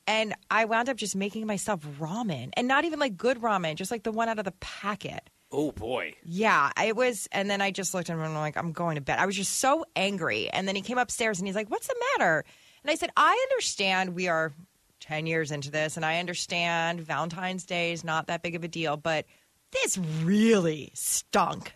[0.06, 3.90] And I wound up just making myself ramen and not even like good ramen, just
[3.90, 5.30] like the one out of the packet.
[5.56, 6.14] Oh boy.
[6.24, 7.28] Yeah, it was.
[7.30, 9.20] And then I just looked at him and I'm like, I'm going to bed.
[9.20, 10.50] I was just so angry.
[10.50, 12.44] And then he came upstairs and he's like, What's the matter?
[12.82, 14.52] And I said, I understand we are
[14.98, 18.68] 10 years into this and I understand Valentine's Day is not that big of a
[18.68, 19.26] deal, but
[19.70, 21.72] this really stunk.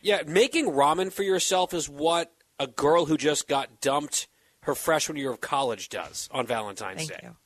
[0.00, 4.28] Yeah, making ramen for yourself is what a girl who just got dumped
[4.60, 7.20] her freshman year of college does on Valentine's Thank Day.
[7.24, 7.36] you.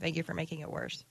[0.00, 1.04] Thank you for making it worse.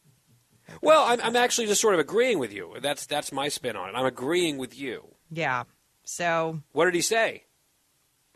[0.81, 2.75] Well, I'm, I'm actually just sort of agreeing with you.
[2.81, 3.95] That's that's my spin on it.
[3.95, 5.15] I'm agreeing with you.
[5.31, 5.63] Yeah.
[6.03, 7.45] So What did he say?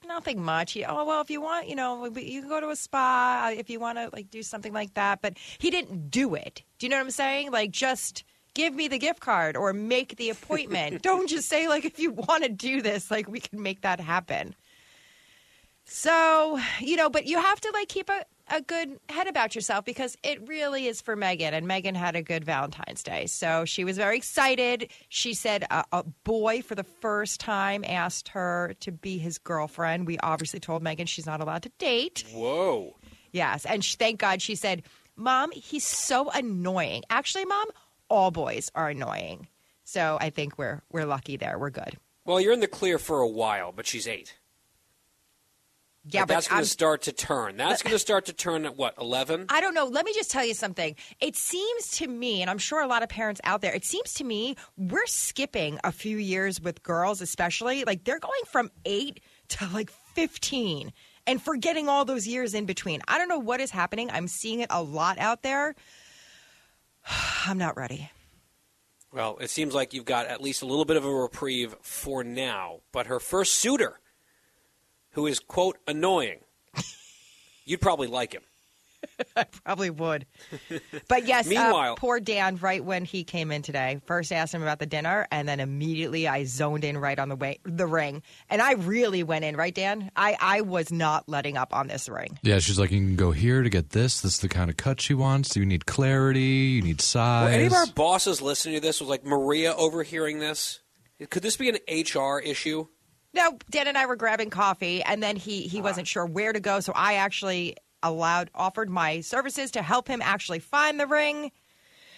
[0.08, 0.74] nothing much.
[0.74, 3.56] He, oh well, if you want, you know, you can go to a spa uh,
[3.58, 5.22] if you want to like do something like that.
[5.22, 6.62] But he didn't do it.
[6.78, 7.52] Do you know what I'm saying?
[7.52, 11.02] Like just give me the gift card or make the appointment.
[11.02, 14.00] Don't just say like if you want to do this, like we can make that
[14.00, 14.56] happen.
[15.86, 18.26] So you know, but you have to like keep a.
[18.52, 22.22] A good head about yourself because it really is for Megan, and Megan had a
[22.22, 23.26] good Valentine's Day.
[23.26, 24.92] So she was very excited.
[25.10, 30.06] She said a, a boy for the first time asked her to be his girlfriend.
[30.06, 32.24] We obviously told Megan she's not allowed to date.
[32.32, 32.96] Whoa.
[33.32, 34.84] Yes, and sh thank God she said,
[35.16, 37.68] "Mom, he's so annoying." Actually, Mom,
[38.10, 39.48] all boys are annoying.
[39.84, 41.58] So I think we're we're lucky there.
[41.58, 41.98] We're good.
[42.26, 44.36] Well, you're in the clear for a while, but she's eight.
[46.08, 47.58] Yeah, Like, but that's going to start to turn.
[47.58, 48.96] That's going to start to turn at what?
[49.00, 49.48] Eleven?
[49.50, 49.86] I don't know.
[49.86, 50.96] Let me just tell you something.
[51.20, 54.14] It seems to me, and I'm sure a lot of parents out there, it seems
[54.16, 57.84] to me we're skipping a few years with girls, especially.
[57.86, 59.20] Like they're going from eight
[59.50, 60.94] to like 15
[61.28, 63.02] and forgetting all those years in between.
[63.08, 64.12] I don't know what is happening.
[64.12, 65.76] I'm seeing it a lot out there.
[67.48, 68.12] I'm not ready.
[69.12, 72.24] Well, it seems like you've got at least a little bit of a reprieve for
[72.24, 72.82] now.
[72.92, 74.00] But her first suitor
[75.16, 76.40] who is, quote, annoying.
[77.66, 78.44] You'd probably like him.
[79.36, 80.26] I probably would.
[81.08, 84.62] But yes, uh, Meanwhile- poor Dan, right when he came in today, first asked him
[84.62, 88.24] about the dinner, and then immediately I zoned in right on the way the ring.
[88.50, 90.12] And I really went in, right, Dan?
[90.16, 92.38] I, I was not letting up on this ring.
[92.44, 94.20] Yeah, she's like, you can go here to get this.
[94.22, 95.56] This is the kind of cut she wants.
[95.56, 96.42] You need clarity.
[96.42, 97.46] You need size.
[97.50, 99.00] Were any of our bosses listening to this?
[99.00, 100.82] Was like Maria overhearing this?
[101.30, 102.88] Could this be an HR issue?
[103.36, 106.60] No, Dan and I were grabbing coffee, and then he he wasn't sure where to
[106.62, 111.52] go, so I actually allowed offered my services to help him actually find the ring.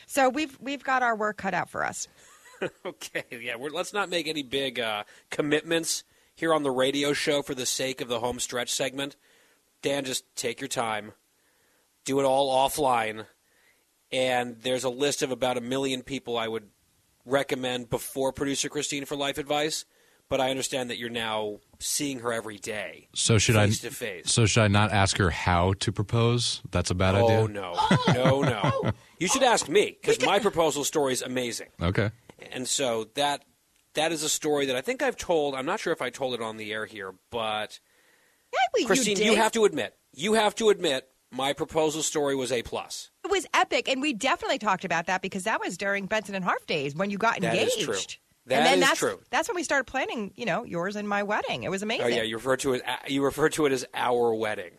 [0.05, 2.07] So we've we've got our work cut out for us.
[2.85, 3.55] okay, yeah.
[3.55, 6.03] We're, let's not make any big uh, commitments
[6.35, 9.15] here on the radio show for the sake of the home stretch segment.
[9.81, 11.13] Dan, just take your time,
[12.05, 13.25] do it all offline,
[14.11, 16.69] and there's a list of about a million people I would
[17.25, 19.85] recommend before producer Christine for life advice.
[20.29, 23.87] But I understand that you're now seeing her every day, So should face I?
[23.87, 24.31] to face.
[24.31, 26.61] So should I not ask her how to propose?
[26.71, 27.37] That's a bad idea.
[27.39, 27.53] oh idea.
[28.13, 28.91] no, no, no!
[29.19, 31.67] You should ask me because my proposal story is amazing.
[31.81, 32.11] Okay.
[32.51, 33.45] And so that
[33.93, 35.55] that is a story that I think I've told.
[35.55, 37.79] I'm not sure if I told it on the air here, but
[38.75, 39.37] you Christine, you, did.
[39.37, 43.09] have to admit, you have to admit, my proposal story was a plus.
[43.25, 46.43] It was epic, and we definitely talked about that because that was during Benson and
[46.45, 48.17] Harf days when you got That is engaged.
[48.47, 48.57] True.
[48.57, 49.19] and then is that's, true.
[49.29, 51.63] That's when we started planning, you know, yours and my wedding.
[51.63, 52.05] It was amazing.
[52.05, 52.83] Oh yeah, you refer to it.
[52.87, 54.71] Uh, you refer to it as our wedding.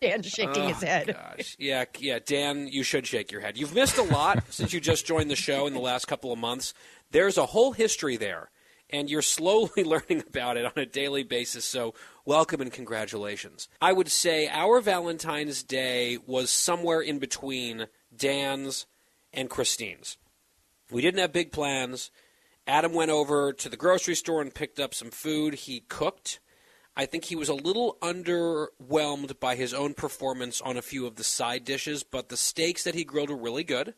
[0.00, 1.06] Dan's shaking Oh, his head.
[1.06, 1.56] Gosh.
[1.58, 3.56] Yeah, yeah, Dan, you should shake your head.
[3.56, 6.38] You've missed a lot since you just joined the show in the last couple of
[6.38, 6.74] months.
[7.12, 8.50] There's a whole history there,
[8.90, 11.64] and you're slowly learning about it on a daily basis.
[11.64, 11.94] So,
[12.26, 13.68] welcome and congratulations.
[13.80, 18.84] I would say our Valentine's Day was somewhere in between Dan's
[19.32, 20.18] and Christine's.
[20.90, 22.10] We didn't have big plans.
[22.66, 25.54] Adam went over to the grocery store and picked up some food.
[25.54, 26.40] He cooked.
[26.96, 31.16] I think he was a little underwhelmed by his own performance on a few of
[31.16, 33.94] the side dishes, but the steaks that he grilled were really good.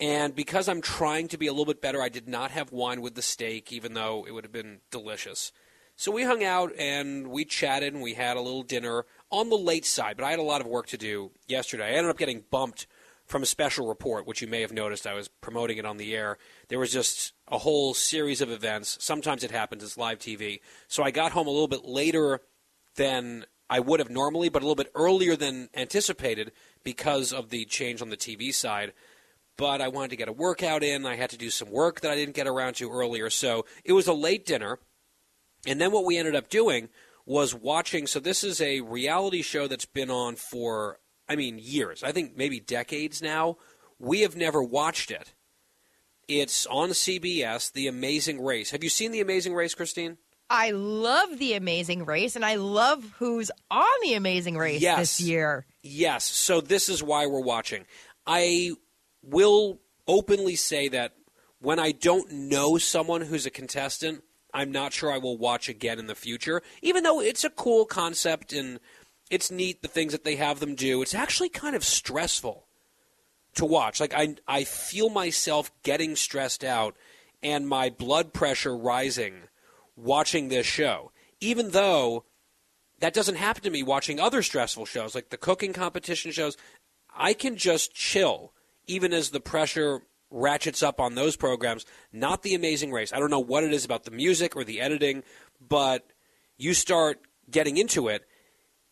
[0.00, 3.02] And because I'm trying to be a little bit better, I did not have wine
[3.02, 5.52] with the steak, even though it would have been delicious.
[5.94, 9.58] So we hung out and we chatted and we had a little dinner on the
[9.58, 11.88] late side, but I had a lot of work to do yesterday.
[11.88, 12.86] I ended up getting bumped
[13.30, 15.06] from a special report, which you may have noticed.
[15.06, 16.36] I was promoting it on the air.
[16.66, 18.98] There was just a whole series of events.
[19.00, 20.60] Sometimes it happens, it's live TV.
[20.88, 22.40] So I got home a little bit later
[22.96, 26.50] than I would have normally, but a little bit earlier than anticipated
[26.82, 28.92] because of the change on the TV side.
[29.56, 31.06] But I wanted to get a workout in.
[31.06, 33.30] I had to do some work that I didn't get around to earlier.
[33.30, 34.80] So it was a late dinner.
[35.68, 36.88] And then what we ended up doing
[37.24, 38.08] was watching.
[38.08, 40.98] So this is a reality show that's been on for,
[41.30, 42.02] I mean, years.
[42.02, 43.56] I think maybe decades now.
[44.00, 45.32] We have never watched it.
[46.28, 48.70] It's on CBS, The Amazing Race.
[48.72, 50.18] Have you seen The Amazing Race, Christine?
[50.48, 54.98] I love the Amazing Race, and I love who's on the Amazing Race Yes.
[54.98, 55.64] this year.
[55.82, 56.24] Yes.
[56.24, 57.84] So this is why we're watching.
[58.26, 58.72] I
[59.22, 61.12] will openly say that
[61.60, 66.00] when I don't know someone who's a contestant, I'm not sure I will watch again
[66.00, 66.62] in the future.
[66.82, 68.80] Even though it's a cool concept and
[69.30, 72.66] it's neat the things that they have them do, it's actually kind of stressful
[73.54, 74.00] to watch.
[74.00, 76.96] Like I I feel myself getting stressed out
[77.42, 79.34] and my blood pressure rising
[79.96, 81.12] watching this show.
[81.40, 82.24] Even though
[83.00, 86.56] that doesn't happen to me watching other stressful shows like the cooking competition shows.
[87.14, 88.52] I can just chill
[88.86, 93.12] even as the pressure ratchets up on those programs, not the amazing race.
[93.12, 95.24] I don't know what it is about the music or the editing,
[95.60, 96.12] but
[96.56, 97.20] you start
[97.50, 98.24] getting into it.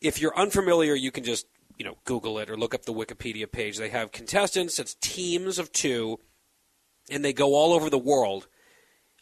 [0.00, 1.46] If you're unfamiliar, you can just,
[1.76, 3.78] you know, Google it or look up the Wikipedia page.
[3.78, 6.18] They have contestants, it's teams of two,
[7.10, 8.48] and they go all over the world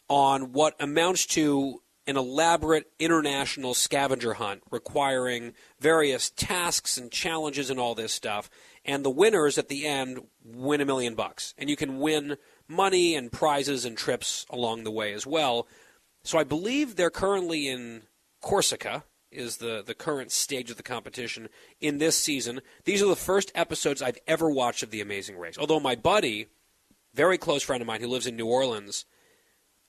[0.07, 7.79] on what amounts to an elaborate international scavenger hunt requiring various tasks and challenges and
[7.79, 8.49] all this stuff.
[8.85, 11.53] And the winners at the end win a million bucks.
[11.57, 12.37] And you can win
[12.67, 15.67] money and prizes and trips along the way as well.
[16.23, 18.03] So I believe they're currently in
[18.41, 21.49] Corsica, is the, the current stage of the competition
[21.79, 22.61] in this season.
[22.85, 25.57] These are the first episodes I've ever watched of The Amazing Race.
[25.57, 26.47] Although my buddy,
[27.13, 29.05] very close friend of mine who lives in New Orleans,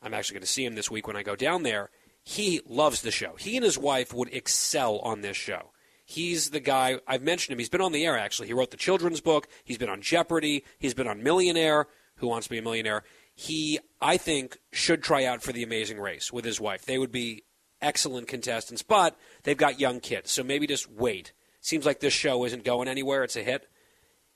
[0.03, 1.91] I'm actually going to see him this week when I go down there.
[2.23, 3.35] He loves the show.
[3.39, 5.71] He and his wife would excel on this show.
[6.05, 7.59] He's the guy, I've mentioned him.
[7.59, 8.49] He's been on the air, actually.
[8.49, 9.47] He wrote the children's book.
[9.65, 10.65] He's been on Jeopardy.
[10.79, 11.87] He's been on Millionaire,
[12.17, 13.03] Who Wants to Be a Millionaire.
[13.35, 16.87] He, I think, should try out for The Amazing Race with his wife.
[16.87, 17.45] They would be
[17.81, 21.33] excellent contestants, but they've got young kids, so maybe just wait.
[21.61, 23.25] Seems like this show isn't going anywhere.
[23.25, 23.69] It's a hit.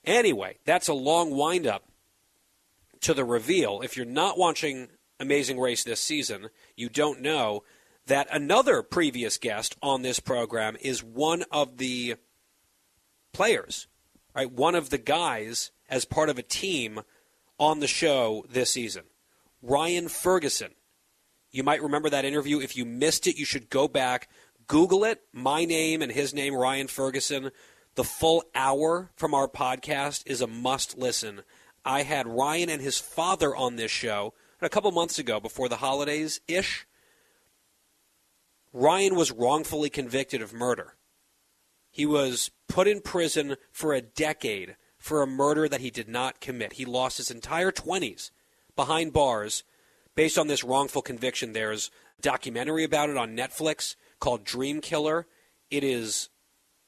[0.05, 1.83] Anyway, that's a long wind up
[3.01, 3.81] to the reveal.
[3.81, 4.89] If you're not watching
[5.19, 7.63] Amazing Race this season, you don't know
[8.05, 12.15] that another previous guest on this program is one of the
[13.31, 13.87] players,
[14.35, 14.51] right?
[14.51, 17.01] One of the guys as part of a team
[17.57, 19.03] on the show this season.
[19.61, 20.71] Ryan Ferguson.
[21.53, 22.59] You might remember that interview.
[22.59, 24.27] If you missed it, you should go back,
[24.65, 27.51] Google it, my name and his name, Ryan Ferguson.
[27.93, 31.43] The full hour from our podcast is a must listen.
[31.85, 35.75] I had Ryan and his father on this show a couple months ago before the
[35.75, 36.87] holidays ish.
[38.71, 40.95] Ryan was wrongfully convicted of murder.
[41.91, 46.41] He was put in prison for a decade for a murder that he did not
[46.41, 46.73] commit.
[46.73, 48.31] He lost his entire 20s
[48.75, 49.63] behind bars
[50.15, 51.53] based on this wrongful conviction.
[51.53, 55.27] There's a documentary about it on Netflix called Dream Killer.
[55.69, 56.29] It is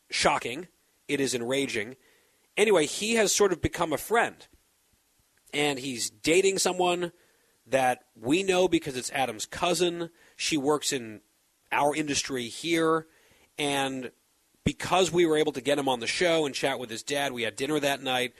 [0.09, 0.67] shocking.
[1.07, 1.95] It is enraging.
[2.57, 4.47] Anyway, he has sort of become a friend.
[5.53, 7.11] And he's dating someone
[7.67, 10.09] that we know because it's Adam's cousin.
[10.35, 11.21] She works in
[11.71, 13.07] our industry here.
[13.57, 14.11] And
[14.63, 17.31] because we were able to get him on the show and chat with his dad,
[17.31, 18.33] we had dinner that night.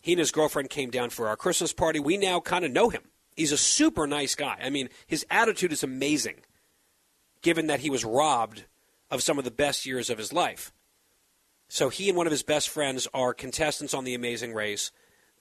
[0.00, 2.00] He and his girlfriend came down for our Christmas party.
[2.00, 3.02] We now kind of know him.
[3.38, 4.58] He's a super nice guy.
[4.60, 6.40] I mean, his attitude is amazing,
[7.40, 8.64] given that he was robbed
[9.12, 10.72] of some of the best years of his life.
[11.68, 14.90] So he and one of his best friends are contestants on The Amazing Race.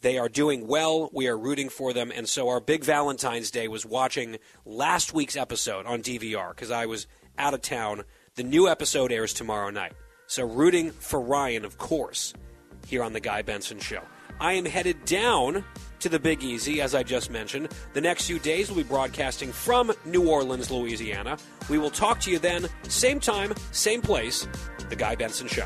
[0.01, 1.09] They are doing well.
[1.11, 2.11] We are rooting for them.
[2.15, 6.85] And so our big Valentine's Day was watching last week's episode on DVR because I
[6.85, 7.07] was
[7.39, 8.03] out of town.
[8.35, 9.93] The new episode airs tomorrow night.
[10.27, 12.35] So rooting for Ryan, of course,
[12.85, 14.03] here on The Guy Benson Show.
[14.39, 15.63] I am headed down
[15.99, 17.69] to the Big Easy, as I just mentioned.
[17.93, 21.37] The next few days we'll be broadcasting from New Orleans, Louisiana.
[21.69, 24.47] We will talk to you then, same time, same place,
[24.89, 25.65] The Guy Benson Show.